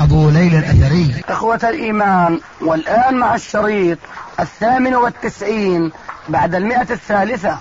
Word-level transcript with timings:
أبو 0.00 0.30
ليلى 0.30 0.58
الأثري 0.58 1.14
إخوة 1.28 1.60
الإيمان 1.64 2.40
والآن 2.60 3.16
مع 3.16 3.34
الشريط 3.34 3.98
الثامن 4.40 4.94
والتسعين 4.94 5.92
بعد 6.28 6.54
المئة 6.54 6.92
الثالثة 6.92 7.58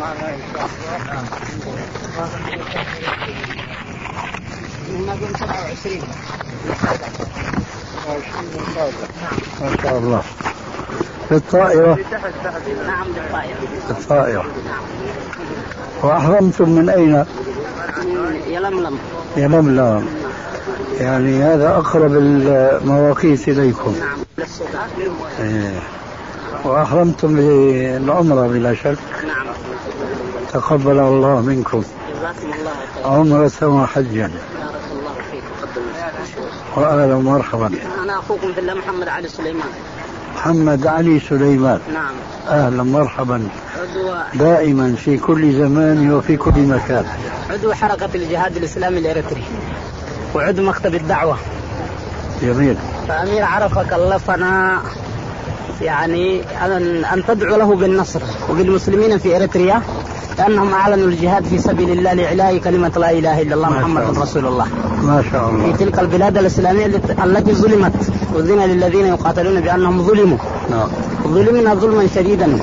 ما 0.00 0.14
ما 9.60 9.76
شاء 9.82 9.98
الله 9.98 10.22
في 11.28 11.34
الطائرة 11.34 11.98
نعم 12.86 13.06
بالطائرة 13.14 13.56
الطائرة 14.40 14.44
وأحرمتم 16.02 16.68
من 16.70 16.88
أين؟ 16.88 17.24
يلملم 18.54 18.98
يلملم 19.36 20.06
يعني 21.00 21.42
هذا 21.42 21.70
أقرب 21.70 22.12
المواقيت 22.16 23.48
إليكم 23.48 23.96
نعم 24.00 24.46
إيه. 25.40 25.70
وأحرمتم 26.64 27.36
بالعمرة 27.36 28.46
بلا 28.48 28.74
شك 28.74 28.86
نعم 29.26 29.46
تقبل 30.52 30.98
الله 30.98 31.40
منكم 31.40 31.78
جزاكم 32.16 32.52
الله 32.52 32.72
خير 33.02 33.12
عمرة 33.12 33.82
وحجا 33.82 34.22
بارك 34.56 34.72
الله 34.92 35.12
فيك 35.30 35.68
وأهلا 36.76 37.14
ومرحبا 37.14 37.66
أنا 38.02 38.18
أخوكم 38.18 38.52
بالله 38.52 38.74
محمد 38.74 39.08
علي 39.08 39.28
سليمان 39.28 39.66
محمد 40.34 40.86
علي 40.86 41.20
سليمان 41.20 41.80
نعم 41.92 42.12
أهلا 42.48 42.82
مرحبا 42.82 43.48
عضو 43.82 44.14
دائما 44.34 44.94
في 44.96 45.16
كل 45.16 45.52
زمان 45.52 46.12
وفي 46.14 46.36
كل 46.36 46.52
مكان 46.60 47.04
عضو 47.50 47.72
حركة 47.72 48.08
الجهاد 48.14 48.56
الإسلامي 48.56 48.98
الإريتري 48.98 49.42
وعضو 50.34 50.62
مكتب 50.62 50.94
الدعوة 50.94 51.38
جميل 52.42 52.76
فأمير 53.08 53.44
عرفك 53.44 53.92
الله 53.92 54.18
فنا 54.18 54.80
يعني 55.80 56.40
أن, 56.66 57.04
أن 57.04 57.22
تدعو 57.28 57.56
له 57.56 57.76
بالنصر 57.76 58.20
وبالمسلمين 58.50 59.18
في 59.18 59.36
إريتريا 59.36 59.80
لأنهم 60.38 60.72
أعلنوا 60.72 61.08
الجهاد 61.08 61.44
في 61.44 61.58
سبيل 61.58 61.90
الله 61.90 62.12
لإعلاء 62.12 62.58
كلمة 62.58 62.92
لا 62.96 63.10
إله 63.10 63.42
إلا 63.42 63.54
الله 63.54 63.70
محمد 63.70 64.18
رسول 64.18 64.46
الله 64.46 64.66
ما 65.02 65.24
شاء 65.32 65.50
الله 65.50 65.72
في 65.72 65.84
تلك 65.84 65.98
البلاد 65.98 66.38
الإسلامية 66.38 66.86
التي 67.24 67.52
ظلمت 67.52 67.92
أذن 68.36 68.58
للذين 68.62 69.06
يقاتلون 69.06 69.60
بأنهم 69.60 70.02
ظلموا 70.02 70.38
نعم. 70.70 70.88
ظلمنا 71.28 71.74
ظلما 71.74 72.06
شديدا 72.14 72.58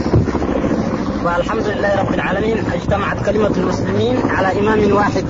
والحمد 1.26 1.68
لله 1.68 2.00
رب 2.02 2.14
العالمين 2.14 2.58
اجتمعت 2.74 3.26
كلمة 3.26 3.52
المسلمين 3.58 4.18
على 4.30 4.60
إمام 4.60 4.96
واحد 4.96 5.26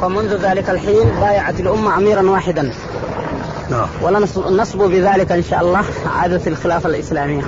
فمنذ 0.00 0.34
ذلك 0.50 0.70
الحين 0.70 1.08
بايعت 1.20 1.60
الأمة 1.60 1.96
أميرا 1.96 2.22
واحدا 2.30 2.70
نعم 3.70 3.86
بذلك 4.76 5.32
ان 5.32 5.42
شاء 5.50 5.60
الله 5.60 5.84
عاده 6.20 6.40
الخلافه 6.46 6.88
الاسلاميه 6.88 7.42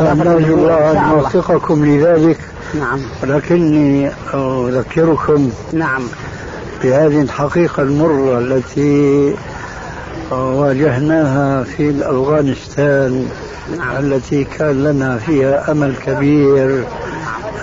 نرجو 0.00 0.54
الله 0.54 0.90
ان 0.90 1.10
يوفقكم 1.18 1.84
لذلك 1.84 2.38
نعم 2.80 2.98
ولكني 3.22 4.10
اذكركم 4.34 5.50
نعم 5.72 6.02
بهذه 6.84 7.22
الحقيقه 7.22 7.82
المره 7.82 8.38
التي 8.38 9.34
واجهناها 10.30 11.62
في 11.64 11.90
الافغانستان 11.90 13.28
نعم. 13.78 13.96
التي 13.98 14.44
كان 14.44 14.84
لنا 14.84 15.16
فيها 15.18 15.70
امل 15.72 15.92
كبير 16.06 16.84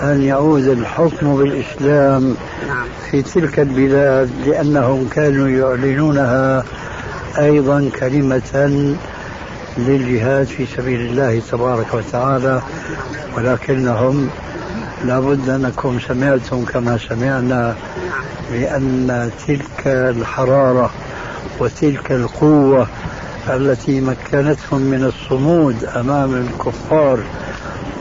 ان 0.03 0.21
يعود 0.21 0.67
الحكم 0.67 1.37
بالاسلام 1.37 2.35
نعم. 2.67 2.85
في 3.11 3.21
تلك 3.21 3.59
البلاد 3.59 4.29
لانهم 4.47 5.07
كانوا 5.15 5.47
يعلنونها 5.47 6.63
أيضا 7.39 7.89
كلمة 7.99 8.69
للجهاد 9.77 10.47
في 10.47 10.65
سبيل 10.77 10.99
الله 11.01 11.41
تبارك 11.51 11.93
وتعالى 11.93 12.61
ولكنهم 13.37 14.29
لابد 15.05 15.49
أنكم 15.49 15.99
سمعتم 16.07 16.65
كما 16.65 16.97
سمعنا 17.09 17.75
بأن 18.51 19.31
تلك 19.47 19.81
الحرارة 19.87 20.89
وتلك 21.59 22.11
القوة 22.11 22.87
التي 23.49 24.01
مكنتهم 24.01 24.81
من 24.81 25.03
الصمود 25.13 25.83
أمام 25.83 26.33
الكفار 26.35 27.19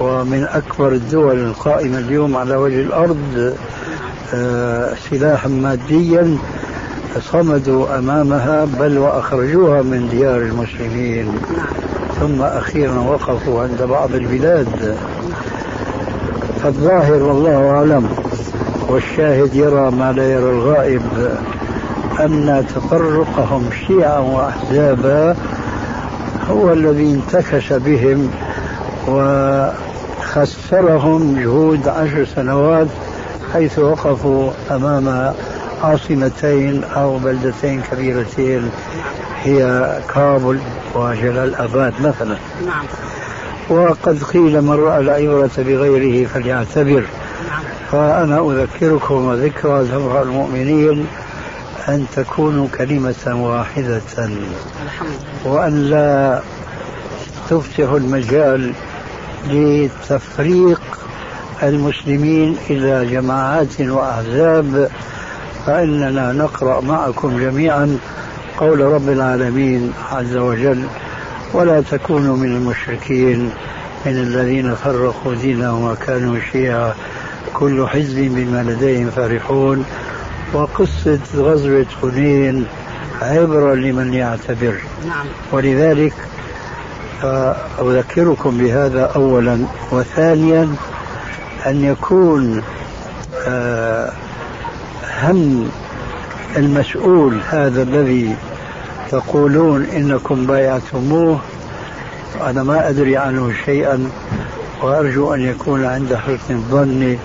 ومن 0.00 0.46
أكبر 0.52 0.88
الدول 0.92 1.38
القائمة 1.38 1.98
اليوم 1.98 2.36
على 2.36 2.56
وجه 2.56 2.80
الأرض 2.80 3.54
آه، 4.34 4.94
سلاحا 5.10 5.48
ماديا 5.48 6.38
صمدوا 7.18 7.98
أمامها 7.98 8.64
بل 8.80 8.98
وأخرجوها 8.98 9.82
من 9.82 10.08
ديار 10.10 10.36
المسلمين 10.38 11.32
ثم 12.20 12.42
أخيرا 12.42 12.98
وقفوا 13.00 13.62
عند 13.62 13.82
بعض 13.82 14.14
البلاد 14.14 14.96
فالظاهر 16.62 17.22
والله 17.22 17.70
أعلم 17.70 18.08
والشاهد 18.88 19.54
يرى 19.54 19.90
ما 19.90 20.12
لا 20.12 20.32
يرى 20.32 20.50
الغائب 20.50 21.02
أن 22.20 22.64
تفرقهم 22.74 23.68
شيعا 23.86 24.18
وأحزابا 24.18 25.36
هو 26.50 26.72
الذي 26.72 27.10
انتكس 27.14 27.72
بهم 27.72 28.30
وخسرهم 29.08 31.40
جهود 31.42 31.88
عشر 31.88 32.24
سنوات 32.36 32.86
حيث 33.52 33.78
وقفوا 33.78 34.50
أمام 34.70 35.32
عاصمتين 35.80 36.84
أو 36.84 37.18
بلدتين 37.18 37.80
كبيرتين 37.82 38.70
هي 39.42 39.62
كابل 40.14 40.58
وجلال 40.94 41.54
أباد 41.54 41.92
مثلا 42.00 42.36
نعم 42.66 42.84
وقد 43.68 44.22
قيل 44.22 44.62
من 44.62 44.70
رأى 44.72 44.98
العبرة 45.00 45.50
بغيره 45.58 46.28
فليعتبر 46.28 47.02
نعم. 47.50 47.62
فأنا 47.92 48.38
أذكركم 48.52 49.14
وذكرى 49.14 49.84
زمر 49.84 50.22
المؤمنين 50.22 51.06
أن 51.88 52.06
تكونوا 52.16 52.68
كلمة 52.78 53.14
واحدة 53.26 54.02
وأن 55.44 55.82
لا 55.82 56.40
تفتح 57.50 57.88
المجال 57.90 58.72
لتفريق 59.48 60.80
المسلمين 61.62 62.56
إلى 62.70 63.06
جماعات 63.06 63.80
وأحزاب 63.80 64.90
فإننا 65.66 66.32
نقرأ 66.32 66.80
معكم 66.80 67.38
جميعا 67.38 67.98
قول 68.58 68.80
رب 68.80 69.08
العالمين 69.08 69.92
عز 70.12 70.36
وجل 70.36 70.84
ولا 71.52 71.80
تكونوا 71.80 72.36
من 72.36 72.56
المشركين 72.56 73.40
من 74.06 74.12
الذين 74.12 74.74
فرقوا 74.74 75.34
دينهم 75.34 75.84
وكانوا 75.90 76.36
شيعا 76.52 76.94
كل 77.54 77.86
حزب 77.88 78.16
بما 78.18 78.62
لديهم 78.70 79.10
فرحون 79.10 79.84
وقصة 80.52 81.18
غزوة 81.36 81.86
حنين 82.02 82.66
عبرة 83.22 83.74
لمن 83.74 84.14
يعتبر 84.14 84.74
نعم. 85.06 85.26
ولذلك 85.52 86.12
أذكركم 87.82 88.58
بهذا 88.58 89.02
أولا 89.16 89.58
وثانيا 89.92 90.74
أن 91.66 91.84
يكون 91.84 92.62
آه 93.48 94.12
هل 95.20 95.66
المسؤول 96.56 97.38
هذا 97.50 97.82
الذي 97.82 98.36
تقولون 99.10 99.84
انكم 99.84 100.46
بايعتموه 100.46 101.38
انا 102.46 102.62
ما 102.62 102.88
ادري 102.88 103.16
عنه 103.16 103.52
شيئا 103.66 104.10
وارجو 104.82 105.34
ان 105.34 105.40
يكون 105.40 105.84
عند 105.84 106.14
حسن 106.14 106.54
الظن 106.54 107.18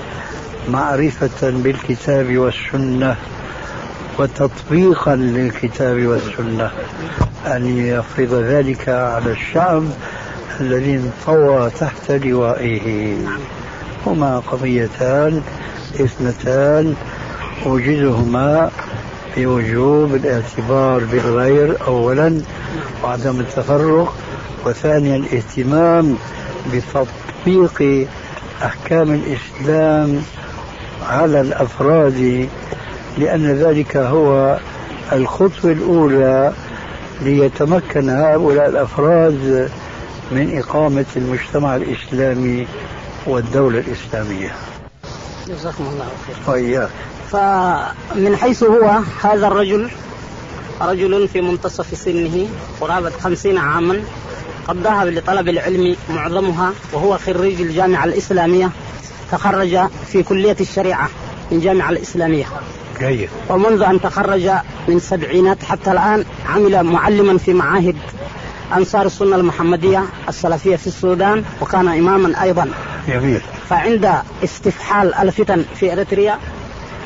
معرفه 0.69 1.50
بالكتاب 1.50 2.38
والسنه 2.38 3.15
وتطبيقا 4.19 5.15
للكتاب 5.15 6.06
والسنه 6.06 6.71
ان 7.48 7.77
يفرض 7.77 8.33
ذلك 8.33 8.89
على 8.89 9.31
الشعب 9.31 9.83
الذي 10.62 10.95
انطوى 10.95 11.69
تحت 11.69 12.12
لوائه 12.12 13.18
هما 14.06 14.39
قضيتان 14.39 15.41
اثنتان 16.01 16.95
أوجدهما 17.66 18.72
في 19.36 19.46
وجوب 19.46 20.16
الاعتبار 20.16 21.04
بالغير 21.04 21.86
أولا 21.88 22.42
وعدم 23.04 23.40
التفرق 23.40 24.13
وثانيا 24.66 25.16
الاهتمام 25.16 26.16
بتطبيق 26.74 28.07
أحكام 28.63 29.12
الإسلام 29.13 30.22
على 31.10 31.42
الأفراد 31.42 32.50
لأن 33.18 33.46
ذلك 33.52 33.98
هو 33.98 34.58
الخطوة 35.12 35.72
الأولى 35.72 36.54
ليتمكن 37.22 38.10
هؤلاء 38.10 38.69
الأفراد 38.69 39.69
من 40.31 40.58
إقامة 40.58 41.06
المجتمع 41.18 41.75
الإسلامي 41.75 42.68
والدولة 43.28 43.80
الإسلامية 43.80 44.51
جزاكم 45.47 45.83
الله 45.94 46.07
خير 46.27 46.36
طيب. 46.47 46.88
فمن 47.31 48.36
حيث 48.38 48.63
هو 48.63 49.00
هذا 49.24 49.47
الرجل 49.47 49.89
رجل 50.81 51.27
في 51.27 51.42
منتصف 51.42 51.97
سنه 51.97 52.47
قرابة 52.81 53.09
خمسين 53.09 53.57
عاما 53.57 54.01
قد 54.68 54.77
ذهب 54.77 55.07
لطلب 55.07 55.50
العلم 55.50 55.95
معظمها 56.09 56.74
وهو 56.94 57.18
خريج 57.18 57.62
الجامعة 57.62 58.06
الإسلامية 58.06 58.69
تخرج 59.31 59.77
في 60.07 60.24
كلية 60.24 60.57
الشريعة 60.62 61.09
من 61.51 61.57
الجامعة 61.57 61.89
الإسلامية 61.89 62.45
جيد 63.00 63.30
ومنذ 63.50 63.83
أن 63.83 64.01
تخرج 64.01 64.50
من 64.88 65.00
سبعينات 65.00 65.63
حتى 65.63 65.91
الآن 65.91 66.25
عمل 66.50 66.83
معلما 66.83 67.38
في 67.38 67.53
معاهد 67.53 67.95
أنصار 68.74 69.06
السنة 69.06 69.36
المحمدية 69.36 70.03
السلفية 70.30 70.75
في 70.75 70.88
السودان 70.88 71.44
وكان 71.62 71.88
إماما 71.88 72.44
أيضا 72.44 72.69
جميل 73.07 73.42
فعند 73.69 74.12
استفحال 74.44 75.13
الفتن 75.13 75.66
في 75.75 75.94
اريتريا 75.94 76.38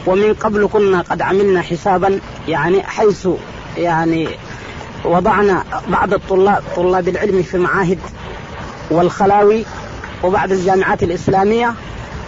ومن 0.07 0.33
قبل 0.33 0.69
كنا 0.73 1.01
قد 1.01 1.21
عملنا 1.21 1.61
حسابا 1.61 2.19
يعني 2.47 2.83
حيث 2.83 3.27
يعني 3.77 4.29
وضعنا 5.05 5.63
بعض 5.87 6.13
الطلاب 6.13 6.63
طلاب 6.75 7.07
العلم 7.07 7.41
في 7.43 7.57
معاهد 7.57 7.99
والخلاوي 8.91 9.65
وبعض 10.23 10.51
الجامعات 10.51 11.03
الإسلامية 11.03 11.73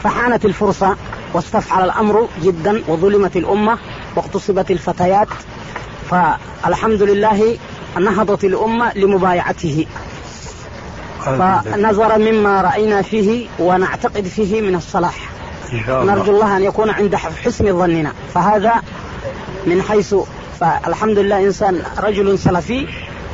فحانت 0.03 0.45
الفرصة 0.45 0.95
واستفحل 1.33 1.83
الأمر 1.83 2.27
جدا 2.43 2.83
وظلمت 2.87 3.35
الأمة 3.35 3.77
واغتصبت 4.15 4.71
الفتيات 4.71 5.27
فالحمد 6.11 7.01
لله 7.03 7.57
نهضت 7.99 8.43
الأمة 8.43 8.93
لمبايعته 8.93 9.85
فنظرا 11.25 12.17
مما 12.17 12.61
رأينا 12.61 13.01
فيه 13.01 13.47
ونعتقد 13.59 14.23
فيه 14.27 14.61
من 14.61 14.75
الصلاح 14.75 15.29
الله. 15.73 16.03
نرجو 16.15 16.31
الله 16.31 16.57
أن 16.57 16.63
يكون 16.63 16.89
عند 16.89 17.15
حسن 17.15 17.79
ظننا 17.79 18.13
فهذا 18.33 18.73
من 19.67 19.81
حيث 19.81 20.15
فالحمد 20.59 21.19
لله 21.19 21.39
إنسان 21.45 21.81
رجل 22.03 22.39
سلفي 22.39 22.87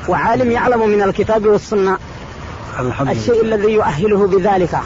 وعالم 0.09 0.51
يعلم 0.51 0.89
من 0.89 1.01
الكتاب 1.01 1.45
والسنة 1.45 1.97
الحمد 2.79 3.09
الشيء 3.09 3.43
لله. 3.43 3.55
الذي 3.55 3.71
يؤهله 3.71 4.27
بذلك 4.27 4.79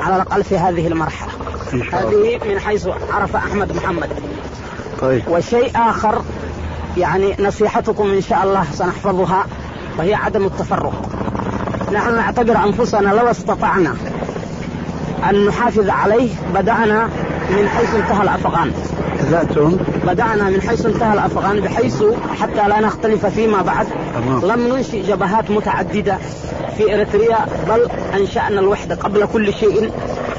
على 0.00 0.16
الأقل 0.16 0.44
في 0.44 0.58
هذه 0.58 0.86
المرحلة 0.86 1.28
إن 1.72 1.82
الله. 1.82 1.98
هذه 1.98 2.40
من 2.52 2.58
حيث 2.60 2.88
عرف 3.12 3.36
أحمد 3.36 3.76
محمد 3.76 4.10
طيب. 5.00 5.22
وشيء 5.28 5.72
آخر 5.76 6.22
يعني 6.96 7.36
نصيحتكم 7.38 8.10
إن 8.10 8.20
شاء 8.22 8.44
الله 8.44 8.64
سنحفظها 8.74 9.46
وهي 9.98 10.14
عدم 10.14 10.44
التفرق 10.46 10.92
نحن 11.94 12.14
نعتبر 12.16 12.56
أنفسنا 12.56 13.08
لو 13.08 13.30
استطعنا 13.30 13.94
أن 15.30 15.46
نحافظ 15.46 15.88
عليه 15.88 16.28
بدأنا 16.54 17.08
من 17.50 17.68
حيث 17.68 17.94
انتهى 17.94 18.22
الأفغان 18.22 18.72
بدأتم؟ 19.28 19.76
بدأنا 20.06 20.48
من 20.50 20.60
حيث 20.68 20.86
انتهى 20.86 21.14
الأفغان 21.14 21.60
بحيث 21.60 22.02
حتى 22.40 22.68
لا 22.68 22.80
نختلف 22.80 23.26
فيما 23.26 23.62
بعد 23.62 23.86
لم 24.42 24.68
ننشئ 24.68 25.02
جبهات 25.02 25.50
متعددة 25.50 26.18
في 26.78 26.94
إريتريا 26.94 27.38
بل 27.68 27.88
أنشأنا 28.20 28.60
الوحدة 28.60 28.94
قبل 28.94 29.26
كل 29.32 29.54
شيء 29.54 29.90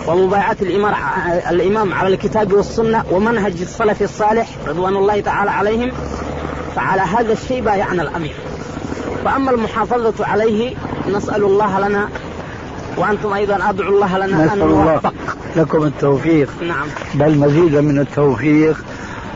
ومبايعة 0.07 0.55
الإمام 1.49 1.93
على 1.93 2.07
الكتاب 2.07 2.53
والسنة 2.53 3.03
ومنهج 3.11 3.53
السلف 3.61 4.01
الصالح 4.01 4.47
رضوان 4.67 4.95
الله 4.95 5.21
تعالى 5.21 5.51
عليهم 5.51 5.91
فعلى 6.75 7.01
هذا 7.01 7.33
الشيء 7.33 7.61
بايعنا 7.63 8.01
الأمير 8.03 8.33
فأما 9.25 9.51
المحافظة 9.51 10.25
عليه 10.25 10.75
نسأل 11.13 11.43
الله 11.43 11.87
لنا 11.87 12.09
وأنتم 12.97 13.33
أيضا 13.33 13.69
أدعو 13.69 13.89
الله 13.93 14.17
لنا 14.17 14.53
أن 14.53 14.57
نوفق 14.59 15.13
لكم 15.55 15.83
التوفيق 15.83 16.49
نعم 16.67 16.87
بل 17.13 17.37
مزيدا 17.37 17.81
من 17.81 17.99
التوفيق 17.99 18.77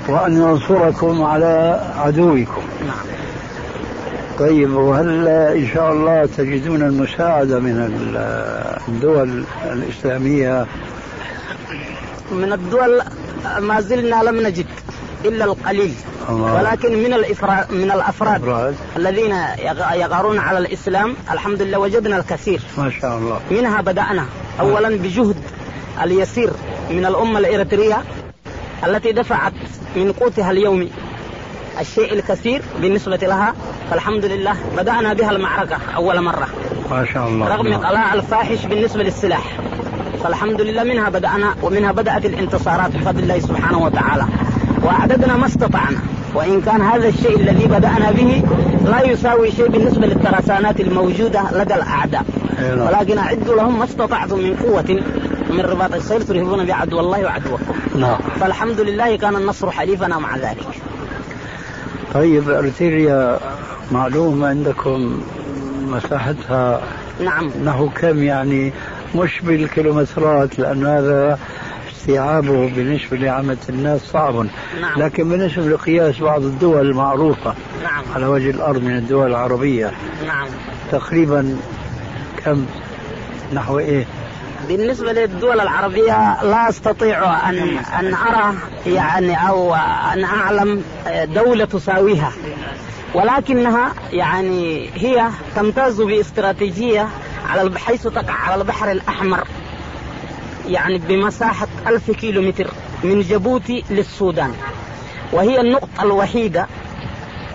وأن 0.07 0.37
ينصركم 0.37 1.23
على 1.23 1.81
عدوكم 1.97 2.61
نعم 2.85 3.05
طيب 4.39 4.71
وهل 4.73 5.27
إن 5.29 5.67
شاء 5.73 5.91
الله 5.91 6.29
تجدون 6.37 6.81
المساعدة 6.81 7.59
من 7.59 7.89
الدول 8.87 9.43
الإسلامية 9.73 10.65
من 12.31 12.53
الدول 12.53 13.01
ما 13.59 13.81
زلنا 13.81 14.23
لم 14.23 14.37
نجد 14.47 14.65
الا 15.25 15.45
القليل 15.45 15.93
الله. 16.29 16.53
ولكن 16.55 16.97
من 17.03 17.13
الإفرا... 17.13 17.65
من 17.71 17.91
الافراد 17.91 18.41
أبراد. 18.43 18.75
الذين 18.97 19.31
يغارون 19.93 20.39
على 20.39 20.57
الاسلام 20.57 21.13
الحمد 21.31 21.61
لله 21.61 21.79
وجدنا 21.79 22.17
الكثير 22.17 22.61
ما 22.77 22.91
شاء 23.01 23.17
الله 23.17 23.39
منها 23.51 23.81
بدانا 23.81 24.25
اولا 24.59 24.89
بجهد 24.97 25.35
اليسير 26.03 26.49
من 26.89 27.05
الامه 27.05 27.39
الاريتريه 27.39 27.97
التي 28.85 29.11
دفعت 29.11 29.53
من 29.95 30.11
قوتها 30.11 30.51
اليومي 30.51 30.89
الشيء 31.81 32.13
الكثير 32.13 32.61
بالنسبة 32.81 33.17
لها 33.17 33.53
فالحمد 33.91 34.25
لله 34.25 34.55
بدأنا 34.77 35.13
بها 35.13 35.31
المعركة 35.31 35.77
أول 35.95 36.21
مرة 36.21 36.47
ما 36.91 37.05
شاء 37.13 37.27
الله 37.27 37.47
رغم 37.55 37.73
قلاع 37.73 38.13
الفاحش 38.13 38.65
بالنسبة 38.65 39.03
للسلاح 39.03 39.57
فالحمد 40.23 40.61
لله 40.61 40.83
منها 40.83 41.09
بدأنا 41.09 41.55
ومنها 41.61 41.91
بدأت 41.91 42.25
الانتصارات 42.25 42.91
بفضل 42.95 43.19
الله 43.19 43.39
سبحانه 43.39 43.77
وتعالى 43.77 44.25
وأعددنا 44.83 45.37
ما 45.37 45.45
استطعنا 45.45 45.97
وإن 46.33 46.61
كان 46.61 46.81
هذا 46.81 47.07
الشيء 47.09 47.35
الذي 47.35 47.67
بدأنا 47.67 48.11
به 48.11 48.43
لا 48.85 49.01
يساوي 49.07 49.51
شيء 49.51 49.67
بالنسبة 49.67 50.07
للترسانات 50.07 50.79
الموجودة 50.79 51.41
لدى 51.51 51.73
الأعداء 51.75 52.25
نعم. 52.61 52.79
ولكن 52.79 53.17
أعدوا 53.17 53.55
لهم 53.55 53.77
ما 53.79 53.85
استطعتم 53.85 54.37
من 54.37 54.55
قوة 54.63 55.01
من 55.49 55.59
رباط 55.59 55.93
السير 55.93 56.21
ترهبون 56.21 56.65
بعدو 56.65 56.99
الله 56.99 57.25
وعدوكم 57.25 57.73
نعم 57.99 58.17
فالحمد 58.39 58.79
لله 58.79 59.15
كان 59.15 59.35
النصر 59.35 59.71
حليفنا 59.71 60.19
مع 60.19 60.37
ذلك 60.37 60.67
طيب 62.13 62.49
ارتيريا 62.49 63.37
معلوم 63.91 64.43
عندكم 64.43 65.21
مساحتها 65.87 66.81
نعم 67.23 67.51
نحو 67.65 67.89
كم 67.89 68.23
يعني 68.23 68.73
مش 69.15 69.39
بالكيلومترات 69.41 70.59
لأن 70.59 70.85
هذا 70.85 71.39
استيعابه 72.09 72.69
بالنسبة 72.69 73.17
لعامة 73.17 73.57
الناس 73.69 74.01
صعب 74.01 74.35
نعم. 74.35 74.47
لكن 75.01 75.29
بالنسبة 75.29 75.61
لقياس 75.63 76.19
بعض 76.19 76.43
الدول 76.43 76.89
المعروفة 76.89 77.53
نعم. 77.83 78.03
على 78.15 78.25
وجه 78.25 78.49
الأرض 78.49 78.83
من 78.83 78.95
الدول 78.97 79.27
العربية 79.27 79.91
نعم. 80.27 80.47
تقريبا 80.91 81.57
كم 82.45 82.65
نحو 83.53 83.79
إيه 83.79 84.05
بالنسبة 84.67 85.11
للدول 85.13 85.59
العربية 85.61 86.43
لا 86.43 86.69
أستطيع 86.69 87.49
أن 87.49 87.77
أن 87.99 88.13
أرى 88.13 88.55
يعني 88.93 89.47
أو 89.49 89.75
أن 90.13 90.23
أعلم 90.23 90.81
دولة 91.35 91.65
تساويها 91.65 92.31
ولكنها 93.13 93.91
يعني 94.11 94.89
هي 94.95 95.25
تمتاز 95.55 96.01
باستراتيجية 96.01 97.07
على 97.49 97.79
حيث 97.79 98.03
تقع 98.03 98.33
على 98.33 98.61
البحر 98.61 98.91
الأحمر 98.91 99.43
يعني 100.69 100.97
بمساحة 100.97 101.67
ألف 101.87 102.11
كيلومتر 102.11 102.67
من 103.03 103.21
جيبوتي 103.21 103.83
للسودان 103.89 104.53
وهي 105.31 105.61
النقطة 105.61 105.89
الوحيدة 106.03 106.67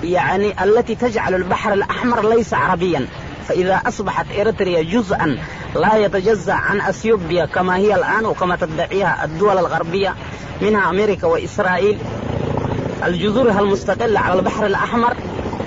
يعني 0.04 0.64
التي 0.64 0.94
تجعل 0.94 1.34
البحر 1.34 1.72
الأحمر 1.72 2.34
ليس 2.34 2.54
عربيا 2.54 3.06
فإذا 3.48 3.80
أصبحت 3.86 4.26
إريتريا 4.40 4.82
جزءا 4.82 5.38
لا 5.76 5.96
يتجزأ 5.96 6.52
عن 6.52 6.80
أثيوبيا 6.80 7.44
كما 7.46 7.76
هي 7.76 7.94
الآن 7.94 8.26
وكما 8.26 8.56
تدعيها 8.56 9.24
الدول 9.24 9.58
الغربية 9.58 10.14
منها 10.60 10.90
أمريكا 10.90 11.26
وإسرائيل 11.26 11.98
الجذورها 13.06 13.60
المستقلة 13.60 14.20
على 14.20 14.38
البحر 14.40 14.66
الأحمر 14.66 15.14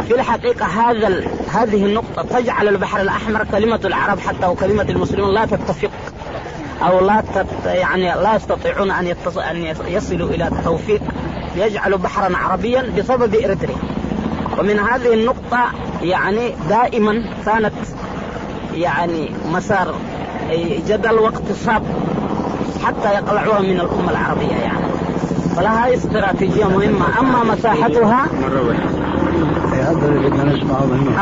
في 0.08 0.16
الحقيقة 0.16 0.66
هذا 0.66 1.24
هذه 1.54 1.86
النقطة 1.86 2.22
تجعل 2.40 2.68
البحر 2.68 3.02
الأحمر 3.02 3.46
كلمة 3.52 3.80
العرب 3.86 4.20
حتى 4.20 4.48
وكلمة 4.48 4.86
المسلمين 4.90 5.34
لا 5.34 5.46
تتفق 5.46 5.90
او 6.82 7.00
لا 7.06 7.24
يعني 7.66 8.04
لا 8.24 8.36
يستطيعون 8.36 8.92
ان 8.92 9.06
ان 9.52 9.62
يصلوا 9.88 10.30
الى 10.30 10.50
توفيق 10.66 11.02
يجعل 11.56 11.98
بحرا 11.98 12.38
عربيا 12.38 12.84
بسبب 12.98 13.36
اريتريا. 13.36 13.76
ومن 14.60 14.80
هذه 14.80 15.14
النقطة 15.14 15.60
يعني 16.02 16.54
دائما 16.70 17.24
كانت 17.46 17.74
يعني 18.76 19.30
مسار 19.52 19.94
جدل 20.88 21.14
واقتصاد 21.14 21.84
حتى 22.86 23.10
يقلعوها 23.14 23.60
من 23.60 23.70
الأمة 23.80 24.12
العربية 24.12 24.56
يعني 24.64 24.86
فلها 25.56 25.94
استراتيجية 25.94 26.66
مهمة 26.66 27.20
أما 27.20 27.44
مساحتها 27.54 28.26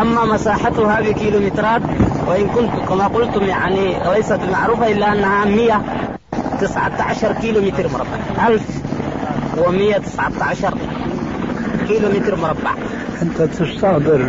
أما 0.01 0.25
مساحتها 0.25 1.01
بكيلومترات 1.01 1.81
وإن 2.27 2.47
كنت 2.47 2.71
كما 2.89 3.07
قلتم 3.07 3.43
يعني 3.45 3.95
ليست 4.15 4.39
معروفة 4.51 4.91
إلا 4.91 5.13
أنها 5.13 5.45
119 5.45 7.31
كيلو 7.33 7.61
متر 7.61 7.89
مربع 7.93 8.19
1119 8.47 10.73
كيلو 11.87 12.09
متر 12.09 12.35
مربع 12.35 12.71
أنت 13.21 13.41
تستحضر 13.41 14.25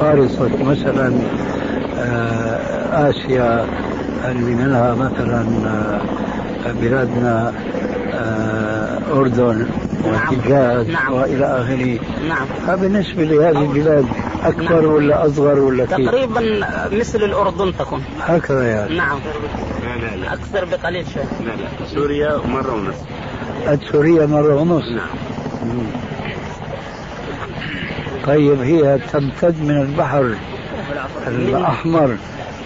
خارطة 0.00 0.64
مثلا 0.64 1.12
آه، 1.98 2.58
آسيا 3.10 3.64
اللي 4.28 4.54
منها 4.54 4.94
مثلا 4.94 5.46
آه، 5.66 6.00
بلادنا 6.82 7.52
آه، 8.14 8.98
أردن 9.14 9.58
نعم. 9.58 10.04
والحجاز 10.04 10.90
نعم. 10.90 11.12
وإلى 11.12 11.44
آخره 11.46 11.98
نعم 12.28 12.46
فبالنسبة 12.66 13.22
لهذه 13.22 13.58
البلاد 13.60 14.04
أكبر 14.42 14.80
نعم. 14.80 14.84
ولا 14.84 15.26
أصغر 15.26 15.58
ولا 15.58 15.86
كيف؟ 15.86 16.08
تقريبا 16.08 16.40
مثل 16.92 17.22
الأردن 17.24 17.72
تكون 17.78 18.04
هكذا 18.20 18.68
يعني 18.70 18.96
نعم 18.96 19.18
لا 20.10 20.16
لا 20.16 20.32
أكثر 20.34 20.64
بقليل 20.64 21.04
شوي 21.14 21.22
لا 21.46 21.50
لا 21.82 21.86
سوريا 21.94 22.36
مرة 22.48 22.74
ونص 23.66 23.90
سوريا 23.92 24.26
مرة 24.26 24.54
ونص 24.54 24.84
نعم 24.88 25.06
طيب 28.26 28.60
هي 28.60 28.98
تمتد 29.12 29.60
من 29.62 29.80
البحر 29.80 30.34
الأحمر 31.26 32.16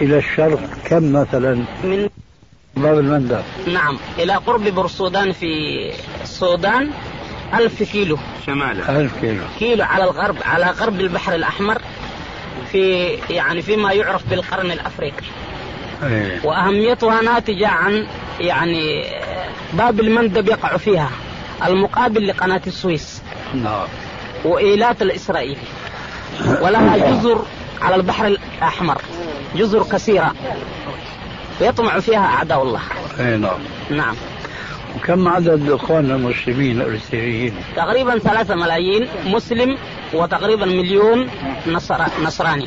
إلى 0.01 0.19
الشرق 0.19 0.61
كم 0.85 1.13
مثلا؟ 1.13 1.55
من 1.85 2.09
باب 2.77 2.99
المندب 2.99 3.41
نعم 3.69 3.99
إلى 4.19 4.33
قرب 4.37 4.69
برسودان 4.69 5.33
في 5.33 5.47
السودان 6.23 6.91
ألف 7.55 7.83
كيلو 7.83 8.19
شمالا 8.47 9.01
ألف 9.01 9.13
كيلو 9.21 9.43
كيلو 9.59 9.85
على 9.85 10.05
الغرب 10.05 10.37
على 10.45 10.67
غرب 10.71 11.01
البحر 11.01 11.35
الأحمر 11.35 11.79
في 12.73 13.05
يعني 13.31 13.63
فيما 13.63 13.93
يعرف 13.93 14.31
بالقرن 14.31 14.71
الأفريقي 14.73 15.27
أيه. 16.03 16.41
وأهميتها 16.45 17.23
ناتجة 17.23 17.69
عن 17.69 18.07
يعني 18.41 19.05
باب 19.73 20.01
المندب 20.01 20.49
يقع 20.49 20.77
فيها 20.77 21.11
المقابل 21.67 22.29
لقناة 22.29 22.61
السويس 22.67 23.23
نعم 23.55 23.87
وإيلات 24.45 25.03
الإسرائيلي 25.03 25.57
ولها 26.61 27.11
جزر 27.11 27.45
على 27.83 27.95
البحر 27.95 28.27
الأحمر 28.27 29.03
جزر 29.57 29.83
كثيرة 29.83 30.35
ويطمع 31.61 32.01
فيها 32.01 32.27
أعداء 32.27 32.63
الله 32.63 32.81
أي 33.21 33.37
نعم 33.37 33.59
نعم 33.91 34.15
كم 35.05 35.29
عدد 35.29 35.71
اخواننا 35.71 36.15
المسلمين 36.15 36.81
الارثوذيين؟ 36.81 37.55
تقريبا 37.77 38.19
ثلاثة 38.19 38.55
ملايين 38.55 39.09
مسلم 39.27 39.79
وتقريبا 40.15 40.67
مليون 40.67 41.29
نصر... 41.67 41.95
نصراني 42.23 42.67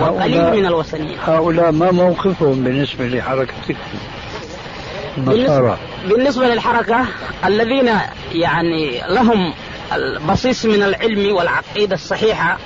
وقليل 0.00 0.50
من 0.52 0.66
الوثنيين 0.66 1.18
هؤلاء 1.26 1.72
ما 1.72 1.90
موقفهم 1.90 2.64
بالنسبة 2.64 3.06
لحركتكم؟ 3.06 3.74
النصارى 5.18 5.76
بالنسبة 6.08 6.46
للحركة 6.54 7.04
الذين 7.44 7.88
يعني 8.32 9.00
لهم 9.14 9.54
البصيص 9.92 10.64
من 10.64 10.82
العلم 10.82 11.36
والعقيدة 11.36 11.94
الصحيحة 11.94 12.58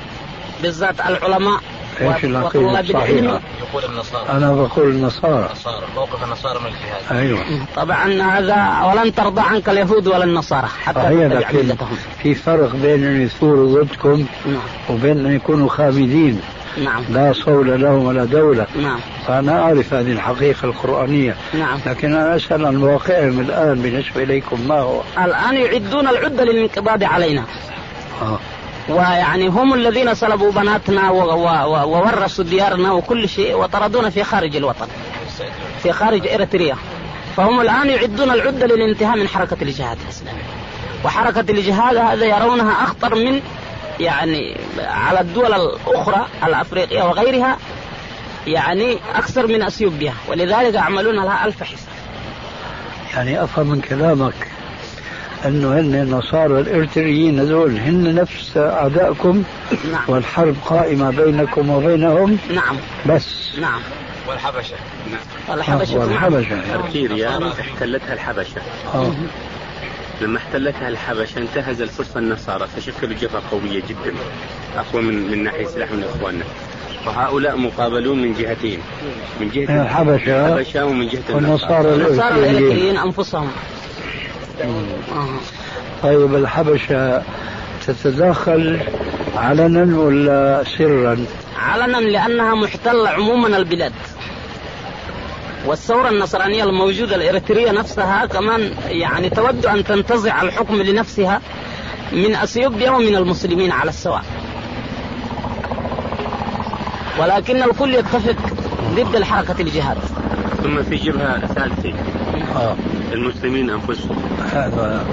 بالذات 0.63 1.01
العلماء 1.01 1.61
ايش 2.01 2.25
العقيده 2.25 2.81
الصحيحه؟ 2.81 3.09
يقول 3.15 3.85
النصارى 3.89 4.29
انا 4.29 4.55
بقول 4.55 4.91
النصارى 4.91 5.47
النصارى 5.49 5.85
موقف 5.95 6.25
النصارى 6.25 6.59
من 6.61 6.67
الجهاد 6.67 7.17
ايوه 7.19 7.41
طبعا 7.77 8.05
هذا 8.39 8.85
ولن 8.87 9.15
ترضى 9.15 9.41
عنك 9.41 9.69
اليهود 9.69 10.07
ولا 10.07 10.25
النصارى 10.25 10.67
حتى 10.85 11.29
لكن 11.29 11.75
في 12.23 12.35
فرق 12.35 12.77
بين 12.77 13.05
ان 13.05 13.23
يثوروا 13.23 13.83
ضدكم 13.85 14.25
نعم. 14.47 14.59
وبين 14.97 15.27
ان 15.27 15.35
يكونوا 15.37 15.69
خامدين 15.69 16.41
نعم 16.85 17.03
لا 17.11 17.33
صول 17.33 17.83
لهم 17.83 18.07
ولا 18.07 18.25
دولة 18.25 18.67
نعم 18.83 18.99
فأنا 19.27 19.63
أعرف 19.63 19.95
هذه 19.95 20.13
الحقيقة 20.13 20.65
القرآنية 20.67 21.37
نعم 21.55 21.79
لكن 21.87 22.15
أنا 22.15 22.37
أسأل 22.37 22.67
عن 22.67 22.77
واقعهم 22.83 23.41
الآن 23.41 23.83
بالنسبة 23.83 24.23
إليكم 24.23 24.69
ما 24.69 24.81
هو 24.81 25.01
الآن 25.19 25.55
يعدون 25.55 26.09
العدة 26.09 26.45
للانقضاض 26.45 27.03
علينا 27.05 27.45
آه. 28.23 28.39
ويعني 28.93 29.47
هم 29.49 29.75
الذين 29.75 30.15
صلبوا 30.15 30.53
بناتنا 30.53 31.11
وورثوا 31.11 32.45
ديارنا 32.45 32.93
وكل 32.93 33.29
شيء 33.29 33.57
وطردونا 33.57 34.11
في 34.11 34.25
خارج 34.25 34.57
الوطن 34.57 34.87
في 35.83 35.93
خارج 35.93 36.29
إريتريا 36.29 36.77
فهم 37.37 37.61
الآن 37.61 37.91
يعدون 37.91 38.31
العدة 38.31 38.67
للانتهاء 38.67 39.17
من 39.17 39.29
حركة 39.29 39.57
الجهاد 39.63 39.99
الإسلامي 40.05 40.39
وحركة 41.05 41.41
الجهاد 41.41 41.97
هذا 41.97 42.25
يرونها 42.25 42.85
أخطر 42.85 43.15
من 43.15 43.41
يعني 44.01 44.57
على 44.79 45.21
الدول 45.21 45.55
الأخرى 45.55 46.27
الأفريقية 46.47 47.03
وغيرها 47.03 47.57
يعني 48.47 48.99
أكثر 49.15 49.47
من 49.47 49.63
أثيوبيا 49.63 50.13
ولذلك 50.29 50.75
يعملون 50.75 51.15
لها 51.25 51.45
ألف 51.47 51.63
حساب 51.63 51.91
يعني 53.15 53.45
أفهم 53.45 53.67
من 53.67 53.81
كلامك 53.81 54.35
انه 55.47 55.73
هن 55.73 55.95
النصارى 55.95 56.61
الارتريين 56.61 57.41
هذول 57.41 57.77
هن 57.77 58.15
نفس 58.15 58.57
اعدائكم 58.57 59.43
نعم. 59.93 60.03
والحرب 60.09 60.57
قائمه 60.67 61.11
بينكم 61.11 61.71
وبينهم 61.71 62.39
نعم 62.55 62.77
بس 63.07 63.29
نعم 63.61 63.81
والحبشه 64.29 64.77
نعم 65.11 65.21
والحبشه 65.57 65.95
آه، 65.97 65.99
والحبشه 65.99 66.59
ارتيريا 66.75 67.53
احتلتها 67.61 68.13
الحبشه 68.15 68.61
آه. 68.95 69.13
لما 70.21 70.39
احتلتها 70.39 70.89
الحبشه 70.89 71.39
انتهز 71.39 71.83
الفرصه 71.83 72.21
النصارى 72.21 72.67
فشكلوا 72.77 73.15
جبهه 73.17 73.43
قويه 73.51 73.83
جدا 73.89 74.15
اقوى 74.77 75.03
من 75.03 75.31
من 75.31 75.45
ناحيه 75.45 75.67
سلاح 75.67 75.91
من 75.91 76.05
اخواننا 76.17 76.45
فهؤلاء 77.07 77.57
مقابلون 77.57 78.23
من 78.23 78.35
جهتين 78.35 78.79
من 79.41 79.51
جهه 79.55 79.83
الحبشه 79.83 80.49
الحبشه 80.59 80.85
ومن 80.87 81.09
جهه 81.09 81.39
النصارى 81.39 81.95
النصارى 81.95 82.51
الارتريين 82.51 82.97
انفسهم 82.97 83.51
آه. 84.63 85.27
طيب 86.03 86.35
الحبشة 86.35 87.23
تتداخل 87.87 88.81
علنا 89.37 89.99
ولا 89.99 90.65
سرا؟ 90.79 91.25
علنا 91.61 91.97
لأنها 91.97 92.55
محتلة 92.55 93.09
عموما 93.09 93.57
البلاد 93.57 93.93
والثورة 95.67 96.09
النصرانية 96.09 96.65
الموجودة 96.65 97.17
الإريترية 97.17 97.71
نفسها 97.71 98.27
كمان 98.27 98.71
يعني 98.89 99.31
تود 99.31 99.67
أن 99.67 99.85
تنتزع 99.85 100.43
الحكم 100.43 100.83
لنفسها 100.83 101.41
من 102.13 102.35
أثيوبيا 102.35 102.91
ومن 102.91 103.17
المسلمين 103.17 103.71
على 103.73 103.89
السواء 103.89 104.25
ولكن 107.21 107.63
الكل 107.63 107.95
يتفق 107.95 108.37
ضد 108.97 109.17
الحركة 109.17 109.61
الجهاد 109.61 109.99
ثم 110.63 110.83
في 110.83 110.97
جبهة 110.97 111.47
ثالثة 111.47 111.95
آه. 112.57 112.75
المسلمين 113.13 113.71
أنفسهم 113.71 114.40
هذا 114.53 115.05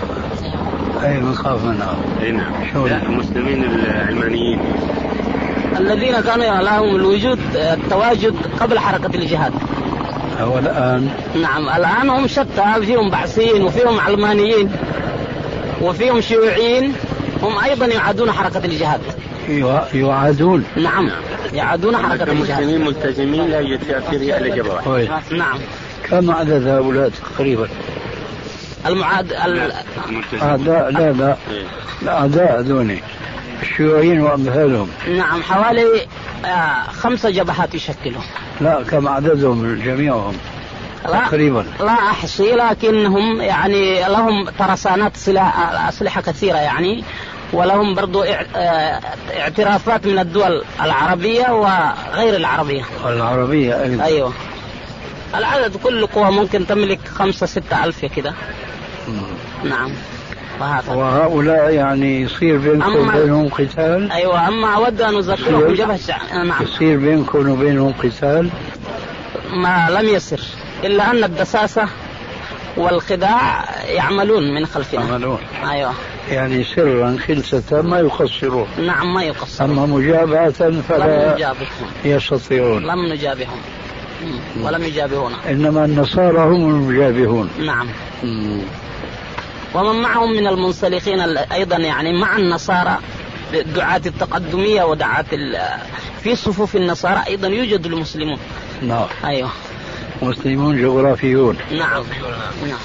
اي 1.04 1.18
بنخاف 1.20 1.64
منها 1.64 1.96
اي 2.24 2.32
نعم 2.32 2.52
لا 2.76 3.02
المسلمين 3.04 3.64
العلمانيين 3.64 4.60
الذين 5.80 6.20
كانوا 6.22 6.62
لهم 6.62 6.96
الوجود 6.96 7.40
التواجد 7.56 8.36
قبل 8.60 8.80
حركه 8.80 9.16
الجهاد 9.16 9.54
هو 10.40 10.60
الان 10.60 11.10
نعم 11.42 11.70
الان 11.70 12.10
هم 12.10 12.28
شتى 12.28 12.74
فيهم 12.82 13.10
بعثيين 13.10 13.64
وفيهم 13.64 14.00
علمانيين 14.00 14.72
وفيهم 15.82 16.22
شيوعيين 16.22 16.94
هم 17.42 17.58
ايضا 17.70 17.86
يعادون 17.86 18.32
حركه 18.32 18.66
الجهاد 18.66 19.00
يعادون 19.94 20.64
نعم 20.78 21.10
يعادون 21.54 21.98
حركه 21.98 22.24
الجهاد 22.32 22.50
المسلمين 22.62 22.86
ملتزمين 22.88 23.48
لا 23.52 23.60
يؤثر 23.60 24.02
على 24.12 24.50
جبهه 24.50 24.86
طيب. 24.86 25.10
نعم 25.32 25.60
كم 26.10 26.32
عدد 26.32 26.68
هؤلاء 26.68 27.12
تقريبا؟ 27.38 27.68
المعاد 28.86 29.32
ال... 29.34 29.74
أعداء 30.42 30.92
لا 30.92 31.12
لا 31.12 31.36
الأعداء 32.02 32.54
إيه. 32.54 32.60
هذوني 32.60 33.00
الشيوعيين 33.62 34.22
وأمثالهم 34.22 34.90
نعم 35.10 35.44
حوالي 35.44 35.86
آه، 36.46 36.92
خمسة 37.00 37.30
جبهات 37.30 37.76
يشكلهم 37.76 38.24
لا 38.62 38.84
كم 38.84 39.08
عددهم 39.08 39.82
جميعهم 39.86 40.38
لا 41.06 41.12
تقريبا 41.28 41.66
لا 41.80 41.92
احصي 41.94 42.52
لكنهم 42.56 43.42
يعني 43.42 44.00
لهم 44.00 44.50
ترسانات 44.60 45.18
سلاح 45.18 45.60
آه، 45.60 45.90
اسلحه 45.90 46.22
كثيره 46.22 46.58
يعني 46.58 47.04
ولهم 47.54 47.96
برضو 47.96 48.24
آه، 48.24 48.36
اعترافات 49.40 50.06
من 50.08 50.20
الدول 50.20 50.64
العربيه 50.82 51.50
وغير 51.60 52.36
العربيه 52.36 52.84
العربيه 53.06 53.82
ايضا 53.84 54.04
ايوه 54.04 54.34
العدد 55.36 55.78
كل 55.78 56.06
قوة 56.08 56.30
ممكن 56.32 56.68
تملك 56.68 57.00
خمسة 57.08 57.46
ستة 57.46 57.84
ألف 57.84 58.06
كده 58.06 58.34
نعم 59.64 59.92
وهذا 60.60 60.94
وهؤلاء 60.94 61.70
يعني 61.74 62.22
يصير 62.22 62.58
بينكم 62.58 62.96
وبينهم 62.96 63.50
قتال 63.50 64.12
أيوة 64.12 64.48
أما 64.48 64.74
أود 64.76 65.02
أن 65.02 65.16
أذكركم 65.16 65.74
جبهة 65.74 66.00
نعم 66.34 66.64
يصير 66.64 66.98
بينكم 66.98 67.50
وبينهم 67.50 67.94
قتال 68.04 68.50
ما 69.54 69.88
لم 69.90 70.10
يصر 70.10 70.40
إلا 70.84 71.12
أن 71.12 71.24
الدساسة 71.24 71.88
والخداع 72.78 73.66
يعملون 73.88 74.44
من 74.56 74.66
خلفنا 74.66 75.02
يعملون 75.04 75.40
أيوة 75.70 75.92
يعني 76.32 76.64
سرا 76.64 77.18
خلسة 77.28 77.82
ما 77.82 78.00
يقصرون 78.00 78.68
نعم 78.86 79.14
ما 79.14 79.24
يقصرون 79.24 79.70
أما 79.72 79.86
مجابهة 79.86 80.52
فلا 80.90 81.38
لم 81.38 81.56
يستطيعون 82.06 82.84
لم 82.86 83.06
نجابهم 83.14 83.58
ولم 84.64 84.84
يجابهونا 84.84 85.36
إنما 85.50 85.86
النصارى 85.86 86.40
هم 86.40 86.70
المجابهون 86.76 87.50
نعم 87.60 87.88
ومن 89.74 90.02
معهم 90.02 90.32
من 90.32 90.48
المنسلخين 90.48 91.20
أيضا 91.38 91.78
يعني 91.78 92.22
مع 92.22 92.38
النصارى 92.38 92.98
دعاة 93.76 94.02
التقدمية 94.06 94.84
ودعاة 94.84 95.26
في 96.24 96.36
صفوف 96.36 96.76
النصارى 96.76 97.24
أيضا 97.28 97.48
يوجد 97.48 97.86
المسلمون 97.86 98.38
نعم 98.82 99.06
أيوه 99.26 99.50
مسلمون 100.22 100.82
جغرافيون 100.82 101.58
نعم 101.72 102.04
نعم 102.68 102.78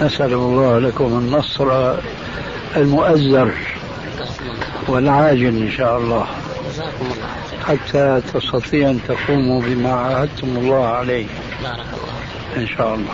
نسأل 0.00 0.32
الله 0.32 0.78
لكم 0.78 1.04
النصر 1.04 1.94
المؤزر 2.76 3.50
والعاجل 4.88 5.46
إن 5.62 5.70
شاء 5.76 5.98
الله 5.98 6.26
جزاكم 6.70 6.90
الله 7.12 7.51
حتى 7.62 8.20
تستطيع 8.34 8.90
أن 8.90 9.00
تقوموا 9.08 9.62
بما 9.62 9.92
عاهدتم 9.92 10.56
الله 10.56 10.86
عليه 10.86 11.26
بارك 11.62 11.74
الله 11.78 12.12
ان 12.56 12.68
شاء 12.76 12.94
الله. 12.94 13.10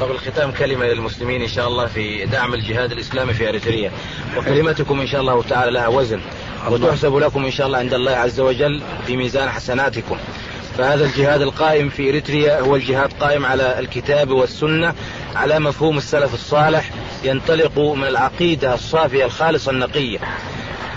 قبل 0.00 0.10
الختام 0.10 0.50
كلمه 0.52 0.84
للمسلمين 0.86 1.42
ان 1.42 1.48
شاء 1.48 1.68
الله 1.68 1.86
في 1.86 2.24
دعم 2.26 2.54
الجهاد 2.54 2.92
الاسلامي 2.92 3.34
في 3.34 3.48
اريتريا 3.48 3.90
وكلمتكم 4.36 5.00
ان 5.00 5.06
شاء 5.06 5.20
الله 5.20 5.42
تعالى 5.42 5.70
لها 5.70 5.88
وزن 5.88 6.20
وتحسب 6.70 7.14
لكم 7.16 7.44
ان 7.44 7.50
شاء 7.50 7.66
الله 7.66 7.78
عند 7.78 7.94
الله 7.94 8.12
عز 8.12 8.40
وجل 8.40 8.82
في 9.06 9.16
ميزان 9.16 9.48
حسناتكم. 9.50 10.16
فهذا 10.78 11.04
الجهاد 11.04 11.42
القائم 11.42 11.88
في 11.88 12.10
اريتريا 12.10 12.60
هو 12.60 12.76
الجهاد 12.76 13.12
قائم 13.12 13.46
على 13.46 13.78
الكتاب 13.78 14.30
والسنه 14.30 14.94
على 15.36 15.58
مفهوم 15.58 15.98
السلف 15.98 16.34
الصالح 16.34 16.90
ينطلق 17.24 17.78
من 17.78 18.08
العقيده 18.08 18.74
الصافيه 18.74 19.24
الخالصه 19.24 19.70
النقيه 19.70 20.18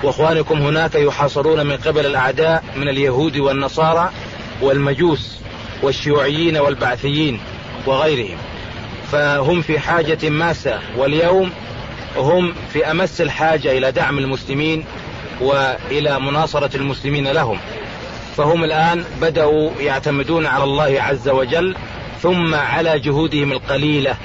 واخوانكم 0.04 0.62
هناك 0.62 0.96
يحاصرون 0.96 1.66
من 1.66 1.78
قبل 1.78 2.06
الاعداء 2.06 2.64
من 2.76 2.90
اليهود 2.90 3.38
والنصارى 3.38 4.12
والمجوس 4.62 5.38
والشيوعيين 5.84 6.58
والبعثيين 6.58 7.40
وغيرهم 7.86 8.38
فهم 9.12 9.62
في 9.62 9.80
حاجة 9.80 10.30
ماسة 10.30 10.80
واليوم 10.98 11.52
هم 12.18 12.54
في 12.74 12.92
أمس 12.92 13.22
الحاجة 13.22 13.72
إلى 13.78 13.92
دعم 13.92 14.18
المسلمين 14.18 14.86
وإلى 15.42 16.20
مناصرة 16.20 16.78
المسلمين 16.78 17.28
لهم 17.28 17.58
فهم 18.38 18.64
الآن 18.64 19.04
بدأوا 19.22 19.70
يعتمدون 19.80 20.46
على 20.46 20.64
الله 20.64 21.02
عز 21.02 21.30
وجل 21.30 21.76
ثم 22.22 22.56
على 22.56 23.00
جهودهم 23.00 23.52
القليلة 23.52 24.16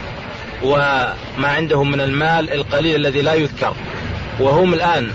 وما 0.62 1.16
عندهم 1.38 1.90
من 1.90 2.00
المال 2.00 2.52
القليل 2.52 2.96
الذي 2.96 3.22
لا 3.22 3.34
يذكر 3.34 3.74
وهم 4.40 4.74
الآن 4.74 5.10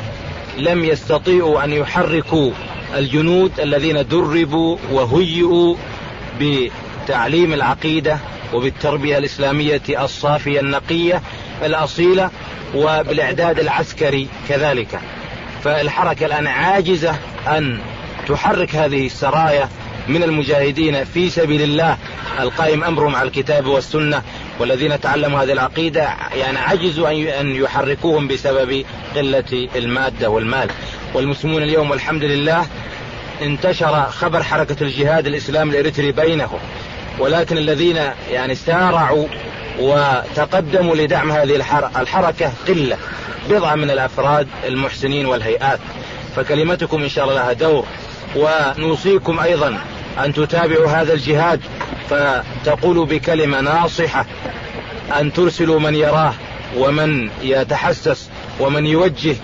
لم 0.61 0.85
يستطيعوا 0.85 1.63
أن 1.63 1.73
يحركوا 1.73 2.51
الجنود 2.95 3.59
الذين 3.59 4.07
دربوا 4.07 4.77
وهيئوا 4.91 5.75
بتعليم 6.39 7.53
العقيدة 7.53 8.19
وبالتربية 8.53 9.17
الإسلامية 9.17 9.81
الصافية 9.99 10.59
النقية 10.59 11.21
الأصيلة 11.65 12.29
وبالإعداد 12.75 13.59
العسكري 13.59 14.27
كذلك 14.49 14.99
فالحركة 15.63 16.25
الآن 16.25 16.47
عاجزة 16.47 17.15
أن 17.47 17.79
تحرك 18.27 18.75
هذه 18.75 19.05
السرايا 19.05 19.69
من 20.07 20.23
المجاهدين 20.23 21.03
في 21.03 21.29
سبيل 21.29 21.61
الله 21.61 21.97
القائم 22.39 22.83
أمرهم 22.83 23.15
على 23.15 23.27
الكتاب 23.27 23.65
والسنة 23.65 24.21
والذين 24.59 25.01
تعلموا 25.01 25.43
هذه 25.43 25.51
العقيدة 25.51 26.01
يعني 26.33 26.57
عجزوا 26.59 27.09
أن 27.39 27.55
يحركوهم 27.55 28.27
بسبب 28.27 28.85
قلة 29.15 29.67
المادة 29.75 30.29
والمال 30.29 30.69
والمسلمون 31.13 31.63
اليوم 31.63 31.91
والحمد 31.91 32.23
لله 32.23 32.65
انتشر 33.41 34.03
خبر 34.09 34.43
حركة 34.43 34.75
الجهاد 34.81 35.27
الإسلامي 35.27 35.71
الإريتري 35.71 36.11
بينهم 36.11 36.59
ولكن 37.19 37.57
الذين 37.57 37.99
يعني 38.31 38.55
سارعوا 38.55 39.27
وتقدموا 39.79 40.95
لدعم 40.95 41.31
هذه 41.31 41.55
الحركة 41.97 42.51
قلة 42.67 42.97
بضعة 43.49 43.75
من 43.75 43.89
الأفراد 43.91 44.47
المحسنين 44.67 45.25
والهيئات 45.25 45.79
فكلمتكم 46.35 47.03
إن 47.03 47.09
شاء 47.09 47.23
الله 47.25 47.35
لها 47.35 47.53
دور 47.53 47.85
ونوصيكم 48.35 49.39
أيضا 49.39 49.77
أن 50.25 50.33
تتابعوا 50.33 50.87
هذا 50.89 51.13
الجهاد 51.13 51.59
فتقول 52.09 53.05
بكلمة 53.05 53.61
ناصحة 53.61 54.25
أن 55.19 55.33
ترسلوا 55.33 55.79
من 55.79 55.95
يراه 55.95 56.33
ومن 56.77 57.29
يتحسس 57.41 58.29
ومن 58.59 58.85
يوجه 58.85 59.35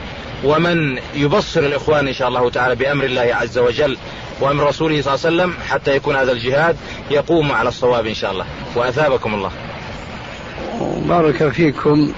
ومن 0.44 1.00
يبصر 1.16 1.60
الإخوان 1.60 2.08
إن 2.08 2.14
شاء 2.14 2.28
الله 2.28 2.50
تعالى 2.50 2.76
بأمر 2.76 3.06
الله 3.06 3.22
عز 3.22 3.58
وجل 3.58 3.98
وأمر 4.42 4.64
رسوله 4.68 5.02
صلى 5.02 5.14
الله 5.16 5.26
عليه 5.28 5.36
وسلم 5.54 5.64
حتى 5.70 5.96
يكون 5.96 6.16
هذا 6.16 6.32
الجهاد 6.32 6.78
يقوم 7.12 7.52
على 7.52 7.70
الصواب 7.70 8.06
إن 8.06 8.14
شاء 8.14 8.32
الله 8.32 8.46
وأثابكم 8.76 9.34
الله 9.34 9.52
بارك 11.08 11.52
فيكم 11.54 12.12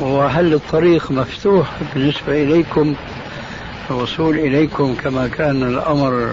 وهل 0.00 0.54
الطريق 0.54 1.10
مفتوح 1.10 1.66
بالنسبة 1.94 2.42
إليكم 2.42 2.94
الوصول 3.90 4.38
إليكم 4.38 4.96
كما 5.04 5.28
كان 5.28 5.62
الأمر 5.62 6.32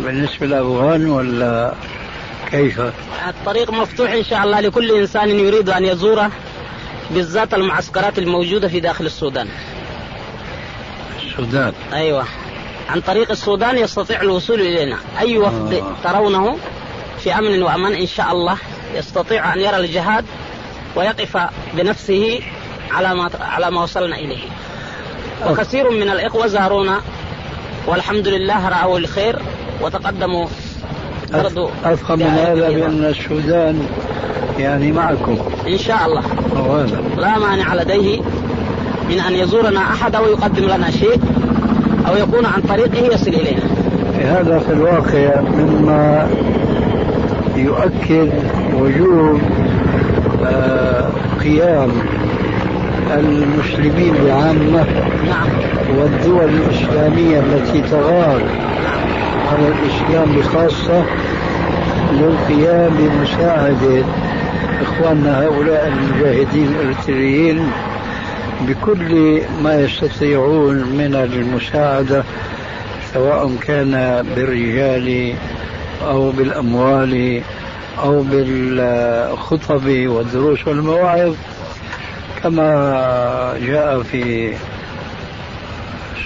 بالنسبة 0.00 0.46
للأفغان 0.46 1.10
ولا 1.10 1.74
كيف؟ 2.54 2.80
الطريق 3.28 3.70
مفتوح 3.70 4.12
ان 4.12 4.24
شاء 4.24 4.44
الله 4.44 4.60
لكل 4.60 4.90
انسان 4.98 5.30
يريد 5.30 5.70
ان 5.70 5.84
يزوره 5.84 6.30
بالذات 7.10 7.54
المعسكرات 7.54 8.18
الموجوده 8.18 8.68
في 8.68 8.80
داخل 8.80 9.06
السودان. 9.06 9.48
السودان 11.26 11.72
ايوه 11.92 12.24
عن 12.88 13.00
طريق 13.00 13.30
السودان 13.30 13.78
يستطيع 13.78 14.22
الوصول 14.22 14.60
الينا، 14.60 14.98
اي 15.20 15.38
وفد 15.38 15.72
آه. 15.72 15.92
ترونه 16.04 16.58
في 17.24 17.32
امن 17.34 17.62
وامان 17.62 17.92
ان 17.94 18.06
شاء 18.06 18.32
الله 18.32 18.56
يستطيع 18.94 19.54
ان 19.54 19.60
يرى 19.60 19.76
الجهاد 19.76 20.24
ويقف 20.96 21.38
بنفسه 21.74 22.40
على 22.90 23.14
ما 23.14 23.30
على 23.40 23.70
ما 23.70 23.82
وصلنا 23.82 24.16
اليه. 24.16 24.42
وكثير 25.50 25.90
من 25.90 26.10
الاخوه 26.10 26.46
زارونا 26.46 27.00
والحمد 27.86 28.28
لله 28.28 28.68
راوا 28.68 28.98
الخير 28.98 29.36
وتقدموا 29.80 30.46
أفهم 31.84 32.18
من 32.18 32.22
يعني 32.26 32.40
هذا 32.60 32.68
بأن 32.68 33.04
السودان 33.04 33.82
يعني 34.58 34.92
معكم 34.92 35.38
إن 35.68 35.78
شاء 35.78 35.98
الله 36.06 36.22
وهذا. 36.70 37.02
لا 37.18 37.38
مانع 37.38 37.74
لديه 37.74 38.20
من 39.10 39.20
أن 39.28 39.32
يزورنا 39.32 39.78
أحد 39.80 40.14
أو 40.14 40.24
يقدم 40.26 40.64
لنا 40.64 40.90
شيء 40.90 41.20
أو 42.08 42.16
يكون 42.16 42.46
عن 42.46 42.60
طريقه 42.68 43.14
يصل 43.14 43.30
إلينا 43.30 43.60
هذا 44.20 44.58
في 44.58 44.72
الواقع 44.72 45.40
مما 45.40 46.28
يؤكد 47.56 48.30
وجوب 48.74 49.40
آه، 50.46 51.08
قيام 51.42 51.90
المسلمين 53.14 54.14
بعامة 54.24 54.86
نعم. 55.26 55.48
والدول 55.98 56.44
الإسلامية 56.44 57.40
التي 57.40 57.80
تغار 57.82 58.42
عن 59.46 59.66
الإسلام 59.72 60.32
بخاصة 60.32 61.04
للقيام 62.12 62.94
بمساعدة 62.98 64.04
إخواننا 64.82 65.40
هؤلاء 65.40 65.88
المجاهدين 65.88 66.66
الإرتريين 66.80 67.70
بكل 68.60 69.40
ما 69.62 69.80
يستطيعون 69.80 70.74
من 70.74 71.14
المساعدة 71.32 72.24
سواء 73.14 73.56
كان 73.60 73.90
بالرجال 74.36 75.34
أو 76.06 76.30
بالأموال 76.30 77.42
أو 78.02 78.22
بالخطب 78.22 79.86
والدروس 79.86 80.68
والمواعظ 80.68 81.32
كما 82.42 82.64
جاء 83.66 84.02
في 84.02 84.52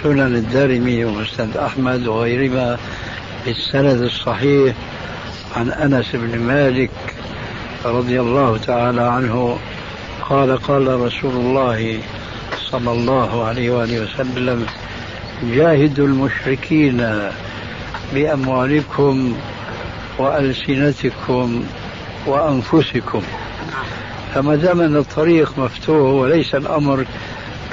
سنن 0.02 0.34
الدارمي 0.34 1.04
ومسند 1.04 1.56
أحمد 1.56 2.06
وغيرهما 2.06 2.76
السند 3.50 4.02
الصحيح 4.02 4.74
عن 5.56 5.70
انس 5.70 6.06
بن 6.14 6.38
مالك 6.38 6.90
رضي 7.84 8.20
الله 8.20 8.58
تعالى 8.58 9.02
عنه 9.02 9.58
قال 10.28 10.58
قال 10.58 11.00
رسول 11.00 11.30
الله 11.30 11.98
صلى 12.70 12.92
الله 12.92 13.44
عليه 13.44 13.70
واله 13.70 14.00
وسلم 14.00 14.66
جاهدوا 15.42 16.06
المشركين 16.06 17.20
باموالكم 18.14 19.36
والسنتكم 20.18 21.64
وانفسكم 22.26 23.22
فما 24.34 24.56
دام 24.56 24.80
ان 24.80 24.96
الطريق 24.96 25.58
مفتوح 25.58 26.12
وليس 26.12 26.54
الامر 26.54 27.04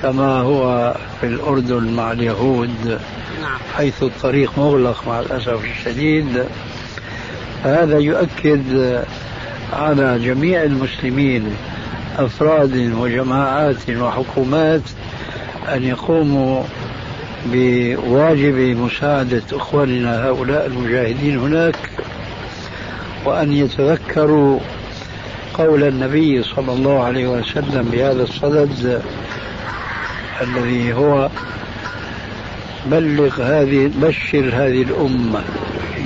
كما 0.01 0.37
هو 0.39 0.93
في 1.21 1.27
الأردن 1.27 1.83
مع 1.93 2.11
اليهود 2.11 2.99
نعم. 3.41 3.57
حيث 3.77 4.03
الطريق 4.03 4.51
مغلق 4.59 5.03
مع 5.07 5.19
الأسف 5.19 5.59
الشديد 5.65 6.43
هذا 7.63 7.99
يؤكد 7.99 8.65
على 9.73 10.19
جميع 10.19 10.63
المسلمين 10.63 11.55
أفراد 12.17 12.93
وجماعات 12.99 13.89
وحكومات 13.89 14.81
أن 15.73 15.83
يقوموا 15.83 16.63
بواجب 17.53 18.55
مساعدة 18.77 19.41
إخواننا 19.53 20.27
هؤلاء 20.27 20.65
المجاهدين 20.65 21.37
هناك 21.39 21.75
وأن 23.25 23.53
يتذكروا 23.53 24.59
قول 25.53 25.83
النبي 25.83 26.43
صلى 26.43 26.73
الله 26.73 27.03
عليه 27.03 27.27
وسلم 27.27 27.89
بهذا 27.93 28.23
الصدد 28.23 29.01
الذي 30.41 30.93
هو 30.93 31.29
بلغ 32.91 33.41
هذه 33.41 33.91
بشر 34.01 34.49
هذه 34.53 34.81
الأمة 34.81 35.43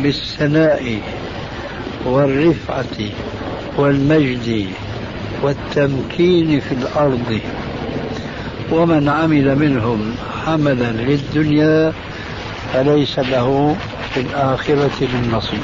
بالثناء 0.04 1.00
والرفعة 2.06 2.98
والمجد 3.78 4.66
والتمكين 5.42 6.60
في 6.60 6.72
الأرض 6.72 7.40
ومن 8.72 9.10
عمل 9.10 9.56
منهم 9.60 10.16
عملا 10.48 10.92
للدنيا 10.92 11.94
فليس 12.74 13.20
له 13.20 13.76
في 14.14 14.20
الآخرة 14.20 14.98
من 15.02 15.32
نصيب 15.34 15.60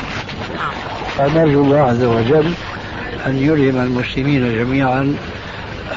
فنرجو 1.17 1.61
الله 1.61 1.77
عز 1.79 2.03
وجل 2.03 2.53
أن 3.25 3.37
يلهم 3.37 3.83
المسلمين 3.83 4.53
جميعا 4.55 5.15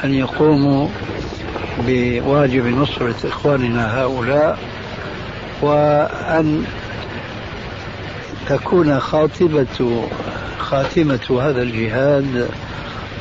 أن 0.03 0.13
يقوموا 0.13 0.87
بواجب 1.87 2.65
نصرة 2.67 3.15
إخواننا 3.27 4.01
هؤلاء 4.01 4.59
وأن 5.61 6.63
تكون 8.49 8.99
خاتمة 8.99 10.03
خاتمة 10.59 11.39
هذا 11.41 11.61
الجهاد 11.61 12.47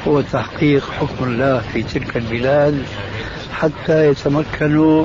هو 0.08 0.20
تحقيق 0.20 0.82
حكم 1.00 1.24
الله 1.24 1.62
في 1.72 1.82
تلك 1.82 2.16
البلاد 2.16 2.82
حتى 3.54 4.08
يتمكنوا 4.08 5.04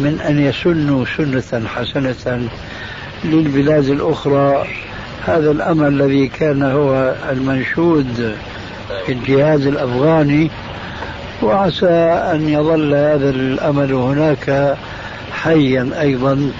من 0.00 0.20
أن 0.28 0.38
يسنوا 0.44 1.04
سنة 1.44 1.66
حسنة 1.68 2.48
للبلاد 3.24 3.84
الأخرى 3.88 4.66
هذا 5.26 5.50
الأمل 5.50 5.88
الذي 6.02 6.28
كان 6.28 6.62
هو 6.62 7.14
المنشود 7.32 8.34
في 9.06 9.12
الجهاد 9.12 9.66
الأفغاني 9.66 10.50
وعسى 11.42 11.88
أن 12.34 12.48
يظل 12.48 12.94
هذا 12.94 13.30
الأمل 13.30 13.92
هناك 13.94 14.76
حيا 15.32 15.90
أيضا 16.00 16.52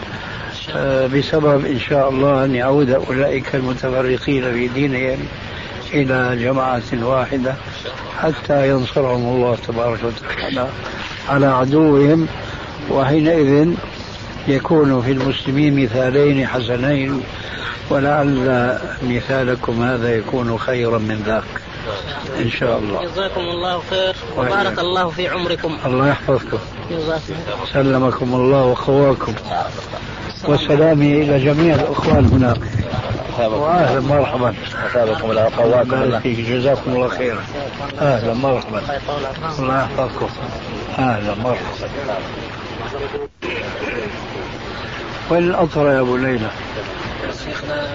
آه، 0.77 1.07
بسبب 1.07 1.65
إن 1.67 1.79
شاء 1.79 2.09
الله 2.11 2.45
أن 2.45 2.55
يعود 2.55 2.91
أولئك 2.91 3.55
المتفرقين 3.55 4.53
في 4.53 4.69
دينهم 4.69 5.19
إلى 5.95 6.45
جماعة 6.45 6.83
واحدة 7.03 7.55
حتى 8.23 8.71
ينصرهم 8.71 9.35
الله 9.37 9.57
تبارك 9.69 9.99
وتعالى 10.05 10.69
على 11.29 11.47
عدوهم 11.47 12.27
وحينئذ 12.91 13.75
يكون 14.49 15.03
في 15.03 15.13
المسلمين 15.13 15.83
مثالين 15.83 16.47
حسنين 16.47 17.21
ولعل 17.91 18.79
مثالكم 19.09 19.83
هذا 19.83 20.15
يكون 20.17 20.59
خيرا 20.59 20.99
من 20.99 21.23
ذاك 21.27 21.61
إن 22.39 22.51
شاء 22.51 22.79
الله 22.79 23.03
جزاكم 23.05 23.41
الله 23.41 23.83
خير 23.91 24.17
وبارك 24.39 24.67
طيب. 24.69 24.79
الله 24.79 25.09
في 25.11 25.29
عمركم 25.29 25.79
الله 25.87 26.09
يحفظكم 26.09 26.59
جزاكم 26.91 27.23
سلمكم 27.73 28.35
الله 28.35 28.65
وقواكم 28.65 29.35
وسلامي 30.49 31.23
إلى 31.23 31.45
جميع 31.45 31.75
الإخوان 31.75 32.25
هناك 32.27 32.61
اهلا 33.41 34.01
مرحبا 34.01 34.55
اهلا 34.97 35.25
الله 35.25 35.47
وقواكم 35.47 36.03
الله 36.03 36.21
جزاكم 36.49 36.83
الله 36.93 37.09
خيرا 37.09 37.41
اهلا 38.01 38.35
مرحبا 38.35 38.83
الله 39.59 39.81
يحفظكم 39.83 40.29
اهلا 40.99 41.35
مرحبا 41.35 41.89
وين 45.31 45.45
الأطرة 45.45 45.93
يا 45.93 46.01
أبو 46.01 46.17
ليلى؟ 46.17 46.51
شيخنا 47.45 47.87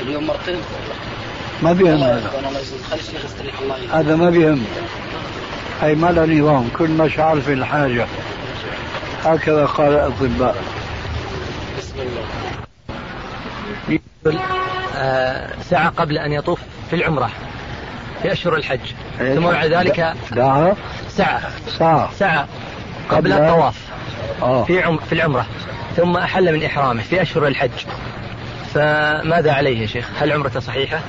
اليوم 0.00 0.26
مرتين 0.26 0.56
ما 1.62 1.72
بيهم 1.72 2.02
هذا 2.02 2.30
هذا 3.92 4.16
ما 4.16 4.30
بيهم 4.30 4.64
أي 5.82 5.94
ما 5.94 6.06
له 6.06 6.24
نظام 6.26 6.68
كل 6.78 6.90
ما 6.90 7.08
شعر 7.08 7.40
في 7.40 7.52
الحاجة 7.52 8.06
هكذا 9.24 9.66
قال 9.66 9.92
الأطباء 9.92 10.56
بسم 11.78 11.94
الله 14.26 14.40
ساعة 15.70 15.88
قبل 15.88 16.18
أن 16.18 16.32
يطوف 16.32 16.58
في 16.90 16.96
العمرة 16.96 17.30
في 18.22 18.32
أشهر 18.32 18.56
الحج 18.56 18.80
إيه. 19.20 19.34
ثم 19.34 19.46
بعد 19.50 19.66
ذلك 19.70 19.96
ساعة 20.30 20.76
ساعة 21.10 21.42
ساعة, 21.78 22.10
ساعة 22.18 22.46
قبل 23.08 23.32
الطواف 23.32 23.74
آه. 24.42 24.64
في 24.64 24.82
عم 24.82 24.98
في 24.98 25.12
العمرة 25.12 25.46
ثم 25.96 26.16
أحل 26.16 26.52
من 26.56 26.62
إحرامه 26.64 27.02
في 27.02 27.22
أشهر 27.22 27.46
الحج 27.46 27.70
فماذا 28.74 29.52
عليه 29.52 29.80
يا 29.82 29.86
شيخ 29.86 30.08
هل 30.20 30.32
عمرته 30.32 30.60
صحيحة 30.60 31.00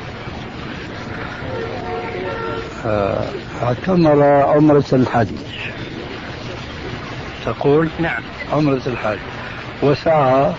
اعتمر 3.64 4.24
عمرة 4.24 4.84
الحج 4.94 5.28
تقول 7.46 7.90
نعم 8.00 8.22
عمرة 8.54 8.82
الحج 8.88 9.18
وسعى 9.84 10.54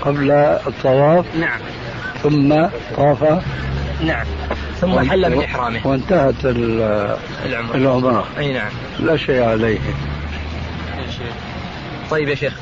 قبل 0.00 0.30
الطواف 0.30 1.26
نعم 1.36 1.60
ثم 2.22 2.66
طاف 2.96 3.42
نعم 4.00 4.26
ثم 4.80 5.10
حل 5.10 5.36
من 5.36 5.44
إحرامه 5.44 5.86
وانتهت 5.86 6.44
العمرة 6.44 7.74
العمرة 7.74 8.24
أي 8.38 8.52
نعم 8.52 8.70
لا 9.00 9.16
شيء 9.16 9.42
عليه 9.42 9.78
طيب 12.10 12.28
يا 12.28 12.34
شيخ 12.34 12.52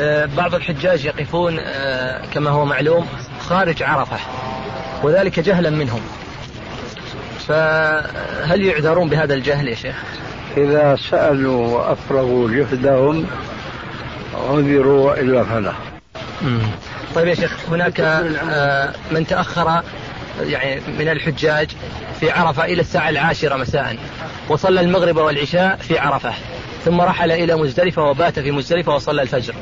آه، 0.00 0.28
بعض 0.36 0.54
الحجاج 0.54 1.04
يقفون 1.04 1.56
آه، 1.60 2.20
كما 2.34 2.50
هو 2.50 2.64
معلوم 2.64 3.06
خارج 3.40 3.82
عرفة 3.82 4.16
وذلك 5.02 5.40
جهلا 5.40 5.70
منهم 5.70 6.00
فهل 7.48 8.62
يعذرون 8.64 9.08
بهذا 9.08 9.34
الجهل 9.34 9.68
يا 9.68 9.74
شيخ؟ 9.74 9.96
إذا 10.56 10.96
سألوا 11.10 11.66
وأفرغوا 11.66 12.50
جهدهم 12.50 13.24
عذروا 14.50 15.10
وإلا 15.10 15.44
فلا 15.44 15.72
طيب 17.14 17.26
يا 17.28 17.34
شيخ 17.34 17.56
هناك 17.70 18.00
آه، 18.50 18.92
من 19.12 19.26
تأخر 19.26 19.82
يعني 20.46 20.80
من 20.98 21.08
الحجاج 21.08 21.70
في 22.20 22.30
عرفة 22.30 22.64
إلى 22.64 22.80
الساعة 22.80 23.08
العاشرة 23.08 23.56
مساء 23.56 23.96
وصلى 24.48 24.80
المغرب 24.80 25.16
والعشاء 25.16 25.76
في 25.76 25.98
عرفة 25.98 26.32
ثم 26.84 27.00
رحل 27.00 27.32
إلى 27.32 27.56
مزدلفة 27.56 28.02
وبات 28.02 28.38
في 28.40 28.50
مزدلفة 28.50 28.94
وصلى 28.94 29.22
الفجر 29.22 29.54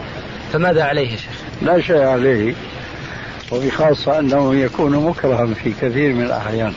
فماذا 0.53 0.83
عليه 0.85 1.11
يا 1.11 1.17
شيخ؟ 1.17 1.31
لا 1.63 1.81
شيء 1.81 1.99
عليه 2.03 2.55
وبخاصة 3.53 4.19
أنه 4.19 4.55
يكون 4.57 4.97
مكرها 5.07 5.47
في 5.55 5.71
كثير 5.81 6.13
من 6.15 6.23
الأحيان 6.25 6.73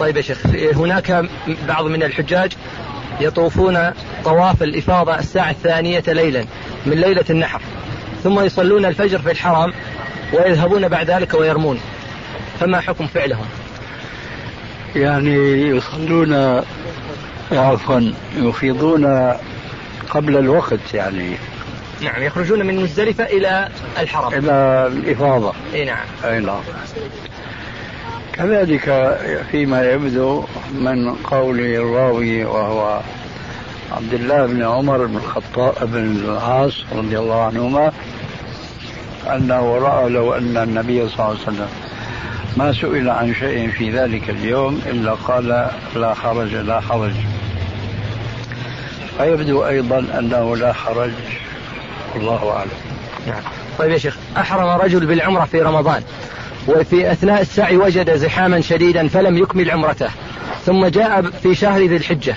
طيب 0.00 0.16
يا 0.16 0.22
شيخ 0.22 0.38
هناك 0.76 1.24
بعض 1.68 1.84
من 1.86 2.02
الحجاج 2.02 2.52
يطوفون 3.20 3.90
طواف 4.24 4.62
الإفاضة 4.62 5.18
الساعة 5.18 5.50
الثانية 5.50 6.00
ليلا 6.00 6.44
من 6.86 7.00
ليلة 7.00 7.24
النحر 7.30 7.62
ثم 8.24 8.40
يصلون 8.40 8.84
الفجر 8.84 9.18
في 9.18 9.30
الحرم 9.30 9.72
ويذهبون 10.32 10.88
بعد 10.88 11.10
ذلك 11.10 11.34
ويرمون 11.34 11.80
فما 12.60 12.80
حكم 12.80 13.06
فعلهم 13.06 13.46
يعني 14.96 15.34
يصلون 15.68 16.62
عفوا 17.52 18.12
يفيضون 18.36 19.32
قبل 20.10 20.36
الوقت 20.36 20.94
يعني 20.94 21.30
نعم 22.00 22.22
يخرجون 22.22 22.66
من 22.66 22.76
مزدلفة 22.80 23.24
إلى 23.24 23.68
الحرم 24.00 24.32
إلى 24.34 24.86
الإفاضة 24.92 25.52
أي 25.74 25.84
نعم 25.84 26.04
أي 26.24 26.38
نعم 26.40 26.60
كذلك 28.32 29.18
فيما 29.52 29.90
يبدو 29.92 30.44
من 30.74 31.14
قول 31.14 31.60
الراوي 31.60 32.44
وهو 32.44 33.00
عبد 33.92 34.14
الله 34.14 34.46
بن 34.46 34.62
عمر 34.62 35.06
بن 35.06 35.16
الخطاب 35.16 35.74
بن 35.90 36.16
العاص 36.24 36.76
رضي 36.96 37.18
الله 37.18 37.42
عنهما 37.44 37.92
أنه 39.34 39.76
رأى 39.78 40.08
لو 40.08 40.32
أن 40.34 40.56
النبي 40.56 41.08
صلى 41.08 41.14
الله 41.14 41.24
عليه 41.24 41.40
وسلم 41.40 41.68
ما 42.56 42.72
سئل 42.72 43.10
عن 43.10 43.34
شيء 43.34 43.70
في 43.70 43.90
ذلك 43.90 44.30
اليوم 44.30 44.80
إلا 44.86 45.12
قال 45.12 45.70
لا 45.96 46.14
حرج 46.14 46.54
لا 46.54 46.80
حرج 46.80 47.12
فيبدو 49.18 49.66
أيضا 49.66 49.98
أنه 50.18 50.56
لا 50.56 50.72
حرج 50.72 51.10
الله 52.16 52.50
أعلم 52.52 52.70
نعم. 53.26 53.42
طيب 53.78 53.90
يا 53.90 53.98
شيخ 53.98 54.16
أحرم 54.36 54.80
رجل 54.80 55.06
بالعمرة 55.06 55.44
في 55.44 55.60
رمضان 55.62 56.02
وفي 56.68 57.12
أثناء 57.12 57.40
السعي 57.40 57.76
وجد 57.76 58.16
زحاما 58.16 58.60
شديدا 58.60 59.08
فلم 59.08 59.38
يكمل 59.38 59.70
عمرته 59.70 60.08
ثم 60.66 60.86
جاء 60.86 61.22
في 61.22 61.54
شهر 61.54 61.80
ذي 61.80 61.96
الحجة 61.96 62.34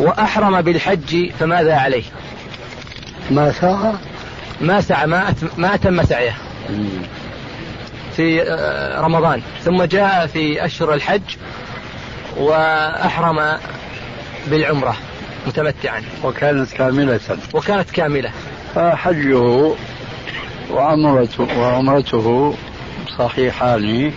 وأحرم 0.00 0.62
بالحج 0.62 1.30
فماذا 1.30 1.74
عليه 1.74 2.02
ما 3.30 3.52
سعى 3.52 3.92
ما 4.60 4.80
سعى 4.80 5.06
ما, 5.06 5.34
ما 5.56 5.74
أتم 5.74 6.02
سعيه 6.04 6.34
في 8.16 8.42
آه، 8.42 9.00
رمضان 9.00 9.42
ثم 9.64 9.82
جاء 9.82 10.26
في 10.26 10.64
أشهر 10.64 10.94
الحج 10.94 11.36
وأحرم 12.36 13.58
بالعمرة 14.46 14.96
متمتعا 15.46 16.02
وكانت 16.24 16.72
كاملة 16.72 17.20
وكانت 17.54 17.90
كاملة 17.90 18.30
فحجه 18.74 19.38
آه، 19.66 19.74
وعمرته 20.72 21.46
وعمرته 21.58 22.54
صحيحان 23.18 24.12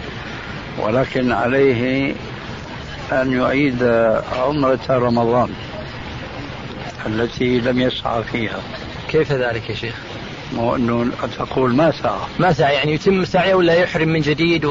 ولكن 0.80 1.32
عليه 1.32 2.14
أن 3.12 3.32
يعيد 3.42 3.84
عمرة 4.40 4.80
رمضان 4.90 5.50
التي 7.08 7.60
لم 7.60 7.80
يسعى 7.82 8.24
فيها 8.24 8.60
كيف 9.10 9.32
ذلك 9.32 9.70
يا 9.70 9.76
شيخ؟ 9.76 9.96
مو 10.56 10.76
انه 10.76 11.08
تقول 11.38 11.76
ما 11.76 11.92
سعى 11.92 12.20
ما 12.40 12.54
سعى 12.54 12.76
يعني 12.76 12.94
يتم 12.94 13.26
سعيه 13.26 13.54
ولا 13.56 13.74
يحرم 13.74 14.10
من 14.10 14.22
جديد 14.22 14.66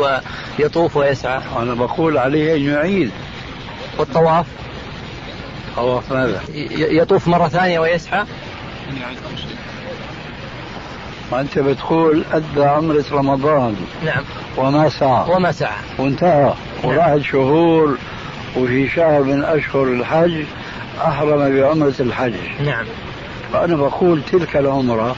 ويطوف 0.59 0.97
ويسعى 0.97 1.41
انا 1.59 1.75
بقول 1.75 2.19
عليه 2.19 2.57
ان 2.57 2.61
يعيد 2.75 3.11
والطواف 3.99 4.47
طواف 5.77 6.13
ماذا؟ 6.13 6.41
يطوف 6.75 7.29
مره 7.29 7.49
ثانيه 7.49 7.79
ويسعى 7.79 8.25
وانت 11.31 11.59
بتقول 11.59 12.25
ادى 12.33 12.63
عمره 12.63 13.05
رمضان 13.13 13.77
نعم 14.05 14.23
وما 14.57 14.89
سعى 14.89 15.25
وما 15.31 15.53
سعى 15.53 15.83
وانتهى 15.99 16.43
نعم. 16.43 16.53
وراحت 16.85 17.19
شهور 17.21 17.99
وفي 18.57 18.89
شهر 18.89 19.23
من 19.23 19.45
اشهر 19.45 19.83
الحج 19.85 20.43
احرم 21.01 21.57
بعمره 21.57 21.95
الحج 22.01 22.33
نعم 22.67 22.85
فانا 23.53 23.77
بقول 23.77 24.23
تلك 24.33 24.57
العمره 24.57 25.17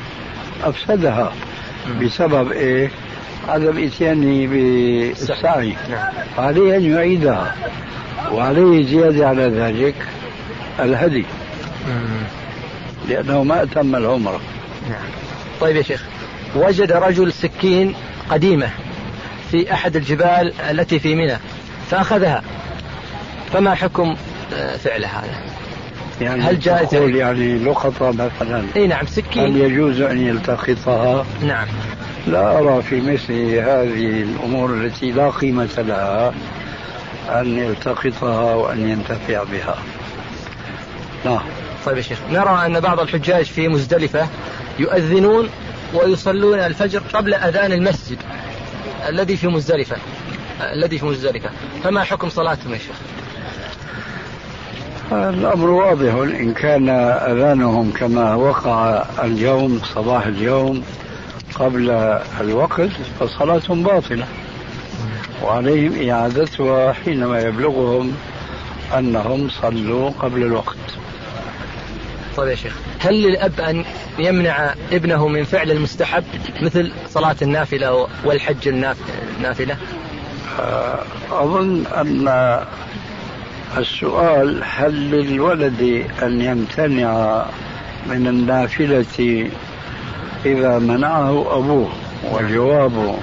افسدها 0.65 1.33
بسبب 2.01 2.53
ايه؟ 2.53 2.91
عدم 3.49 3.79
اتياني 3.79 4.47
بالسعي 4.47 5.77
نعم. 5.91 6.13
عليه 6.39 6.77
ان 6.77 6.83
يعيدها 6.83 7.55
وعليه 8.33 8.87
زياده 8.87 9.29
على 9.29 9.43
ذلك 9.43 9.95
الهدي 10.81 11.25
مم. 11.89 12.25
لانه 13.09 13.43
ما 13.45 13.63
اتم 13.63 13.97
العمره 13.97 14.41
نعم 14.91 15.11
طيب 15.61 15.77
يا 15.77 15.83
شيخ 15.83 16.03
وجد 16.57 16.93
رجل 16.93 17.33
سكين 17.33 17.95
قديمة 18.31 18.69
في 19.51 19.73
أحد 19.73 19.97
الجبال 19.97 20.61
التي 20.61 20.99
في 20.99 21.15
منى 21.15 21.37
فأخذها 21.91 22.43
فما 23.53 23.75
حكم 23.75 24.17
آه، 24.55 24.77
فعل 24.77 25.05
هذا؟ 25.05 25.39
يعني 26.21 26.43
هل 26.43 26.59
جائز 26.61 26.95
يعني 26.95 27.59
لقطة 27.59 28.11
مثلا 28.11 28.65
اي 28.77 28.87
نعم 28.87 29.07
سكين 29.07 29.45
هل 29.45 29.57
يجوز 29.57 30.01
أن 30.01 30.27
يلتقطها؟ 30.27 31.27
نعم 31.43 31.67
لا 32.27 32.59
أرى 32.59 32.83
في 32.83 33.01
مثل 33.01 33.33
هذه 33.55 34.23
الأمور 34.23 34.71
التي 34.71 35.11
لا 35.13 35.31
قيمة 35.31 35.69
لها 35.79 36.33
أن 37.29 37.59
يلتقطها 37.59 38.55
وأن 38.55 38.89
ينتفع 38.89 39.43
بها 39.53 39.75
نعم 41.25 41.41
طيب 41.87 41.97
يا 41.97 42.03
شيخ 42.03 42.19
نرى 42.31 42.63
أن 42.67 42.81
بعض 42.81 43.01
الحجاج 43.01 43.45
في 43.45 43.69
مزدلفة 43.69 44.27
يؤذنون 44.81 45.49
ويصلون 45.95 46.59
الفجر 46.59 47.03
قبل 47.15 47.35
أذان 47.35 47.73
المسجد 47.73 48.19
الذي 49.09 49.37
في 49.37 49.49
مزدلفة 49.49 49.97
الذي 50.73 50.99
في 50.99 51.07
مزدلفة 51.07 51.51
فما 51.85 52.05
حكم 52.05 52.29
صلاتهم 52.29 52.73
يا 52.73 52.79
شيخ 52.79 52.97
الأمر 55.13 55.71
واضح 55.71 56.13
إن 56.15 56.55
كان 56.55 56.89
أذانهم 57.33 57.93
كما 57.93 58.35
وقع 58.35 59.05
اليوم 59.23 59.81
صباح 59.95 60.27
اليوم 60.27 60.83
قبل 61.55 61.91
الوقت 62.41 62.89
فصلاتهم 63.21 63.83
باطلة 63.83 64.27
وعليهم 65.45 66.11
إعادتها 66.11 66.93
حينما 66.93 67.41
يبلغهم 67.41 68.13
أنهم 68.99 69.49
صلوا 69.63 70.11
قبل 70.11 70.43
الوقت 70.43 70.77
طيب 72.37 72.49
يا 72.49 72.55
شيخ 72.55 72.73
هل 73.01 73.23
للأب 73.23 73.61
أن 73.61 73.85
يمنع 74.19 74.75
ابنه 74.93 75.29
من 75.29 75.45
فعل 75.45 75.71
المستحب 75.71 76.25
مثل 76.61 76.93
صلاة 77.09 77.37
النافلة 77.43 78.07
والحج 78.25 78.69
النافلة 79.39 79.77
آه، 80.61 80.99
أظن 81.33 81.87
أن 81.87 82.61
السؤال 83.79 84.61
هل 84.77 85.11
للولد 85.11 86.03
أن 86.23 86.41
يمتنع 86.41 87.45
من 88.07 88.27
النافلة 88.27 89.45
إذا 90.47 90.79
منعه 90.79 91.59
أبوه 91.59 91.89
والجواب 92.33 93.17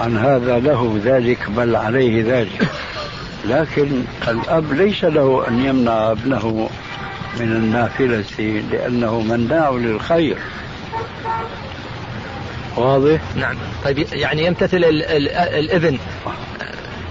عن 0.00 0.16
هذا 0.18 0.58
له 0.58 1.00
ذلك 1.04 1.50
بل 1.50 1.76
عليه 1.76 2.22
ذلك 2.26 2.68
لكن 3.44 3.88
الأب 4.28 4.72
ليس 4.72 5.04
له 5.04 5.44
أن 5.48 5.60
يمنع 5.64 6.10
ابنه 6.10 6.68
من 7.40 7.52
النافلة 7.56 8.60
لأنه 8.72 9.20
مناع 9.20 9.70
للخير 9.70 10.36
واضح؟ 12.76 13.20
نعم 13.36 13.56
طيب 13.84 14.04
يعني 14.12 14.44
يمتثل 14.46 14.76
الـ 14.76 15.02
الـ 15.02 15.28
الإذن 15.30 15.98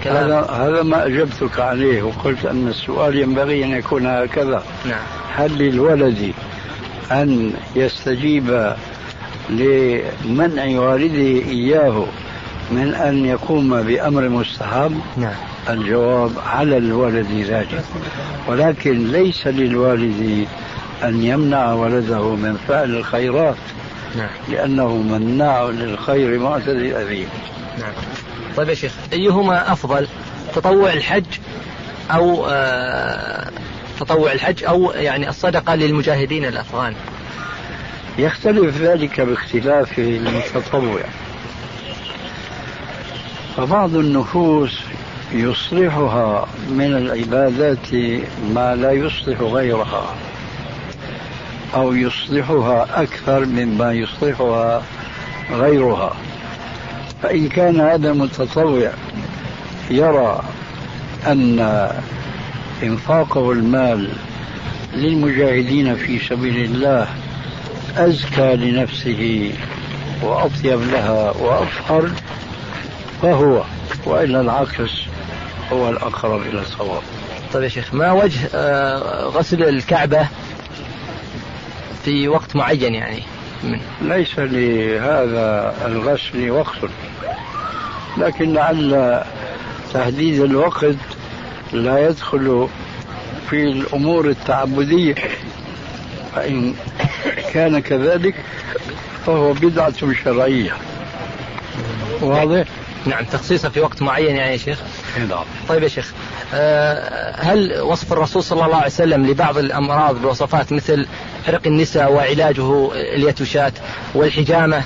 هذا 0.06 0.40
هذا 0.40 0.82
ما 0.82 1.06
أجبتك 1.06 1.60
عليه 1.60 2.02
وقلت 2.02 2.44
أن 2.46 2.68
السؤال 2.68 3.16
ينبغي 3.18 3.64
أن 3.64 3.70
يكون 3.70 4.06
هكذا 4.06 4.62
نعم. 4.86 5.00
هل 5.36 5.58
للولد 5.58 6.32
أن 7.12 7.52
يستجيب 7.76 8.76
لمنع 9.50 10.80
والده 10.80 11.48
إياه 11.50 12.06
من 12.70 12.94
أن 12.94 13.24
يقوم 13.24 13.82
بأمر 13.82 14.28
مستحب 14.28 15.00
نعم. 15.16 15.32
الجواب 15.68 16.30
على 16.46 16.76
الوالد 16.76 17.44
ذلك 17.48 17.84
ولكن 18.48 19.12
ليس 19.12 19.46
للوالد 19.46 20.46
أن 21.04 21.22
يمنع 21.22 21.72
ولده 21.72 22.34
من 22.34 22.58
فعل 22.68 22.90
الخيرات 22.96 23.56
نعم. 24.16 24.28
لأنه 24.48 24.96
مناع 24.96 25.62
للخير 25.64 26.38
معتد 26.38 26.68
أبيه 26.92 27.26
نعم. 27.78 27.92
طيب 28.56 28.68
يا 28.68 28.74
شيخ 28.74 28.92
أيهما 29.12 29.72
أفضل 29.72 30.06
تطوع 30.54 30.92
الحج 30.92 31.24
أو 32.10 32.46
آه 32.50 33.50
تطوع 34.00 34.32
الحج 34.32 34.64
أو 34.64 34.92
يعني 34.94 35.28
الصدقة 35.28 35.74
للمجاهدين 35.74 36.44
الأفغان 36.44 36.94
يختلف 38.18 38.76
ذلك 38.82 39.20
باختلاف 39.20 39.98
المتطوع 39.98 41.00
فبعض 43.56 43.94
النفوس 43.94 44.80
يصلحها 45.32 46.46
من 46.70 46.96
العبادات 46.96 47.94
ما 48.54 48.76
لا 48.76 48.92
يصلح 48.92 49.40
غيرها 49.40 50.14
أو 51.74 51.92
يصلحها 51.94 53.02
أكثر 53.02 53.44
مما 53.44 53.92
يصلحها 53.92 54.82
غيرها 55.52 56.12
فإن 57.22 57.48
كان 57.48 57.80
هذا 57.80 58.10
المتطوع 58.10 58.90
يرى 59.90 60.40
أن 61.26 61.88
إنفاقه 62.82 63.52
المال 63.52 64.10
للمجاهدين 64.94 65.94
في 65.96 66.18
سبيل 66.18 66.56
الله 66.56 67.08
أزكى 67.96 68.56
لنفسه 68.56 69.52
وأطيب 70.22 70.80
لها 70.92 71.30
وأطهر 71.30 72.10
فهو 73.22 73.62
وإلا 74.06 74.40
العكس 74.40 74.90
هو 75.72 75.88
الأقرب 75.90 76.42
إلى 76.42 76.60
الصواب 76.60 77.02
طيب 77.52 77.62
يا 77.62 77.68
شيخ 77.68 77.94
ما 77.94 78.12
وجه 78.12 78.48
آه، 78.54 79.24
غسل 79.24 79.62
الكعبة 79.68 80.26
في 82.04 82.28
وقت 82.28 82.56
معين 82.56 82.94
يعني 82.94 83.22
من 83.64 83.80
ليس 84.02 84.38
لهذا 84.38 85.74
الغسل 85.86 86.50
وقت 86.50 86.76
لكن 88.18 88.52
لعل 88.52 89.22
تحديد 89.94 90.40
الوقت 90.40 90.96
لا 91.72 92.08
يدخل 92.08 92.68
في 93.50 93.64
الأمور 93.64 94.28
التعبدية 94.28 95.14
فإن 96.34 96.74
كان 97.52 97.78
كذلك 97.78 98.34
فهو 99.26 99.52
بدعة 99.52 99.94
شرعية 100.24 100.72
واضح؟ 102.20 102.64
نعم 103.06 103.24
تخصيصها 103.24 103.70
في 103.70 103.80
وقت 103.80 104.02
معين 104.02 104.36
يعني 104.36 104.52
يا 104.52 104.56
شيخ 104.56 104.78
نعم 105.28 105.44
طيب 105.68 105.82
يا 105.82 105.88
شيخ 105.88 106.12
آه، 106.54 107.36
هل 107.42 107.80
وصف 107.80 108.12
الرسول 108.12 108.42
صلى 108.42 108.64
الله 108.64 108.76
عليه 108.76 108.86
وسلم 108.86 109.26
لبعض 109.26 109.58
الأمراض 109.58 110.22
بوصفات 110.22 110.72
مثل 110.72 111.06
حرق 111.46 111.60
النساء 111.66 112.12
وعلاجه 112.12 112.90
اليتوشات 112.92 113.72
والحجامة 114.14 114.82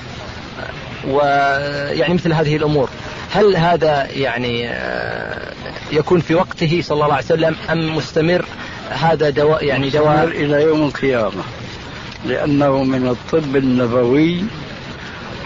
ويعني 1.07 2.13
مثل 2.13 2.33
هذه 2.33 2.55
الأمور 2.55 2.89
هل 3.35 3.57
هذا 3.57 4.07
يعني 4.11 4.69
آه، 4.71 5.53
يكون 5.91 6.19
في 6.19 6.35
وقته 6.35 6.81
صلى 6.83 7.03
الله 7.05 7.15
عليه 7.15 7.25
وسلم 7.25 7.55
أم 7.71 7.95
مستمر 7.95 8.45
هذا 8.89 9.29
دواء 9.29 9.63
يعني 9.63 9.89
دواء 9.89 10.23
إلى 10.23 10.61
يوم 10.63 10.81
القيامة 10.87 11.43
لأنه 12.25 12.83
من 12.83 13.07
الطب 13.07 13.55
النبوي 13.55 14.41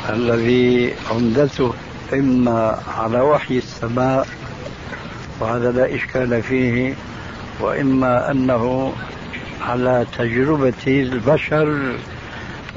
الذي 0.09 0.93
عمدته 1.11 1.73
إما 2.13 2.77
على 2.97 3.21
وحي 3.21 3.57
السماء 3.57 4.27
وهذا 5.39 5.71
لا 5.71 5.95
إشكال 5.95 6.43
فيه 6.43 6.93
وإما 7.59 8.31
أنه 8.31 8.93
على 9.67 10.05
تجربة 10.17 10.83
البشر 10.87 11.95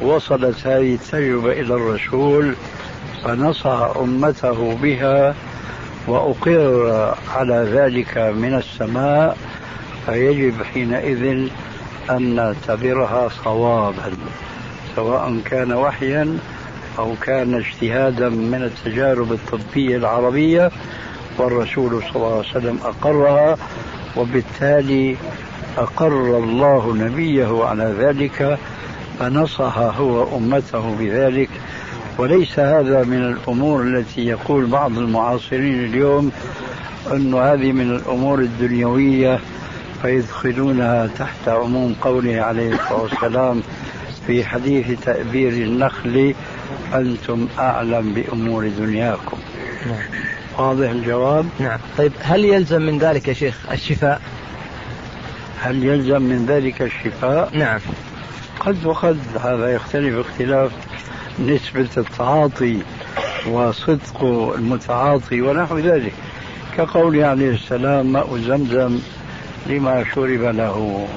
وصلت 0.03 0.67
هذه 0.67 0.95
التجربة 0.95 1.53
إلى 1.53 1.75
الرسول 1.75 2.55
فنصح 3.25 3.91
أمته 4.01 4.75
بها 4.83 5.35
وأقر 6.07 7.15
على 7.37 7.55
ذلك 7.75 8.19
من 8.19 8.55
السماء 8.55 9.37
فيجب 10.07 10.55
حينئذ 10.75 11.49
أن 12.11 12.23
نعتبرها 12.35 13.29
صوابا 13.45 14.13
سواء 14.97 15.41
كان 15.45 15.73
وحيا 15.73 16.39
أو 16.99 17.15
كان 17.23 17.55
اجتهادا 17.55 18.29
من 18.29 18.63
التجارب 18.63 19.33
الطبية 19.33 19.97
العربية 19.97 20.71
والرسول 21.39 22.03
صلى 22.03 22.17
الله 22.17 22.37
عليه 22.37 22.49
وسلم 22.49 22.79
أقرها 22.85 23.57
وبالتالي 24.17 25.17
أقر 25.79 26.39
الله 26.39 26.95
نبيه 26.95 27.65
على 27.65 27.95
ذلك 27.99 28.59
فنصح 29.19 29.79
هو 29.79 30.37
أمته 30.37 30.95
بذلك 31.01 31.49
وليس 32.19 32.59
هذا 32.59 33.05
من 33.05 33.25
الأمور 33.35 33.83
التي 33.83 34.27
يقول 34.27 34.67
بعض 34.67 34.99
المعاصرين 34.99 35.85
اليوم 35.85 36.33
أن 37.13 37.35
هذه 37.35 37.73
من 37.73 37.91
الأمور 37.97 38.39
الدنيوية 38.39 39.39
فيدخلونها 40.03 41.07
تحت 41.19 41.49
عموم 41.49 41.95
قوله 42.01 42.41
عليه 42.43 42.75
الصلاة 42.75 43.03
والسلام 43.03 43.63
في 44.27 44.45
حديث 44.45 45.01
تأبير 45.05 45.53
النخل 45.53 46.35
أنتم 46.95 47.49
أعلم 47.59 48.13
بأمور 48.15 48.69
دنياكم 48.69 49.37
نعم. 49.87 50.05
واضح 50.59 50.91
الجواب 50.91 51.49
نعم 51.61 51.79
طيب 51.99 52.13
هل 52.21 52.45
يلزم 52.45 52.83
من 52.83 52.99
ذلك 52.99 53.29
يا 53.29 53.33
شيخ 53.33 53.59
الشفاء 53.73 54.21
هل 55.61 55.85
يلزم 55.85 56.23
من 56.23 56.47
ذلك 56.47 56.83
الشفاء 56.83 57.51
نعم 57.57 57.81
قد 58.61 58.87
وقد 58.87 59.19
هذا 59.45 59.75
يختلف 59.75 60.27
اختلاف 60.27 60.71
نسبة 61.41 61.89
التعاطي 61.97 62.79
وصدق 63.49 64.25
المتعاطي 64.59 65.43
ونحو 65.43 65.79
ذلك 65.79 66.13
كقول 66.77 67.25
عليه 67.25 67.51
السلام 67.51 68.13
ماء 68.13 68.39
زمزم 68.39 68.99
لما 69.67 70.05
شرب 70.15 70.43
له 70.43 71.09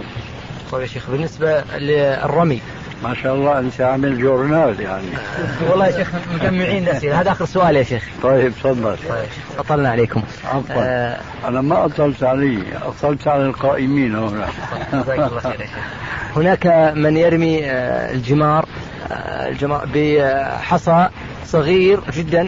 طيب 0.71 0.81
يا 0.81 0.87
شيخ 0.87 1.09
بالنسبة 1.11 1.61
للرمي 1.61 2.61
ما 3.03 3.15
شاء 3.23 3.35
الله 3.35 3.59
انت 3.59 3.81
عامل 3.81 4.21
جورنال 4.21 4.79
يعني 4.79 5.05
والله 5.69 5.85
يا 5.87 5.91
شيخ 5.95 6.09
مجمعين 6.33 6.83
الاسئله 6.83 7.11
يعني. 7.11 7.21
هذا 7.23 7.31
اخر 7.31 7.45
سؤال 7.45 7.75
يا 7.75 7.83
شيخ 7.83 8.07
طيب 8.23 8.51
تفضل 8.53 8.95
طيب 9.09 9.27
اطلنا 9.59 9.89
عليكم 9.89 10.23
عفوا 10.45 10.75
آه 10.79 11.17
انا 11.47 11.61
ما 11.61 11.85
اطلت 11.85 12.23
علي 12.23 12.63
اطلت 12.83 13.27
على 13.27 13.45
القائمين 13.45 14.15
هنا 14.15 14.47
جزاك 14.93 15.19
الله 15.19 15.39
خير 15.39 15.51
يا 15.51 15.57
شيخ 15.57 15.69
هناك 16.37 16.67
من 16.95 17.17
يرمي 17.17 17.65
آه، 17.65 18.11
الجمار 18.13 18.65
آه، 19.11 19.53
بحصى 19.95 20.91
آه، 20.91 21.09
صغير 21.45 21.99
جدا 22.13 22.47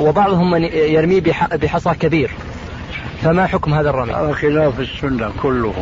وبعضهم 0.00 0.50
من 0.50 0.64
يرميه 0.64 1.20
بحصى 1.52 1.94
كبير 2.00 2.30
فما 3.22 3.46
حكم 3.46 3.74
هذا 3.74 3.90
الرمي؟ 3.90 4.12
على 4.12 4.34
خلاف 4.34 4.80
السنه 4.80 5.30
كله 5.42 5.74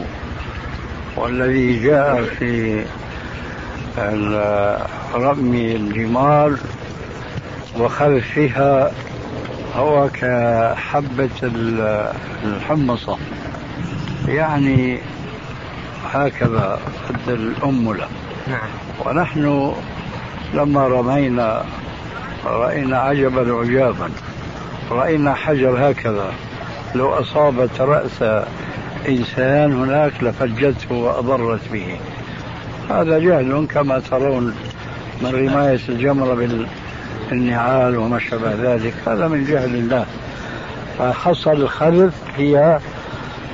والذي 1.17 1.83
جاء 1.83 2.23
في 2.23 2.83
رمي 5.15 5.77
الجمار 5.77 6.57
وخلفها 7.79 8.91
هو 9.77 10.09
كحبة 10.09 11.31
الحمصة 12.45 13.19
يعني 14.29 14.99
هكذا 16.13 16.79
قد 17.09 17.29
الأملة 17.29 18.07
نعم. 18.49 18.69
ونحن 19.07 19.73
لما 20.55 20.89
رمينا 20.89 21.65
رأينا 22.47 22.99
عجبا 22.99 23.55
عجابا 23.61 24.11
رأينا 24.91 25.35
حجر 25.35 25.91
هكذا 25.91 26.33
لو 26.95 27.09
أصابت 27.11 27.81
رأس 27.81 28.45
إنسان 29.09 29.73
هناك 29.73 30.13
لفجته 30.23 30.95
وأضرت 30.95 31.61
به 31.73 31.97
هذا 32.91 33.19
جهل 33.19 33.67
كما 33.69 33.99
ترون 34.01 34.55
من 35.23 35.31
رماية 35.35 35.79
الجمرة 35.89 36.47
بالنعال 37.31 37.97
وما 37.97 38.19
شابه 38.19 38.75
ذلك 38.75 38.95
هذا 39.07 39.29
من 39.29 39.45
جهل 39.45 39.75
الله 39.75 40.07
فحصل 40.99 41.51
الخلف 41.53 42.15
هي 42.37 42.79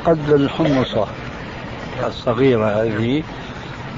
قد 0.05 0.31
الحمصة 0.31 1.07
الصغيرة 2.07 2.67
هذه 2.83 3.23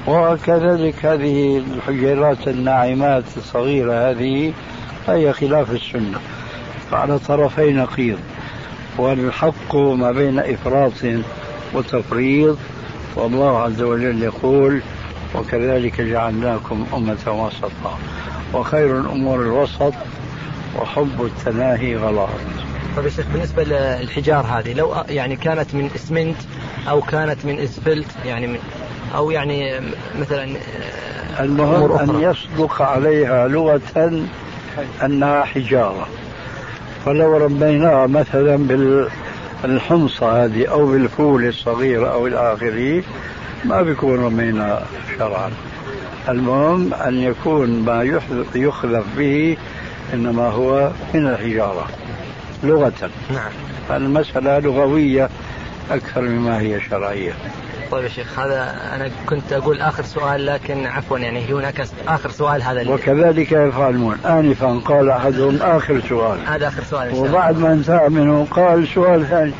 وكذلك 0.07 1.05
هذه 1.05 1.57
الحجيرات 1.75 2.47
الناعمات 2.47 3.23
الصغيرة 3.37 4.09
هذه 4.11 4.53
هي 5.07 5.33
خلاف 5.33 5.71
السنة 5.71 6.19
على 6.93 7.19
طرفي 7.19 7.71
نقيض 7.73 8.19
والحق 8.97 9.75
ما 9.75 10.11
بين 10.11 10.39
إفراط 10.39 10.93
وتفريط 11.73 12.57
والله 13.15 13.59
عز 13.61 13.81
وجل 13.81 14.23
يقول 14.23 14.81
وكذلك 15.35 16.01
جعلناكم 16.01 16.85
أمة 16.93 17.45
وسطا 17.45 17.97
وخير 18.53 18.99
الأمور 18.99 19.41
الوسط 19.41 19.93
وحب 20.79 21.21
التناهي 21.25 21.95
غلط 21.95 22.29
طيب 22.97 23.05
يا 23.05 23.09
شيخ 23.09 23.25
بالنسبة 23.33 23.63
للحجار 23.63 24.45
هذه 24.45 24.73
لو 24.73 24.93
يعني 25.09 25.35
كانت 25.35 25.75
من 25.75 25.89
اسمنت 25.95 26.37
أو 26.89 27.01
كانت 27.01 27.45
من 27.45 27.59
اسفلت 27.59 28.05
يعني 28.25 28.47
من 28.47 28.59
أو 29.15 29.31
يعني 29.31 29.79
مثلا 30.21 30.43
آه، 31.37 31.43
المهم 31.43 31.91
أن 31.91 32.21
يصدق 32.21 32.81
عليها 32.81 33.47
لغة 33.47 34.11
أنها 35.03 35.43
حجارة 35.43 36.07
فلو 37.05 37.37
رميناها 37.37 38.07
مثلا 38.07 38.55
بالحمصة 39.63 40.45
هذه 40.45 40.65
أو 40.65 40.91
بالفول 40.91 41.47
الصغير 41.47 42.11
أو 42.13 42.27
الآخري 42.27 43.03
ما 43.65 43.81
بيكون 43.81 44.19
رمينا 44.25 44.81
شرعا 45.17 45.49
المهم 46.29 46.93
أن 46.93 47.19
يكون 47.21 47.69
ما 47.69 48.19
يخلف 48.55 49.05
به 49.17 49.57
إنما 50.13 50.47
هو 50.49 50.91
من 51.13 51.27
الحجارة 51.27 51.87
لغة 52.63 53.09
نعم 53.33 53.51
فالمسألة 53.89 54.59
لغوية 54.59 55.29
أكثر 55.91 56.21
مما 56.21 56.59
هي 56.61 56.81
شرعية 56.89 57.33
طيب 57.91 58.03
يا 58.03 58.09
شيخ 58.09 58.39
هذا 58.39 58.61
أنا 58.95 59.09
كنت 59.29 59.53
أقول 59.53 59.81
آخر 59.81 60.03
سؤال 60.03 60.45
لكن 60.45 60.85
عفوا 60.85 61.17
يعني 61.19 61.45
هناك 61.53 61.85
آخر 62.07 62.29
سؤال 62.31 62.63
هذا 62.63 62.81
اللي 62.81 62.93
وكذلك 62.93 63.51
يفعلون 63.51 64.17
آنفا 64.25 64.81
قال 64.85 65.09
أحدهم 65.09 65.57
آخر 65.61 66.01
سؤال 66.09 66.37
هذا 66.47 66.67
آخر 66.67 66.83
سؤال 66.89 67.15
وبعد 67.15 67.59
ما 67.59 67.73
انتهى 67.73 68.09
منه 68.09 68.47
قال 68.51 68.87
سؤال 68.87 69.25
ثاني 69.29 69.51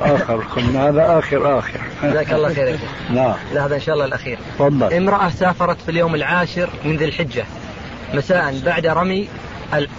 آخر 0.00 0.36
قلنا 0.36 0.88
هذا 0.88 1.18
آخر 1.18 1.58
آخر 1.58 1.80
جزاك 2.02 2.32
الله 2.32 2.54
خير 2.54 2.78
نعم 3.10 3.34
لا 3.54 3.66
هذا 3.66 3.74
إن 3.74 3.80
شاء 3.80 3.94
الله 3.94 4.04
الأخير 4.06 4.38
تفضل 4.58 4.94
امرأة 4.94 5.28
سافرت 5.28 5.80
في 5.80 5.90
اليوم 5.90 6.14
العاشر 6.14 6.70
من 6.84 6.96
ذي 6.96 7.04
الحجة 7.04 7.44
مساء 8.14 8.58
بعد 8.66 8.86
رمي 8.86 9.28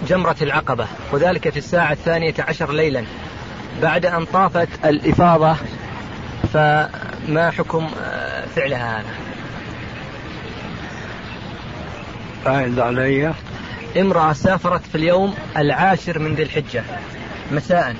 جمرة 0.08 0.36
العقبة 0.42 0.86
وذلك 1.12 1.48
في 1.48 1.56
الساعة 1.56 1.92
الثانية 1.92 2.34
عشر 2.38 2.72
ليلا 2.72 3.04
بعد 3.82 4.06
أن 4.06 4.24
طافت 4.24 4.68
الإفاضة 4.84 5.56
فما 6.54 7.50
حكم 7.58 7.90
آه، 8.02 8.44
فعلها 8.46 8.98
هذا؟ 9.00 9.08
أعد 12.46 12.78
علي 12.78 13.32
امرأة 13.96 14.32
سافرت 14.32 14.80
في 14.92 14.94
اليوم 14.94 15.34
العاشر 15.56 16.18
من 16.18 16.34
ذي 16.34 16.42
الحجة 16.42 16.82
مساء 17.52 17.94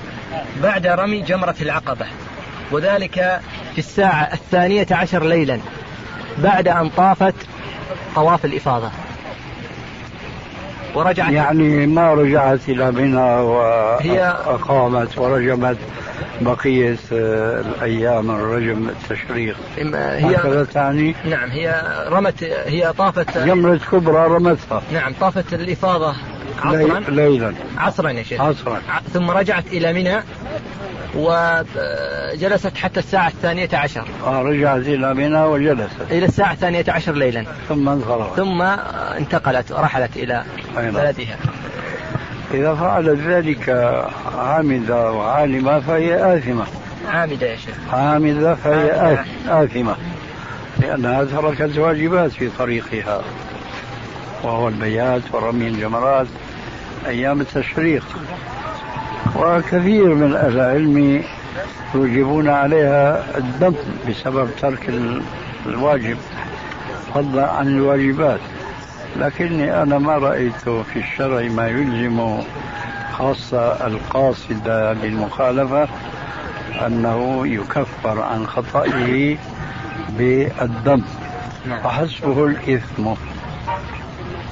بعد 0.63 0.87
رمي 0.87 1.21
جمرة 1.21 1.55
العقبة 1.61 2.05
وذلك 2.71 3.41
في 3.71 3.77
الساعة 3.77 4.33
الثانية 4.33 4.87
عشر 4.91 5.23
ليلا 5.25 5.59
بعد 6.37 6.67
أن 6.67 6.89
طافت 6.89 7.35
طواف 8.15 8.45
الإفاضة 8.45 8.89
ورجعت 10.95 11.31
يعني 11.33 11.87
ما 11.87 12.13
رجعت 12.13 12.59
إلى 12.69 12.91
منى 12.91 13.35
وأقامت 13.41 15.17
ورجمت 15.17 15.77
بقية 16.41 16.97
آه، 17.13 17.59
الأيام 17.61 18.31
الرجم 18.31 18.89
التشريق 18.89 19.55
هي 19.77 20.65
تعني 20.73 21.15
نعم 21.29 21.49
هي 21.49 21.83
رمت 22.09 22.43
هي 22.43 22.93
طافت 22.97 23.37
جمرة 23.37 23.79
كبرى 23.91 24.27
رمتها 24.27 24.81
نعم 24.93 25.13
طافت 25.19 25.53
الإفاضة 25.53 26.15
عصرا 26.61 27.53
عصرا 27.77 28.09
يا 28.09 28.23
شيخ 28.23 28.41
عصرا 28.41 28.79
ثم 29.13 29.29
رجعت 29.31 29.67
إلى 29.67 29.93
منى 29.93 30.19
وجلست 31.15 32.65
آه، 32.65 32.73
حتى 32.75 32.99
الساعة 32.99 33.27
الثانية 33.27 33.69
عشر 33.73 34.05
آه 34.25 34.41
رجعت 34.41 34.79
إلى 34.81 35.13
منى 35.13 35.43
وجلست 35.43 36.01
إلى 36.11 36.25
الساعة 36.25 36.51
الثانية 36.53 36.83
عشر 36.87 37.11
ليلا 37.13 37.45
ثم 37.69 37.89
انصرفت 37.89 38.35
ثم 38.35 38.61
انتقلت 39.21 39.71
ورحلت 39.71 40.17
إلى 40.17 40.43
بلدها 40.77 41.37
إذا 42.53 42.75
فعلت 42.75 43.19
ذلك 43.19 43.69
عامدة 44.37 45.11
وعالمة 45.11 45.79
فهي 45.79 46.37
آثمة 46.37 46.65
عامدة 47.13 47.47
يا 47.47 47.55
شيخ 47.55 47.75
عامدة 47.93 48.55
فهي 48.55 48.91
عامدة. 48.99 49.23
آثمة 49.65 49.95
لأنها 50.79 51.23
تركت 51.23 51.77
واجبات 51.77 52.31
في 52.31 52.49
طريقها 52.59 53.21
وهو 54.43 54.67
البيات 54.67 55.21
ورمي 55.33 55.67
الجمرات 55.67 56.27
أيام 57.07 57.41
التشريق 57.41 58.03
وكثير 59.39 60.15
من 60.15 60.35
أهل 60.35 60.59
العلم 60.59 61.23
يوجبون 61.95 62.49
عليها 62.49 63.23
الدم 63.37 63.73
بسبب 64.09 64.49
ترك 64.61 64.91
الواجب 65.65 66.17
فضلا 67.15 67.51
عن 67.51 67.67
الواجبات 67.67 68.39
لكني 69.19 69.81
أنا 69.81 69.97
ما 69.99 70.17
رأيت 70.17 70.59
في 70.69 70.99
الشرع 70.99 71.41
ما 71.41 71.67
يلزم 71.67 72.37
خاصة 73.17 73.87
القاصدة 73.87 74.93
للمخالفة 74.93 75.87
أنه 76.87 77.47
يكفر 77.47 78.21
عن 78.21 78.47
خطئه 78.47 79.37
بالدم 80.17 81.01
نعم. 81.65 81.85
وحسبه 81.85 82.45
الإثم 82.45 83.07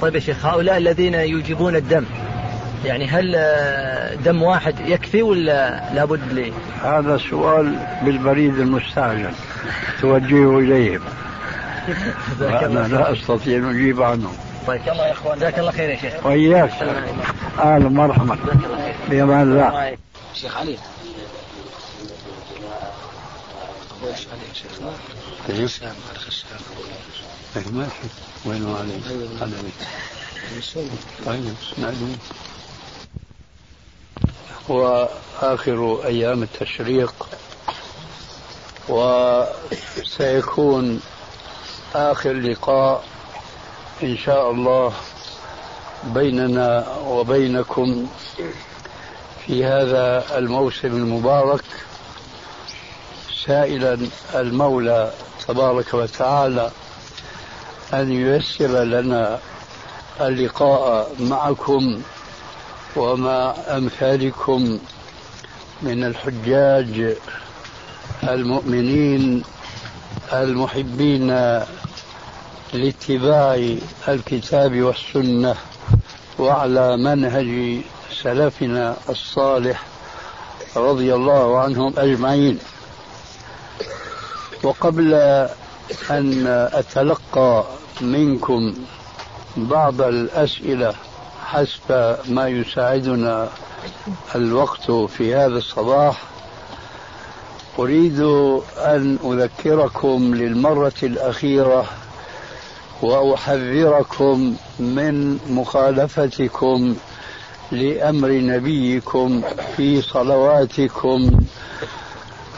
طيب 0.02 0.14
يا 0.14 0.20
شيخ 0.20 0.46
هؤلاء 0.46 0.76
الذين 0.76 1.14
يجيبون 1.14 1.76
الدم 1.76 2.04
يعني 2.84 3.06
هل 3.08 3.32
آه، 3.36 4.14
دم 4.14 4.42
واحد 4.42 4.80
يكفي 4.88 5.22
ولا 5.22 5.82
لابد 5.94 6.32
لي 6.32 6.52
هذا 6.84 7.14
السؤال 7.14 7.76
بالبريد 8.02 8.58
المستعجل 8.58 9.30
توجهه 10.00 10.58
إليهم 10.58 11.00
أنا 12.40 12.88
لا 12.90 13.12
أستطيع 13.12 13.58
أن 13.58 13.70
أجيب 13.70 14.02
عنه 14.02 14.30
طيب 14.66 14.80
الله 14.92 15.06
يا 15.06 15.12
اخوان 15.12 15.38
جزاك 15.38 15.58
الله 15.58 15.70
خير 15.70 15.90
يا 15.90 15.96
شيخ 15.96 16.26
وياك 16.26 16.70
أهلا 17.58 17.88
مرحبا 17.88 18.38
الله 19.10 19.92
شيخ 20.34 20.56
علي 20.56 20.76
شيخ 24.14 24.32
علي 25.48 25.66
شيخنا 25.66 25.92
لكن 27.56 27.64
طيب، 27.64 27.74
ما 27.76 27.84
يصح 27.84 27.92
وينه 28.44 28.78
عليه 28.78 29.00
قدمه 29.36 29.70
طيب، 31.26 31.54
هو 34.70 35.08
آخر 35.42 35.72
وآخر 35.74 36.06
أيام 36.06 36.42
التشريق 36.42 37.14
وسيكون 38.88 41.00
آخر 41.94 42.32
لقاء 42.32 43.04
إن 44.02 44.18
شاء 44.18 44.50
الله 44.50 44.92
بيننا 46.04 46.96
وبينكم 47.04 48.08
في 49.46 49.64
هذا 49.64 50.38
الموسم 50.38 50.88
المبارك 50.88 51.64
سائلا 53.46 53.98
المولى 54.34 55.12
تبارك 55.48 55.94
وتعالى 55.94 56.70
أن 57.94 58.12
ييسر 58.12 58.66
لنا 58.82 59.38
اللقاء 60.20 61.14
معكم 61.20 62.02
ومع 62.96 63.54
أمثالكم 63.70 64.78
من 65.82 66.04
الحجاج 66.04 67.16
المؤمنين 68.24 69.44
المحبين 70.32 71.26
لاتباع 72.72 73.76
الكتاب 74.08 74.80
والسنة 74.82 75.54
وعلى 76.38 76.96
منهج 76.96 77.80
سلفنا 78.22 78.96
الصالح 79.08 79.80
رضي 80.76 81.14
الله 81.14 81.58
عنهم 81.58 81.92
أجمعين 81.98 82.58
وقبل 84.62 85.14
أن 86.10 86.46
أتلقى 86.72 87.64
منكم 88.00 88.74
بعض 89.56 90.02
الأسئلة 90.02 90.94
حسب 91.46 92.16
ما 92.28 92.48
يساعدنا 92.48 93.48
الوقت 94.34 94.90
في 94.90 95.34
هذا 95.34 95.58
الصباح 95.58 96.22
أريد 97.78 98.20
أن 98.76 99.18
أذكركم 99.24 100.34
للمرة 100.34 100.92
الأخيرة 101.02 101.84
وأحذركم 103.02 104.54
من 104.80 105.38
مخالفتكم 105.50 106.96
لأمر 107.72 108.28
نبيكم 108.28 109.42
في 109.76 110.02
صلواتكم 110.02 111.40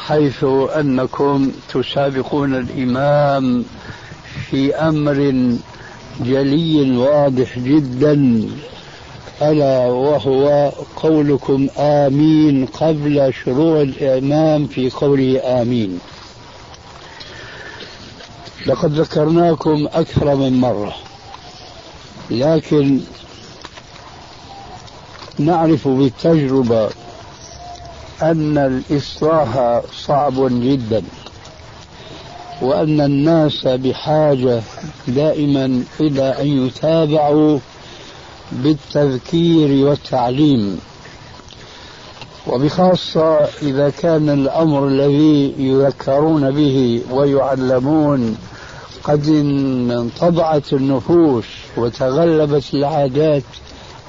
حيث 0.06 0.44
أنكم 0.76 1.52
تسابقون 1.74 2.54
الإمام 2.54 3.64
في 4.54 4.74
امر 4.74 5.18
جلي 6.20 6.96
واضح 6.96 7.58
جدا 7.58 8.12
الا 9.42 9.78
وهو 9.86 10.72
قولكم 10.96 11.68
امين 11.78 12.66
قبل 12.66 13.32
شروع 13.44 13.80
الامام 13.82 14.66
في 14.66 14.90
قوله 14.90 15.62
امين 15.62 15.98
لقد 18.66 18.92
ذكرناكم 19.00 19.88
اكثر 19.92 20.34
من 20.34 20.60
مره 20.60 20.94
لكن 22.30 23.00
نعرف 25.38 25.88
بالتجربه 25.88 26.90
ان 28.22 28.58
الاصلاح 28.58 29.80
صعب 30.06 30.62
جدا 30.62 31.02
وأن 32.64 33.00
الناس 33.00 33.66
بحاجة 33.66 34.62
دائما 35.08 35.82
إلى 36.00 36.22
أن 36.40 36.66
يتابعوا 36.66 37.58
بالتذكير 38.52 39.86
والتعليم 39.86 40.78
وبخاصة 42.46 43.38
إذا 43.62 43.90
كان 43.90 44.28
الأمر 44.30 44.86
الذي 44.88 45.54
يذكرون 45.58 46.50
به 46.50 47.02
ويعلمون 47.10 48.36
قد 49.04 49.26
انطبعت 49.90 50.72
النفوس 50.72 51.44
وتغلبت 51.76 52.64
العادات 52.74 53.42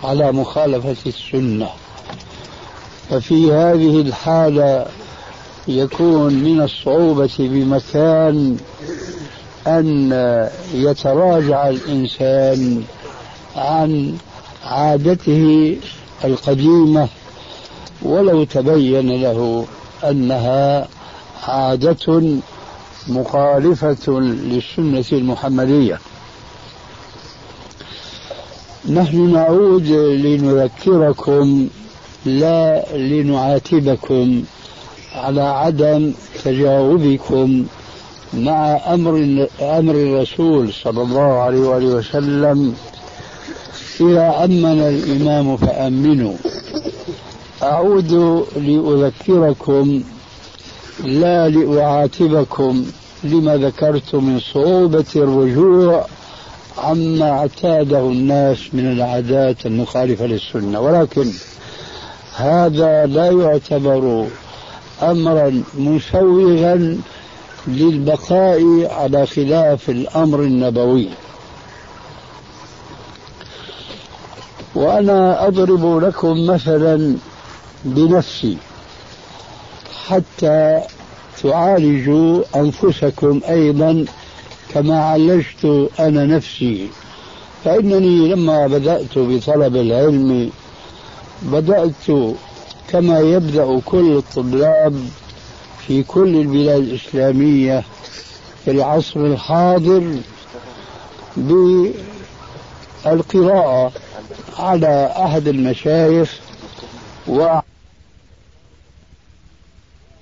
على 0.03 0.31
مخالفة 0.31 0.95
السنة 1.09 1.69
ففي 3.09 3.51
هذه 3.53 4.01
الحالة 4.01 4.85
يكون 5.68 6.34
من 6.34 6.61
الصعوبة 6.61 7.30
بمكان 7.39 8.57
أن 9.68 10.09
يتراجع 10.74 11.70
الإنسان 11.70 12.84
عن 13.55 14.18
عادته 14.63 15.76
القديمة 16.26 17.07
ولو 18.01 18.43
تبين 18.43 19.22
له 19.22 19.66
أنها 20.03 20.88
عادة 21.43 22.32
مخالفة 23.07 24.11
للسنة 24.20 25.05
المحمدية 25.20 25.99
نحن 28.89 29.34
نعود 29.34 29.88
لنذكركم 29.88 31.68
لا 32.26 32.95
لنعاتبكم 32.97 34.43
على 35.24 35.41
عدم 35.41 36.11
تجاوبكم 36.43 37.66
مع 38.34 38.80
أمر 38.93 39.47
أمر 39.61 39.93
الرسول 39.95 40.74
صلى 40.74 41.01
الله 41.01 41.39
عليه 41.39 41.59
وآله 41.59 41.86
وسلم 41.86 42.74
إذا 44.01 44.36
أمن 44.43 44.80
الإمام 44.80 45.57
فأمنوا 45.57 46.34
أعود 47.63 48.11
لأذكركم 48.55 50.03
لا 51.03 51.49
لأعاتبكم 51.49 52.86
لما 53.24 53.57
ذكرت 53.57 54.16
من 54.16 54.39
صعوبة 54.53 55.05
الرجوع 55.16 56.05
عما 56.78 57.30
اعتاده 57.30 57.99
الناس 57.99 58.57
من 58.74 58.91
العادات 58.91 59.66
المخالفة 59.66 60.26
للسنة 60.26 60.80
ولكن 60.80 61.28
هذا 62.36 63.05
لا 63.05 63.26
يعتبر 63.32 64.28
امرا 65.05 65.53
مسوغا 65.79 66.97
للبقاء 67.67 68.87
على 68.93 69.25
خلاف 69.25 69.89
الامر 69.89 70.39
النبوي 70.39 71.09
وانا 74.75 75.47
اضرب 75.47 75.99
لكم 76.03 76.45
مثلا 76.45 77.15
بنفسي 77.85 78.57
حتى 80.07 80.81
تعالجوا 81.43 82.43
انفسكم 82.55 83.41
ايضا 83.49 84.05
كما 84.73 85.03
عالجت 85.03 85.89
انا 85.99 86.25
نفسي 86.25 86.89
فانني 87.63 88.33
لما 88.33 88.67
بدات 88.67 89.03
بطلب 89.17 89.75
العلم 89.75 90.49
بدات 91.41 92.09
كما 92.95 93.19
يبدأ 93.19 93.79
كل 93.85 94.17
الطلاب 94.17 95.09
في 95.87 96.03
كل 96.03 96.35
البلاد 96.41 96.77
الإسلامية 96.83 97.83
في 98.65 98.71
العصر 98.71 99.19
الحاضر 99.19 100.17
بالقراءة 101.37 103.91
على 104.59 105.13
أحد 105.17 105.47
المشايخ 105.47 106.39
و 107.27 107.57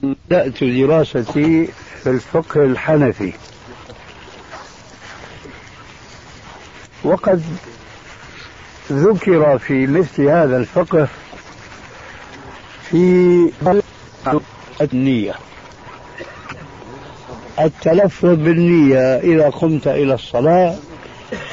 بدات 0.04 0.64
دراستي 0.64 1.66
في 2.04 2.10
الفقه 2.10 2.62
الحنفي 2.64 3.34
وقد 7.04 7.44
ذكر 8.92 9.58
في 9.58 9.88
مثل 9.88 10.22
هذا 10.28 10.58
الفقه 10.58 11.08
في 12.94 13.50
النية 14.82 15.34
التلفظ 17.60 18.26
بالنية 18.26 19.00
إذا 19.18 19.50
قمت 19.50 19.88
إلى 19.88 20.14
الصلاة 20.14 20.76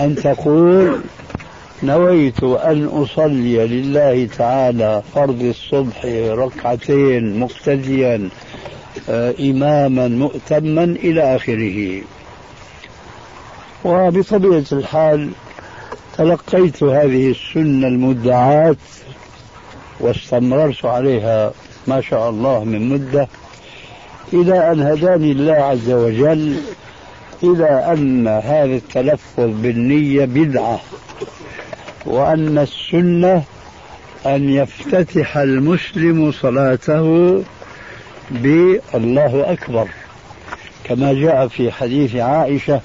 أن 0.00 0.14
تقول 0.14 1.00
نويت 1.82 2.42
أن 2.44 2.84
أصلي 2.84 3.66
لله 3.66 4.26
تعالى 4.38 5.02
فرض 5.14 5.42
الصبح 5.42 6.04
ركعتين 6.30 7.40
مقتديا 7.40 8.28
آه، 9.10 9.34
إماما 9.40 10.08
مؤتما 10.08 10.84
إلى 10.84 11.36
آخره 11.36 12.02
وبطبيعة 13.84 14.64
الحال 14.72 15.30
تلقيت 16.18 16.82
هذه 16.82 17.30
السنة 17.30 17.88
المدعاة 17.88 18.76
واستمررت 20.00 20.84
عليها 20.84 21.52
ما 21.86 22.00
شاء 22.00 22.30
الله 22.30 22.64
من 22.64 22.88
مدة 22.88 23.28
إلى 24.32 24.72
أن 24.72 24.82
هداني 24.82 25.32
الله 25.32 25.52
عز 25.52 25.90
وجل 25.90 26.56
إلى 27.42 27.70
أن 27.92 28.28
هذا 28.28 28.64
التلفظ 28.76 29.38
بالنية 29.40 30.24
بدعة 30.24 30.80
وأن 32.06 32.58
السنة 32.58 33.42
أن 34.26 34.48
يفتتح 34.48 35.36
المسلم 35.36 36.32
صلاته 36.32 37.04
بالله 38.30 39.52
أكبر 39.52 39.86
كما 40.84 41.12
جاء 41.12 41.48
في 41.48 41.72
حديث 41.72 42.16
عائشة 42.16 42.80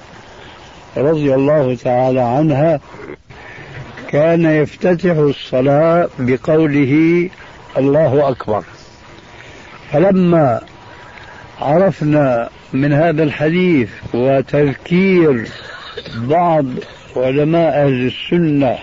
رضي 0.97 1.35
الله 1.35 1.75
تعالى 1.75 2.19
عنها 2.21 2.79
كان 4.09 4.45
يفتتح 4.45 5.11
الصلاة 5.11 6.09
بقوله 6.19 7.29
الله 7.77 8.29
أكبر 8.29 8.63
فلما 9.91 10.61
عرفنا 11.61 12.49
من 12.73 12.93
هذا 12.93 13.23
الحديث 13.23 13.89
وتذكير 14.13 15.47
بعض 16.17 16.65
علماء 17.15 17.85
أهل 17.85 18.07
السنة 18.11 18.75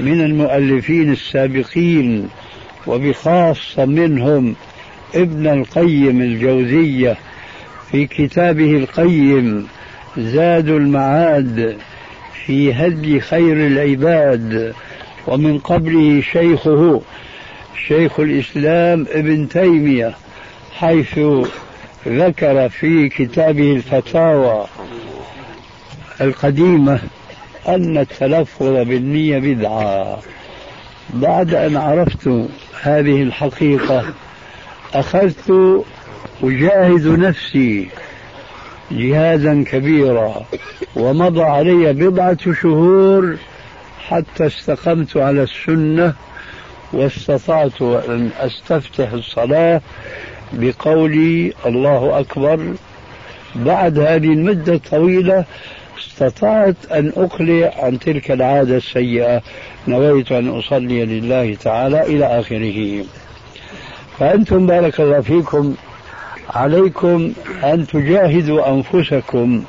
من 0.00 0.20
المؤلفين 0.20 1.12
السابقين 1.12 2.28
وبخاصة 2.86 3.84
منهم 3.84 4.54
ابن 5.14 5.46
القيم 5.46 6.20
الجوزية 6.20 7.16
في 7.90 8.06
كتابه 8.06 8.76
القيم 8.76 9.68
زاد 10.18 10.68
المعاد 10.68 11.76
في 12.46 12.72
هدي 12.72 13.20
خير 13.20 13.56
العباد 13.66 14.74
ومن 15.26 15.58
قبله 15.58 16.22
شيخه 16.32 17.02
شيخ 17.88 18.20
الإسلام 18.20 19.06
ابن 19.12 19.48
تيمية 19.48 20.14
حيث 20.78 21.20
ذكر 22.08 22.68
في 22.68 23.08
كتابه 23.08 23.72
الفتاوى 23.72 24.66
القديمة 26.20 26.98
أن 27.68 27.98
التلفظ 27.98 28.66
بالنية 28.76 29.38
بدعة 29.38 30.18
بعد 31.14 31.54
أن 31.54 31.76
عرفت 31.76 32.30
هذه 32.82 33.22
الحقيقة 33.22 34.04
أخذت 34.94 35.82
أجاهد 36.42 37.06
نفسي 37.06 37.88
جهادا 38.98 39.64
كبيرا 39.64 40.44
ومضى 40.96 41.42
علي 41.42 41.92
بضعة 41.92 42.38
شهور 42.62 43.36
حتى 44.08 44.46
استقمت 44.46 45.16
على 45.16 45.42
السنة 45.42 46.12
واستطعت 46.92 47.82
أن 47.82 48.30
أستفتح 48.40 49.12
الصلاة 49.12 49.80
بقولي 50.52 51.52
الله 51.66 52.20
أكبر 52.20 52.72
بعد 53.56 53.98
هذه 53.98 54.26
المدة 54.32 54.74
الطويلة 54.74 55.44
استطعت 55.98 56.76
أن 56.92 57.12
أقلع 57.16 57.72
عن 57.78 57.98
تلك 57.98 58.30
العادة 58.30 58.76
السيئة 58.76 59.42
نويت 59.88 60.32
أن 60.32 60.48
أصلي 60.48 61.04
لله 61.04 61.54
تعالى 61.54 62.02
إلى 62.06 62.40
آخره 62.40 63.04
فأنتم 64.18 64.66
بارك 64.66 65.00
الله 65.00 65.20
فيكم 65.20 65.74
عليكم 66.54 67.32
أن 67.64 67.86
تجاهدوا 67.86 68.68
أنفسكم 68.70 69.62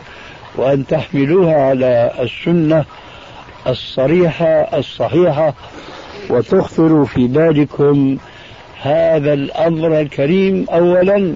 وأن 0.55 0.85
تحملوها 0.87 1.55
على 1.55 2.11
السنة 2.19 2.85
الصريحة 3.67 4.47
الصحيحة 4.77 5.53
وتخطروا 6.29 7.05
في 7.05 7.27
بالكم 7.27 8.17
هذا 8.81 9.33
الأمر 9.33 9.99
الكريم 10.01 10.65
أولا 10.69 11.33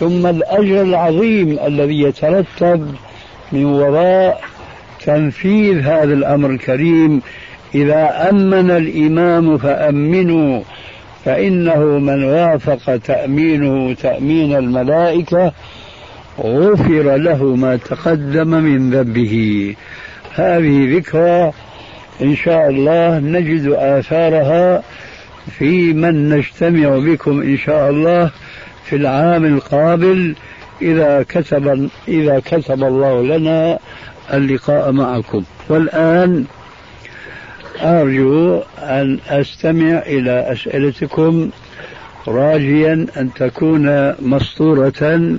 ثم 0.00 0.26
الأجر 0.26 0.82
العظيم 0.82 1.58
الذي 1.66 2.00
يترتب 2.00 2.94
من 3.52 3.64
وراء 3.64 4.40
تنفيذ 5.04 5.78
هذا 5.82 6.12
الأمر 6.14 6.50
الكريم 6.50 7.22
إذا 7.74 8.28
أمن 8.30 8.70
الإمام 8.70 9.58
فأمنوا 9.58 10.62
فإنه 11.24 11.98
من 11.98 12.24
وافق 12.24 12.96
تأمينه 12.96 13.94
تأمين 13.94 14.56
الملائكة 14.56 15.52
غفر 16.40 17.16
له 17.16 17.44
ما 17.44 17.76
تقدم 17.76 18.48
من 18.48 18.90
ذنبه 18.90 19.76
هذه 20.34 20.96
ذكرى 20.96 21.52
إن 22.22 22.36
شاء 22.36 22.68
الله 22.68 23.18
نجد 23.18 23.66
آثارها 23.68 24.82
في 25.58 25.92
من 25.92 26.28
نجتمع 26.28 26.88
بكم 26.98 27.40
إن 27.42 27.56
شاء 27.58 27.90
الله 27.90 28.30
في 28.84 28.96
العام 28.96 29.44
القابل 29.44 30.34
إذا 30.82 31.22
كتب 31.28 31.88
إذا 32.08 32.38
كتب 32.44 32.84
الله 32.84 33.22
لنا 33.22 33.78
اللقاء 34.32 34.92
معكم 34.92 35.44
والآن 35.68 36.44
أرجو 37.84 38.62
أن 38.78 39.18
أستمع 39.28 39.98
إلى 39.98 40.52
أسئلتكم 40.52 41.50
راجيا 42.28 43.06
أن 43.16 43.32
تكون 43.34 44.14
مسطورة 44.18 45.30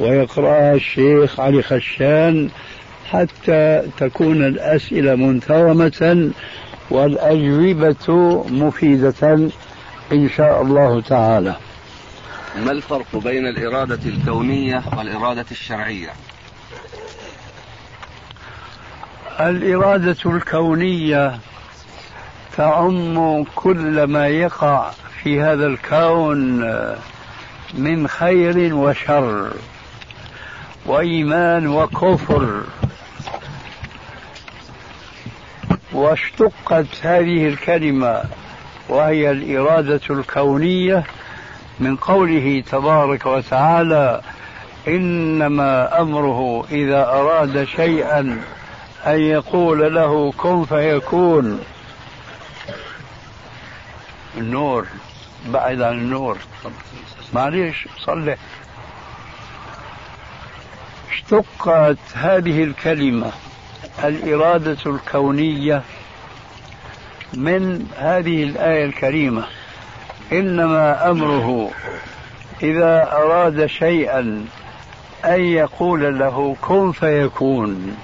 ويقرأها 0.00 0.74
الشيخ 0.74 1.40
علي 1.40 1.62
خشان 1.62 2.50
حتى 3.10 3.82
تكون 3.98 4.44
الأسئلة 4.46 5.14
منتظمة 5.14 6.30
والأجوبة 6.90 8.44
مفيدة 8.50 9.48
إن 10.12 10.30
شاء 10.36 10.62
الله 10.62 11.00
تعالى 11.00 11.56
ما 12.64 12.70
الفرق 12.70 13.16
بين 13.24 13.46
الإرادة 13.46 13.98
الكونية 14.06 14.82
والإرادة 14.98 15.46
الشرعية 15.50 16.10
الإرادة 19.40 20.16
الكونية 20.26 21.38
تعم 22.56 23.44
كل 23.44 24.04
ما 24.04 24.28
يقع 24.28 24.90
في 25.22 25.40
هذا 25.40 25.66
الكون 25.66 26.64
من 27.74 28.08
خير 28.08 28.74
وشر 28.74 29.50
وإيمان 30.86 31.66
وكفر 31.66 32.60
واشتقت 35.92 36.86
هذه 37.02 37.48
الكلمة 37.48 38.20
وهي 38.88 39.30
الإرادة 39.30 40.00
الكونية 40.10 41.04
من 41.80 41.96
قوله 41.96 42.62
تبارك 42.72 43.26
وتعالى 43.26 44.20
إنما 44.88 46.00
أمره 46.00 46.64
إذا 46.70 47.04
أراد 47.06 47.64
شيئا 47.64 48.40
أن 49.06 49.20
يقول 49.20 49.94
له 49.94 50.32
كن 50.36 50.64
فيكون 50.64 51.60
النور 54.38 54.86
بعد 55.48 55.82
عن 55.82 55.92
النور 55.98 56.38
معليش 57.34 57.88
صلح 58.06 58.36
اشتقت 61.10 61.96
هذه 62.14 62.64
الكلمة 62.64 63.32
الإرادة 64.04 64.76
الكونية 64.86 65.82
من 67.34 67.86
هذه 67.96 68.42
الآية 68.44 68.84
الكريمة 68.84 69.44
إنما 70.32 71.10
أمره 71.10 71.70
إذا 72.62 73.12
أراد 73.12 73.66
شيئا 73.66 74.46
أن 75.24 75.40
يقول 75.40 76.18
له 76.18 76.56
كن 76.62 76.92
فيكون 76.92 77.96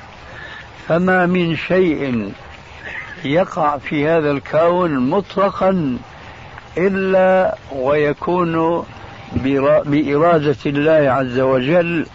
فما 0.88 1.26
من 1.26 1.56
شيء 1.56 2.32
يقع 3.24 3.78
في 3.78 4.08
هذا 4.08 4.30
الكون 4.30 5.10
مطلقا 5.10 5.98
إلا 6.76 7.56
ويكون 7.72 8.84
بإرادة 9.86 10.56
الله 10.66 11.10
عز 11.12 11.40
وجل 11.40 12.06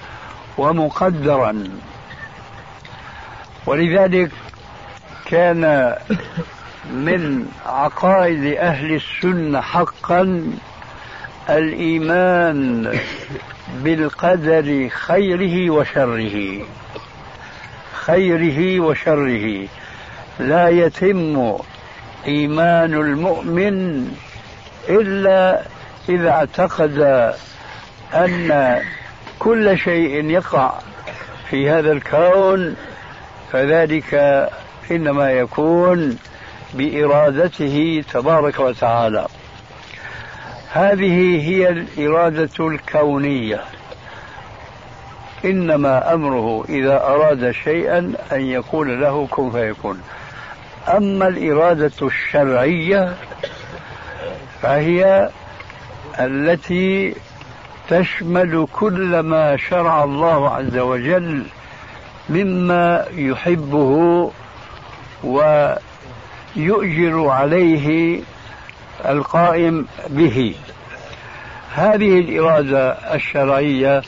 ومقدرا 0.58 1.64
ولذلك 3.66 4.32
كان 5.26 5.93
من 6.93 7.47
عقائد 7.66 8.43
أهل 8.54 8.93
السنة 9.01 9.62
حقا 9.62 10.51
الإيمان 11.49 12.91
بالقدر 13.84 14.88
خيره 14.89 15.70
وشره 15.74 16.62
خيره 17.93 18.80
وشره 18.84 19.68
لا 20.39 20.70
يتم 20.70 21.54
إيمان 22.28 22.93
المؤمن 22.93 24.08
إلا 24.89 25.61
إذا 26.09 26.29
اعتقد 26.29 26.99
أن 28.13 28.79
كل 29.39 29.77
شيء 29.77 30.25
يقع 30.29 30.73
في 31.49 31.69
هذا 31.69 31.91
الكون 31.91 32.75
فذلك 33.51 34.13
إنما 34.91 35.31
يكون 35.31 36.17
بإرادته 36.73 38.03
تبارك 38.13 38.59
وتعالى 38.59 39.25
هذه 40.71 41.41
هي 41.49 41.69
الإرادة 41.69 42.67
الكونية 42.67 43.61
إنما 45.45 46.13
أمره 46.13 46.65
إذا 46.69 46.95
أراد 47.03 47.51
شيئا 47.51 48.13
أن 48.31 48.41
يقول 48.41 49.01
له 49.01 49.27
كن 49.31 49.51
فيكون 49.51 50.01
أما 50.88 51.27
الإرادة 51.27 51.91
الشرعية 52.07 53.13
فهي 54.64 55.30
التي 56.20 57.16
تشمل 57.89 58.68
كل 58.74 59.20
ما 59.20 59.57
شرع 59.57 60.03
الله 60.03 60.49
عز 60.49 60.78
وجل 60.78 61.43
مما 62.30 63.05
يحبه 63.16 64.32
ويؤجر 65.24 67.28
عليه 67.30 68.20
القائم 69.05 69.88
به 70.09 70.55
هذه 71.76 72.20
الاراده 72.20 72.91
الشرعيه 73.16 74.01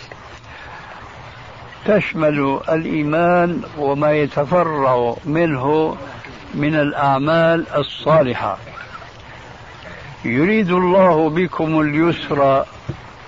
تشمل 1.86 2.60
الايمان 2.72 3.62
وما 3.78 4.12
يتفرع 4.12 5.16
منه 5.26 5.96
من 6.54 6.76
الاعمال 6.76 7.66
الصالحه 7.76 8.58
يريد 10.26 10.72
الله 10.72 11.30
بكم 11.30 11.80
اليسر 11.80 12.66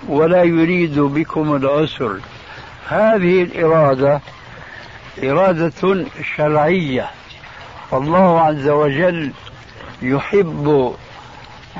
ولا 0.08 0.42
يريد 0.42 0.98
بكم 1.00 1.56
العسر 1.56 2.18
هذه 2.88 3.42
الإرادة 3.42 4.20
إرادة 5.24 6.04
شرعية 6.36 7.10
فالله 7.90 8.40
عز 8.40 8.68
وجل 8.68 9.32
يحب 10.02 10.94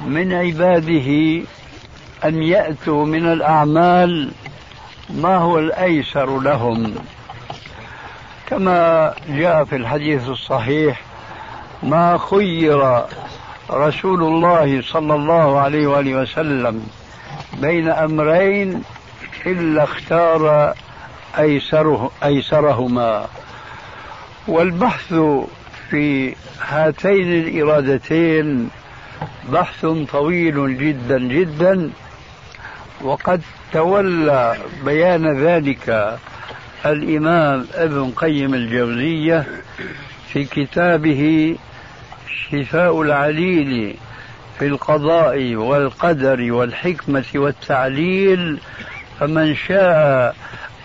من 0.06 0.32
عباده 0.32 1.42
أن 2.24 2.42
يأتوا 2.42 3.04
من 3.06 3.26
الأعمال 3.32 4.30
ما 5.10 5.36
هو 5.36 5.58
الأيسر 5.58 6.40
لهم 6.40 6.94
كما 8.48 9.14
جاء 9.28 9.64
في 9.64 9.76
الحديث 9.76 10.28
الصحيح 10.28 11.00
ما 11.82 12.18
خير 12.18 12.98
رسول 13.70 14.22
الله 14.22 14.82
صلى 14.82 15.14
الله 15.14 15.58
عليه 15.60 15.86
واله 15.86 16.14
وسلم 16.14 16.86
بين 17.60 17.88
امرين 17.88 18.82
الا 19.46 19.82
اختار 19.84 20.74
ايسره 21.38 22.10
ايسرهما 22.24 23.26
والبحث 24.48 25.14
في 25.90 26.34
هاتين 26.62 27.32
الارادتين 27.46 28.68
بحث 29.52 29.86
طويل 30.12 30.78
جدا 30.78 31.18
جدا 31.18 31.90
وقد 33.04 33.42
تولى 33.72 34.56
بيان 34.84 35.42
ذلك 35.44 36.18
الامام 36.86 37.66
ابن 37.74 38.10
قيم 38.16 38.54
الجوزيه 38.54 39.46
في 40.32 40.44
كتابه 40.44 41.56
شفاء 42.52 43.02
العليل 43.02 43.94
في 44.58 44.66
القضاء 44.66 45.54
والقدر 45.54 46.52
والحكمة 46.52 47.24
والتعليل 47.34 48.58
فمن 49.20 49.56
شاء 49.56 50.36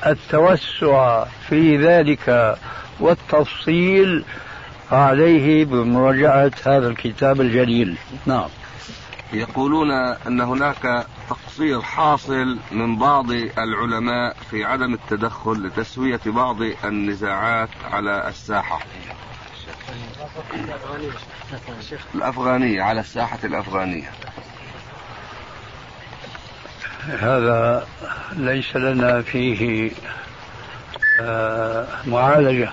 التوسع 0.06 1.26
في 1.50 1.78
ذلك 1.78 2.58
والتفصيل 3.00 4.26
عليه 4.92 5.66
بمراجعة 5.66 6.52
هذا 6.66 6.88
الكتاب 6.88 7.42
الجليل 7.42 7.98
نعم 8.26 8.50
يقولون 9.34 9.92
أن 10.28 10.42
هناك 10.42 11.06
تقصير 11.30 11.82
حاصل 11.82 12.58
من 12.72 12.98
بعض 12.98 13.32
العلماء 13.58 14.36
في 14.52 14.64
عدم 14.66 14.94
التدخل 14.94 15.52
لتسوية 15.68 16.20
بعض 16.26 16.58
النزاعات 16.84 17.70
على 17.92 18.28
الساحة 18.28 18.80
الأفغانية 22.16 22.82
على 22.82 23.00
الساحة 23.00 23.38
الأفغانية 23.44 24.12
هذا 27.08 27.88
ليس 28.34 28.76
لنا 28.76 29.22
فيه 29.22 29.92
آه، 31.22 31.88
معالجة 32.06 32.70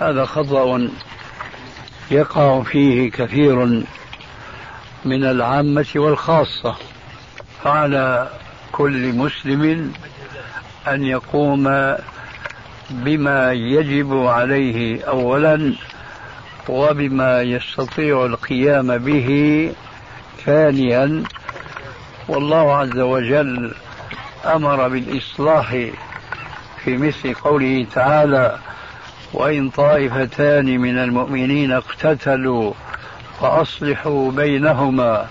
هذا 0.00 0.24
خطأ 0.24 0.88
يقع 2.10 2.62
فيه 2.62 3.10
كثير 3.10 3.56
من 5.04 5.24
العامة 5.24 5.86
والخاصة 5.96 6.74
فعلى 7.64 8.28
كل 8.72 9.12
مسلم 9.12 9.92
أن 10.88 11.04
يقوم 11.04 11.94
بما 12.90 13.52
يجب 13.52 14.16
عليه 14.26 15.04
أولا 15.04 15.74
وبما 16.68 17.42
يستطيع 17.42 18.26
القيام 18.26 18.98
به 18.98 19.28
ثانيا 20.44 21.22
والله 22.28 22.76
عز 22.76 22.98
وجل 22.98 23.74
امر 24.46 24.88
بالاصلاح 24.88 25.68
في 26.84 26.96
مثل 26.96 27.34
قوله 27.34 27.86
تعالى 27.94 28.58
وان 29.32 29.70
طائفتان 29.70 30.78
من 30.80 30.98
المؤمنين 30.98 31.72
اقتتلوا 31.72 32.72
فاصلحوا 33.40 34.30
بينهما 34.30 35.26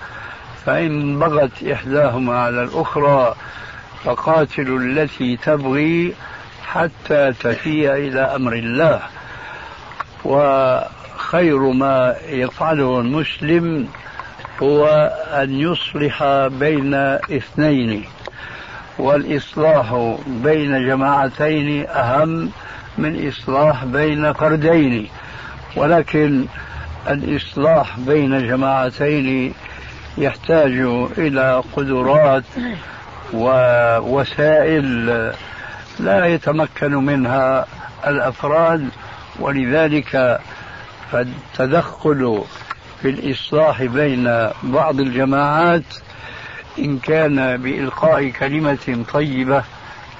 فان 0.65 1.19
بغت 1.19 1.63
احداهما 1.63 2.37
على 2.39 2.63
الاخرى 2.63 3.35
فقاتلوا 4.03 4.79
التي 4.79 5.37
تبغي 5.37 6.13
حتى 6.67 7.33
تفي 7.33 7.93
الى 7.93 8.19
امر 8.21 8.53
الله 8.53 8.99
و 10.25 10.37
خير 11.31 11.59
ما 11.59 12.15
يفعله 12.29 12.99
المسلم 12.99 13.87
هو 14.63 14.85
أن 15.43 15.59
يصلح 15.59 16.47
بين 16.47 16.93
اثنين 16.93 18.03
والإصلاح 18.99 20.15
بين 20.27 20.87
جماعتين 20.87 21.87
أهم 21.89 22.51
من 22.97 23.27
إصلاح 23.27 23.85
بين 23.85 24.33
فردين 24.33 25.07
ولكن 25.75 26.45
الإصلاح 27.09 27.99
بين 27.99 28.47
جماعتين 28.47 29.53
يحتاج 30.17 30.71
إلى 31.17 31.63
قدرات 31.75 32.43
ووسائل 33.33 35.07
لا 35.99 36.25
يتمكن 36.25 36.93
منها 36.95 37.65
الأفراد 38.07 38.89
ولذلك 39.39 40.39
فالتدخل 41.11 42.41
في 43.01 43.09
الإصلاح 43.09 43.83
بين 43.83 44.49
بعض 44.63 44.99
الجماعات 44.99 45.83
إن 46.79 46.99
كان 46.99 47.57
بإلقاء 47.57 48.29
كلمة 48.29 49.03
طيبة 49.13 49.63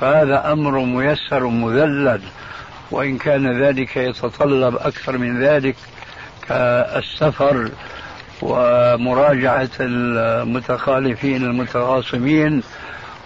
فهذا 0.01 0.51
أمر 0.51 0.79
ميسر 0.79 1.47
مذلل 1.47 2.21
وإن 2.91 3.17
كان 3.17 3.61
ذلك 3.63 3.97
يتطلب 3.97 4.75
أكثر 4.75 5.17
من 5.17 5.43
ذلك 5.43 5.75
كالسفر 6.47 7.69
ومراجعة 8.41 9.69
المتخالفين 9.79 11.43
المتخاصمين 11.43 12.63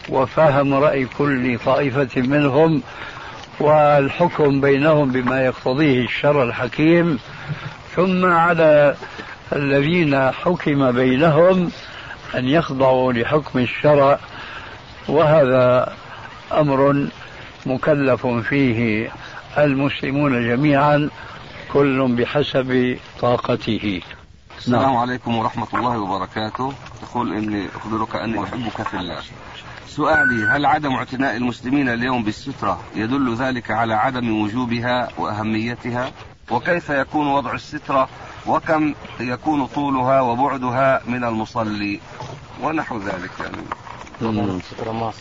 وفهم 0.10 0.74
رأي 0.74 1.06
كل 1.18 1.60
طائفة 1.66 2.22
منهم 2.22 2.82
والحكم 3.60 4.62
بينهم 4.62 5.12
بما 5.12 5.46
يقتضيه 5.46 6.06
الشرع 6.06 6.44
الحكيم 6.44 7.20
ثم 7.96 8.26
على 8.26 8.96
الذين 9.56 10.32
حكم 10.32 10.92
بينهم 10.92 11.72
أن 12.36 12.46
يخضعوا 12.48 13.14
لحكم 13.14 13.60
الشرع 13.60 14.20
وهذا 15.08 15.94
أمر 16.54 17.08
مكلف 17.66 18.28
فيه 18.28 19.10
المسلمون 19.58 20.48
جميعا 20.48 21.10
كل 21.74 22.16
بحسب 22.20 22.98
طاقته 23.20 24.02
السلام 24.58 24.82
نعم. 24.82 24.96
عليكم 24.98 25.38
ورحمة 25.38 25.68
الله 25.74 26.00
وبركاته 26.00 26.74
تقول 27.02 27.34
إني 27.34 27.68
أخبرك 27.76 28.16
أني 28.16 28.44
أحبك 28.44 28.82
في 28.88 28.94
الله 28.94 29.18
سؤالي 29.88 30.44
هل 30.46 30.66
عدم 30.66 30.92
اعتناء 30.94 31.36
المسلمين 31.36 31.90
اليوم 31.90 32.24
بالسترة 32.24 32.80
يدل 32.96 33.36
ذلك 33.36 33.72
على 33.72 33.94
عدم 33.94 34.42
وجوبها 34.42 35.08
وأهميتها 35.18 36.12
وكيف 36.52 36.90
يكون 36.90 37.28
وضع 37.28 37.54
السترة 37.54 38.10
وكم 38.48 38.94
يكون 39.20 39.66
طولها 39.68 40.22
وبعدها 40.22 41.02
من 41.08 41.24
المصلي 41.24 42.00
ونحو 42.62 42.98
ذلك 43.00 43.32
يعني 44.20 44.42
السترة 44.58 45.14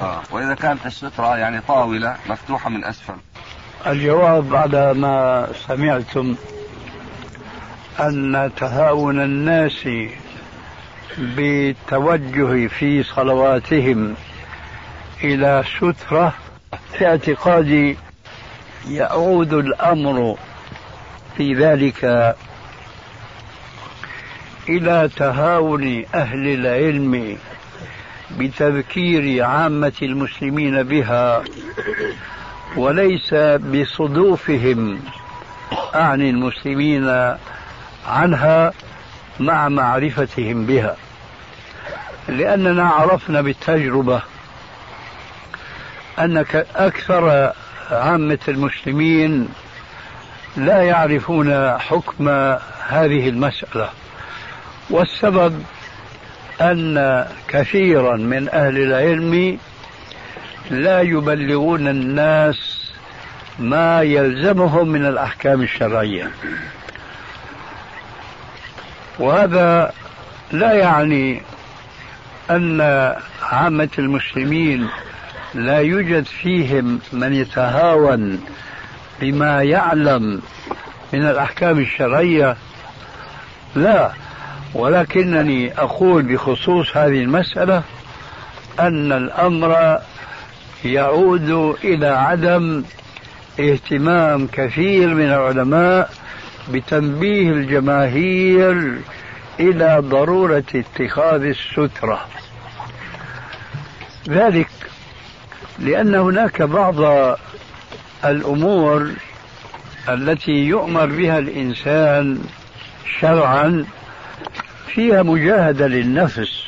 آه. 0.00 0.20
وإذا 0.30 0.54
كانت 0.54 0.86
السترة 0.86 1.36
يعني 1.38 1.60
طاولة 1.60 2.16
مفتوحة 2.28 2.70
من 2.70 2.84
أسفل 2.84 3.14
الجواب 3.86 4.54
على 4.54 4.94
ما 4.94 5.48
سمعتم 5.68 6.34
أن 8.00 8.50
تهاون 8.56 9.20
الناس 9.22 9.88
بالتوجه 11.18 12.66
في 12.68 13.02
صلواتهم 13.02 14.14
إلى 15.24 15.64
سترة 15.78 16.34
في 16.98 17.06
اعتقادي 17.06 17.96
يعود 18.88 19.52
الامر 19.52 20.38
في 21.36 21.54
ذلك 21.54 22.04
الى 24.68 25.10
تهاون 25.16 26.04
اهل 26.14 26.46
العلم 26.48 27.38
بتذكير 28.38 29.44
عامه 29.44 29.92
المسلمين 30.02 30.82
بها 30.82 31.42
وليس 32.76 33.34
بصدوفهم 33.58 35.00
عن 35.94 36.20
المسلمين 36.22 37.36
عنها 38.08 38.72
مع 39.40 39.68
معرفتهم 39.68 40.66
بها 40.66 40.96
لاننا 42.28 42.88
عرفنا 42.88 43.40
بالتجربه 43.40 44.22
ان 46.18 46.44
اكثر 46.76 47.52
عامة 47.92 48.38
المسلمين 48.48 49.48
لا 50.56 50.82
يعرفون 50.82 51.78
حكم 51.78 52.28
هذه 52.88 53.28
المسألة 53.28 53.88
والسبب 54.90 55.62
أن 56.60 57.26
كثيرا 57.48 58.16
من 58.16 58.48
أهل 58.48 58.76
العلم 58.76 59.58
لا 60.70 61.00
يبلغون 61.00 61.88
الناس 61.88 62.90
ما 63.58 64.02
يلزمهم 64.02 64.88
من 64.88 65.06
الأحكام 65.06 65.62
الشرعية 65.62 66.30
وهذا 69.18 69.92
لا 70.52 70.72
يعني 70.72 71.42
أن 72.50 72.80
عامة 73.42 73.88
المسلمين 73.98 74.88
لا 75.54 75.78
يوجد 75.78 76.24
فيهم 76.26 77.00
من 77.12 77.32
يتهاون 77.32 78.40
بما 79.20 79.62
يعلم 79.62 80.42
من 81.12 81.26
الأحكام 81.26 81.78
الشرعية 81.78 82.56
لا 83.76 84.10
ولكنني 84.74 85.78
أقول 85.78 86.22
بخصوص 86.22 86.96
هذه 86.96 87.22
المسألة 87.22 87.82
أن 88.80 89.12
الأمر 89.12 89.98
يعود 90.84 91.76
إلى 91.84 92.06
عدم 92.06 92.82
اهتمام 93.60 94.46
كثير 94.46 95.14
من 95.14 95.26
العلماء 95.26 96.10
بتنبيه 96.72 97.50
الجماهير 97.50 98.94
إلى 99.60 99.96
ضرورة 99.98 100.64
اتخاذ 100.74 101.42
السترة 101.42 102.24
ذلك 104.28 104.68
لأن 105.80 106.14
هناك 106.14 106.62
بعض 106.62 106.94
الأمور 108.24 109.10
التي 110.08 110.50
يؤمر 110.52 111.06
بها 111.06 111.38
الإنسان 111.38 112.40
شرعا 113.20 113.84
فيها 114.86 115.22
مجاهدة 115.22 115.86
للنفس 115.86 116.62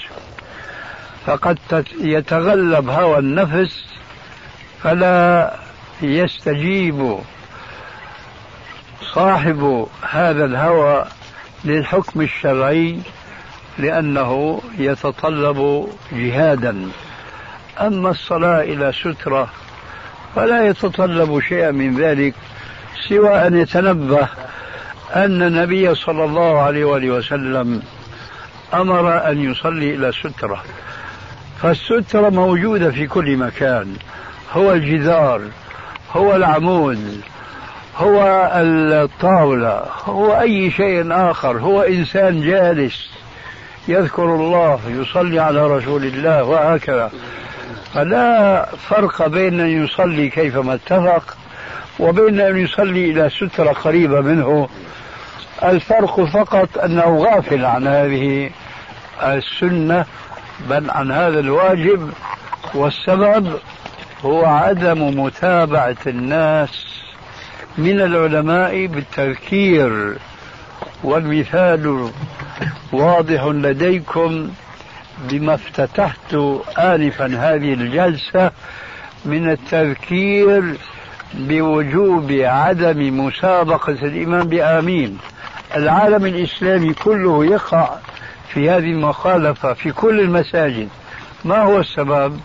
فقد 1.26 1.58
يتغلب 2.00 2.88
هوى 2.88 3.18
النفس 3.18 3.84
فلا 4.82 5.52
يستجيب 6.02 7.18
صاحب 9.14 9.86
هذا 10.10 10.44
الهوى 10.44 11.04
للحكم 11.64 12.20
الشرعي 12.20 12.98
لأنه 13.78 14.62
يتطلب 14.78 15.88
جهادا 16.12 16.88
أما 17.80 18.10
الصلاة 18.10 18.60
إلى 18.62 18.92
سترة 18.92 19.48
فلا 20.34 20.66
يتطلب 20.66 21.40
شيئا 21.40 21.70
من 21.70 21.96
ذلك 21.96 22.34
سوى 23.08 23.46
أن 23.46 23.56
يتنبه 23.58 24.28
أن 25.16 25.42
النبي 25.42 25.94
صلى 25.94 26.24
الله 26.24 26.58
عليه 26.60 26.84
وآله 26.84 27.10
وسلم 27.10 27.82
أمر 28.74 29.30
أن 29.30 29.50
يصلي 29.50 29.94
إلى 29.94 30.12
سترة 30.12 30.62
فالسترة 31.62 32.28
موجودة 32.30 32.90
في 32.90 33.06
كل 33.06 33.36
مكان 33.36 33.94
هو 34.52 34.72
الجدار 34.72 35.40
هو 36.16 36.36
العمود 36.36 37.20
هو 37.96 38.22
الطاولة 38.62 39.86
هو 40.04 40.40
أي 40.40 40.70
شيء 40.70 41.04
آخر 41.30 41.58
هو 41.58 41.82
إنسان 41.82 42.40
جالس 42.40 43.10
يذكر 43.88 44.24
الله 44.24 44.80
يصلي 44.88 45.38
على 45.40 45.66
رسول 45.66 46.04
الله 46.04 46.44
وهكذا 46.44 47.10
فلا 47.94 48.64
فرق 48.64 49.26
بين 49.26 49.60
أن 49.60 49.84
يصلي 49.84 50.28
كيفما 50.30 50.74
اتفق 50.74 51.36
وبين 51.98 52.40
أن 52.40 52.56
يصلي 52.56 53.10
إلى 53.10 53.30
سترة 53.30 53.72
قريبة 53.72 54.20
منه 54.20 54.68
الفرق 55.64 56.20
فقط 56.20 56.78
أنه 56.78 57.16
غافل 57.18 57.64
عن 57.64 57.86
هذه 57.86 58.50
السنة 59.22 60.04
بل 60.70 60.90
عن 60.90 61.10
هذا 61.12 61.38
الواجب 61.40 62.12
والسبب 62.74 63.52
هو 64.24 64.44
عدم 64.44 65.20
متابعة 65.20 65.96
الناس 66.06 66.86
من 67.78 68.00
العلماء 68.00 68.86
بالتذكير 68.86 70.18
والمثال 71.04 72.10
واضح 72.92 73.42
لديكم 73.44 74.50
بما 75.30 75.54
افتتحت 75.54 76.34
آنفا 76.78 77.24
هذه 77.24 77.72
الجلسة 77.74 78.50
من 79.24 79.50
التذكير 79.50 80.76
بوجوب 81.34 82.32
عدم 82.32 83.26
مسابقة 83.26 83.92
الإمام 83.92 84.46
بآمين 84.48 85.18
العالم 85.76 86.26
الإسلامي 86.26 86.94
كله 86.94 87.44
يقع 87.44 87.90
في 88.48 88.70
هذه 88.70 88.84
المخالفة 88.92 89.72
في 89.72 89.92
كل 89.92 90.20
المساجد 90.20 90.88
ما 91.44 91.62
هو 91.62 91.78
السبب؟ 91.78 92.36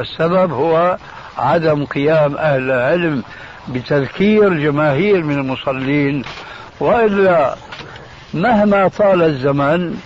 السبب 0.00 0.52
هو 0.52 0.96
عدم 1.38 1.84
قيام 1.84 2.36
أهل 2.36 2.70
العلم 2.70 3.22
بتذكير 3.68 4.54
جماهير 4.54 5.22
من 5.22 5.38
المصلين 5.38 6.22
وإلا 6.80 7.54
مهما 8.34 8.88
طال 8.88 9.22
الزمن 9.22 9.98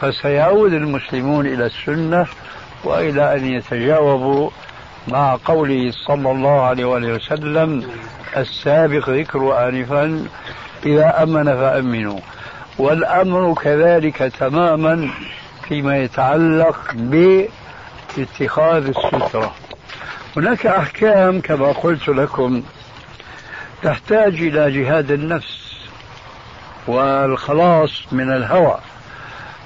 فسيعود 0.00 0.72
المسلمون 0.72 1.46
إلى 1.46 1.66
السنة 1.66 2.26
وإلى 2.84 3.34
أن 3.36 3.44
يتجاوبوا 3.44 4.50
مع 5.08 5.38
قوله 5.44 5.92
صلى 6.06 6.30
الله 6.30 6.62
عليه 6.62 6.84
وسلم 6.86 7.90
السابق 8.36 9.10
ذكر 9.10 9.68
آنفا 9.68 10.26
إذا 10.86 11.22
أمن 11.22 11.44
فأمنوا 11.44 12.20
والأمر 12.78 13.54
كذلك 13.62 14.16
تماما 14.16 15.08
فيما 15.68 15.98
يتعلق 15.98 16.80
باتخاذ 18.16 18.86
السترة 18.88 19.54
هناك 20.36 20.66
أحكام 20.66 21.40
كما 21.40 21.68
قلت 21.72 22.08
لكم 22.08 22.62
تحتاج 23.82 24.34
إلى 24.34 24.70
جهاد 24.82 25.10
النفس 25.10 25.68
والخلاص 26.88 27.90
من 28.12 28.30
الهوى 28.32 28.78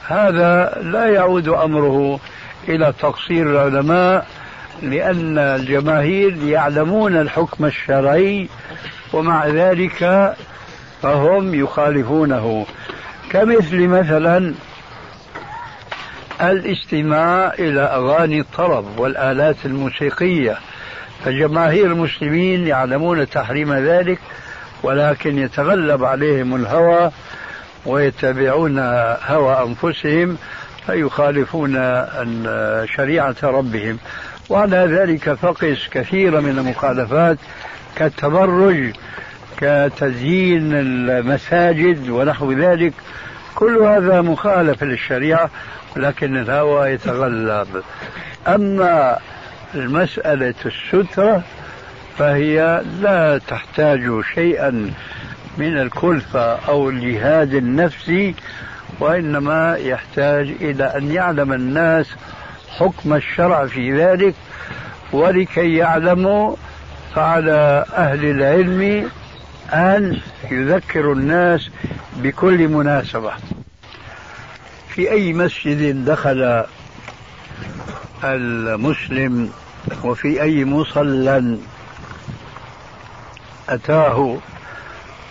هذا 0.08 0.78
لا 0.82 1.06
يعود 1.06 1.48
امره 1.48 2.20
الى 2.68 2.92
تقصير 3.00 3.50
العلماء 3.50 4.26
لان 4.82 5.38
الجماهير 5.38 6.36
يعلمون 6.44 7.16
الحكم 7.16 7.64
الشرعي 7.64 8.48
ومع 9.12 9.46
ذلك 9.46 10.34
فهم 11.02 11.54
يخالفونه 11.54 12.66
كمثل 13.30 13.86
مثلا 13.86 14.54
الاستماع 16.42 17.52
الى 17.58 17.80
اغاني 17.80 18.40
الطرب 18.40 18.98
والالات 18.98 19.56
الموسيقيه 19.64 20.58
فجماهير 21.24 21.86
المسلمين 21.86 22.66
يعلمون 22.66 23.28
تحريم 23.30 23.72
ذلك 23.72 24.18
ولكن 24.82 25.38
يتغلب 25.38 26.04
عليهم 26.04 26.54
الهوى 26.56 27.10
ويتبعون 27.86 28.78
هوى 29.26 29.66
أنفسهم 29.68 30.36
فيخالفون 30.86 32.04
شريعة 32.96 33.36
ربهم 33.42 33.98
وعلى 34.50 34.76
ذلك 34.76 35.32
فقس 35.34 35.88
كثير 35.92 36.40
من 36.40 36.58
المخالفات 36.58 37.38
كالتبرج 37.96 38.92
كتزيين 39.56 40.72
المساجد 40.74 42.08
ونحو 42.08 42.52
ذلك 42.52 42.92
كل 43.54 43.78
هذا 43.82 44.20
مخالف 44.20 44.82
للشريعة 44.84 45.50
لكن 45.96 46.36
الهوى 46.36 46.90
يتغلب 46.90 47.66
أما 48.48 49.18
مسألة 49.74 50.54
السترة 50.66 51.42
فهي 52.18 52.82
لا 53.00 53.38
تحتاج 53.48 54.20
شيئا 54.34 54.92
من 55.58 55.78
الكلفة 55.78 56.40
أو 56.68 56.90
الجهاد 56.90 57.54
النفسي 57.54 58.34
وإنما 59.00 59.76
يحتاج 59.76 60.48
إلى 60.60 60.84
أن 60.84 61.10
يعلم 61.12 61.52
الناس 61.52 62.06
حكم 62.78 63.14
الشرع 63.14 63.66
في 63.66 64.04
ذلك 64.04 64.34
ولكي 65.12 65.74
يعلموا 65.76 66.56
فعلى 67.14 67.84
أهل 67.94 68.24
العلم 68.24 69.10
أن 69.72 70.18
يذكروا 70.50 71.14
الناس 71.14 71.68
بكل 72.16 72.68
مناسبة 72.68 73.32
في 74.88 75.10
أي 75.10 75.32
مسجد 75.32 76.04
دخل 76.04 76.64
المسلم 78.24 79.50
وفي 80.04 80.42
أي 80.42 80.64
مصلى 80.64 81.58
أتاه 83.68 84.38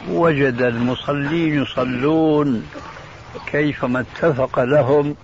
وجد 0.10 0.62
المصلين 0.62 1.62
يصلون 1.64 2.68
كيفما 3.46 4.00
اتفق 4.00 4.60
لهم 4.64 5.16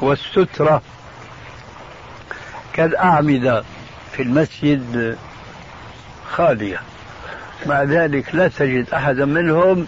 والسترة 0.00 0.82
كالأعمدة 2.72 3.64
في 4.12 4.22
المسجد 4.22 5.16
خالية 6.30 6.80
مع 7.66 7.82
ذلك 7.82 8.34
لا 8.34 8.48
تجد 8.48 8.90
أحدا 8.90 9.24
منهم 9.24 9.86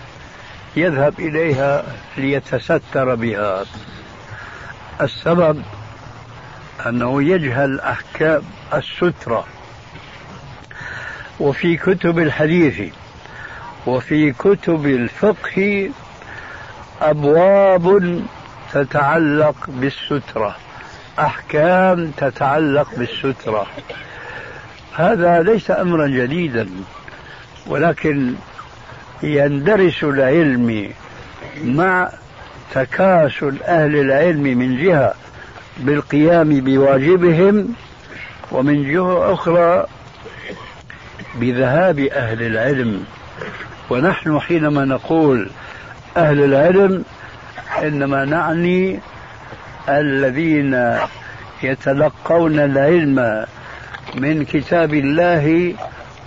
يذهب 0.76 1.14
إليها 1.20 1.84
ليتستر 2.18 3.14
بها 3.14 3.64
السبب 5.01 5.62
أنه 6.87 7.22
يجهل 7.22 7.80
أحكام 7.80 8.43
السترة 8.74 9.45
وفي 11.41 11.76
كتب 11.76 12.18
الحديث 12.18 12.93
وفي 13.87 14.32
كتب 14.32 14.87
الفقه 14.87 15.91
أبواب 17.03 18.20
تتعلق 18.72 19.55
بالسترة 19.68 20.57
أحكام 21.18 22.11
تتعلق 22.16 22.89
بالسترة 22.97 23.66
هذا 24.97 25.43
ليس 25.43 25.70
أمرا 25.70 26.07
جديدا 26.07 26.68
ولكن 27.66 28.34
يندرس 29.22 30.05
العلم 30.05 30.91
مع 31.64 32.09
تكاسل 32.74 33.62
أهل 33.62 33.97
العلم 33.97 34.43
من 34.43 34.84
جهة 34.84 35.14
بالقيام 35.78 36.61
بواجبهم 36.61 37.68
ومن 38.53 38.93
جهة 38.93 39.32
أخرى 39.34 39.87
بذهاب 41.41 41.99
أهل 42.01 42.43
العلم 42.43 43.05
ونحن 43.91 44.39
حينما 44.41 44.84
نقول 44.84 45.49
أهل 46.16 46.45
العلم 46.45 47.05
إنما 47.82 48.24
نعني 48.24 49.01
الذين 49.89 50.99
يتلقون 51.62 52.59
العلم 52.61 53.47
من 54.14 54.45
كتاب 54.45 54.95
الله 54.95 55.74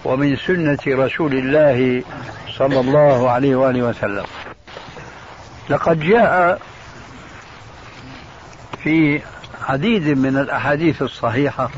ومن 0.05 0.35
سنة 0.35 0.77
رسول 0.87 1.33
الله 1.33 2.03
صلى 2.57 2.79
الله 2.79 3.29
عليه 3.29 3.55
وآله 3.55 3.83
وسلم 3.83 4.23
لقد 5.69 5.99
جاء 5.99 6.59
في 8.83 9.21
عديد 9.69 10.07
من 10.17 10.37
الأحاديث 10.37 11.01
الصحيحة 11.01 11.69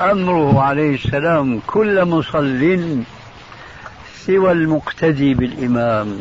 أمره 0.00 0.62
عليه 0.62 0.94
السلام 0.94 1.60
كل 1.66 2.04
مصل 2.04 2.58
سوى 4.26 4.52
المقتدي 4.52 5.34
بالإمام 5.34 6.20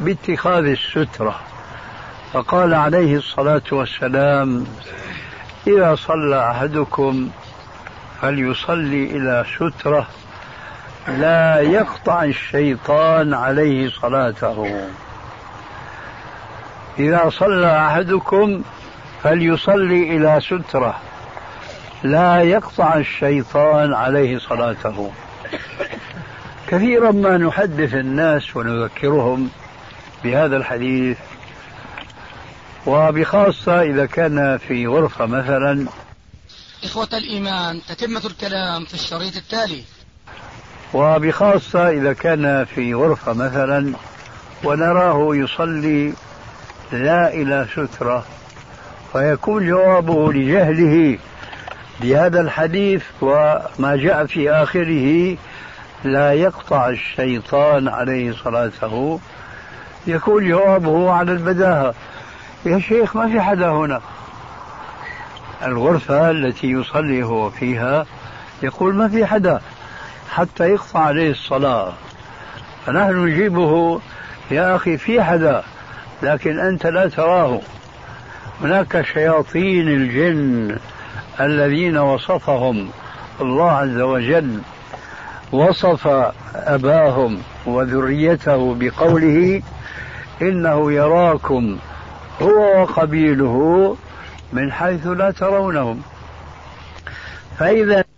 باتخاذ 0.00 0.64
السترة 0.66 1.40
فقال 2.32 2.74
عليه 2.74 3.16
الصلاة 3.16 3.62
والسلام 3.72 4.66
إذا 5.66 5.94
صلى 5.94 6.50
أحدكم 6.50 7.30
فليصلي 8.22 9.04
إلى 9.04 9.44
سترة 9.56 10.06
لا 11.08 11.60
يقطع 11.60 12.24
الشيطان 12.24 13.34
عليه 13.34 13.90
صلاته 13.90 14.80
إذا 16.98 17.30
صلى 17.30 17.86
أحدكم 17.86 18.62
فليصلي 19.22 20.16
إلى 20.16 20.40
سترة 20.40 20.96
لا 22.02 22.42
يقطع 22.42 22.94
الشيطان 22.94 23.94
عليه 23.94 24.38
صلاته 24.38 25.10
كثيرا 26.68 27.10
ما 27.12 27.38
نحدث 27.38 27.94
الناس 27.94 28.56
ونذكرهم 28.56 29.48
بهذا 30.24 30.56
الحديث 30.56 31.18
وبخاصة 32.86 33.82
إذا 33.82 34.06
كان 34.06 34.58
في 34.58 34.86
غرفة 34.86 35.26
مثلا 35.26 35.86
إخوة 36.84 37.08
الإيمان 37.12 37.80
تتمة 37.88 38.26
الكلام 38.26 38.84
في 38.84 38.94
الشريط 38.94 39.36
التالي 39.36 39.82
وبخاصة 40.94 41.88
إذا 41.88 42.12
كان 42.12 42.64
في 42.64 42.94
غرفة 42.94 43.32
مثلا 43.32 43.92
ونراه 44.64 45.36
يصلي 45.36 46.12
لا 46.92 47.34
إلى 47.34 47.66
سترة 47.74 48.26
فيكون 49.12 49.68
جوابه 49.68 50.32
لجهله 50.32 51.18
بهذا 52.00 52.40
الحديث 52.40 53.02
وما 53.22 53.96
جاء 53.96 54.26
في 54.26 54.50
آخره 54.50 55.36
لا 56.04 56.32
يقطع 56.32 56.88
الشيطان 56.88 57.88
عليه 57.88 58.32
صلاته 58.44 59.20
يكون 60.06 60.48
جوابه 60.48 61.10
على 61.12 61.32
البداهة 61.32 61.94
يا 62.66 62.78
شيخ 62.78 63.16
ما 63.16 63.28
في 63.28 63.40
حدا 63.40 63.68
هنا 63.70 64.00
الغرفة 65.64 66.30
التي 66.30 66.66
يصلي 66.66 67.22
هو 67.24 67.50
فيها 67.50 68.06
يقول 68.62 68.94
ما 68.94 69.08
في 69.08 69.26
حدا 69.26 69.60
حتى 70.30 70.68
يقطع 70.70 71.00
عليه 71.00 71.30
الصلاة 71.30 71.92
فنحن 72.86 73.24
نجيبه 73.26 74.00
يا 74.50 74.76
أخي 74.76 74.96
في 74.98 75.22
حدا 75.24 75.64
لكن 76.22 76.58
أنت 76.58 76.86
لا 76.86 77.08
تراه 77.08 77.60
هناك 78.62 79.04
شياطين 79.14 79.88
الجن 79.88 80.76
الذين 81.40 81.98
وصفهم 81.98 82.90
الله 83.40 83.70
عز 83.72 84.00
وجل 84.00 84.60
وصف 85.52 86.06
أباهم 86.54 87.38
وذريته 87.66 88.74
بقوله 88.78 89.62
إنه 90.42 90.92
يراكم 90.92 91.78
هو 92.42 92.80
وقبيله 92.80 93.96
من 94.52 94.72
حيث 94.72 95.06
لا 95.06 95.30
ترونهم 95.30 96.00
فإذا 97.58 98.17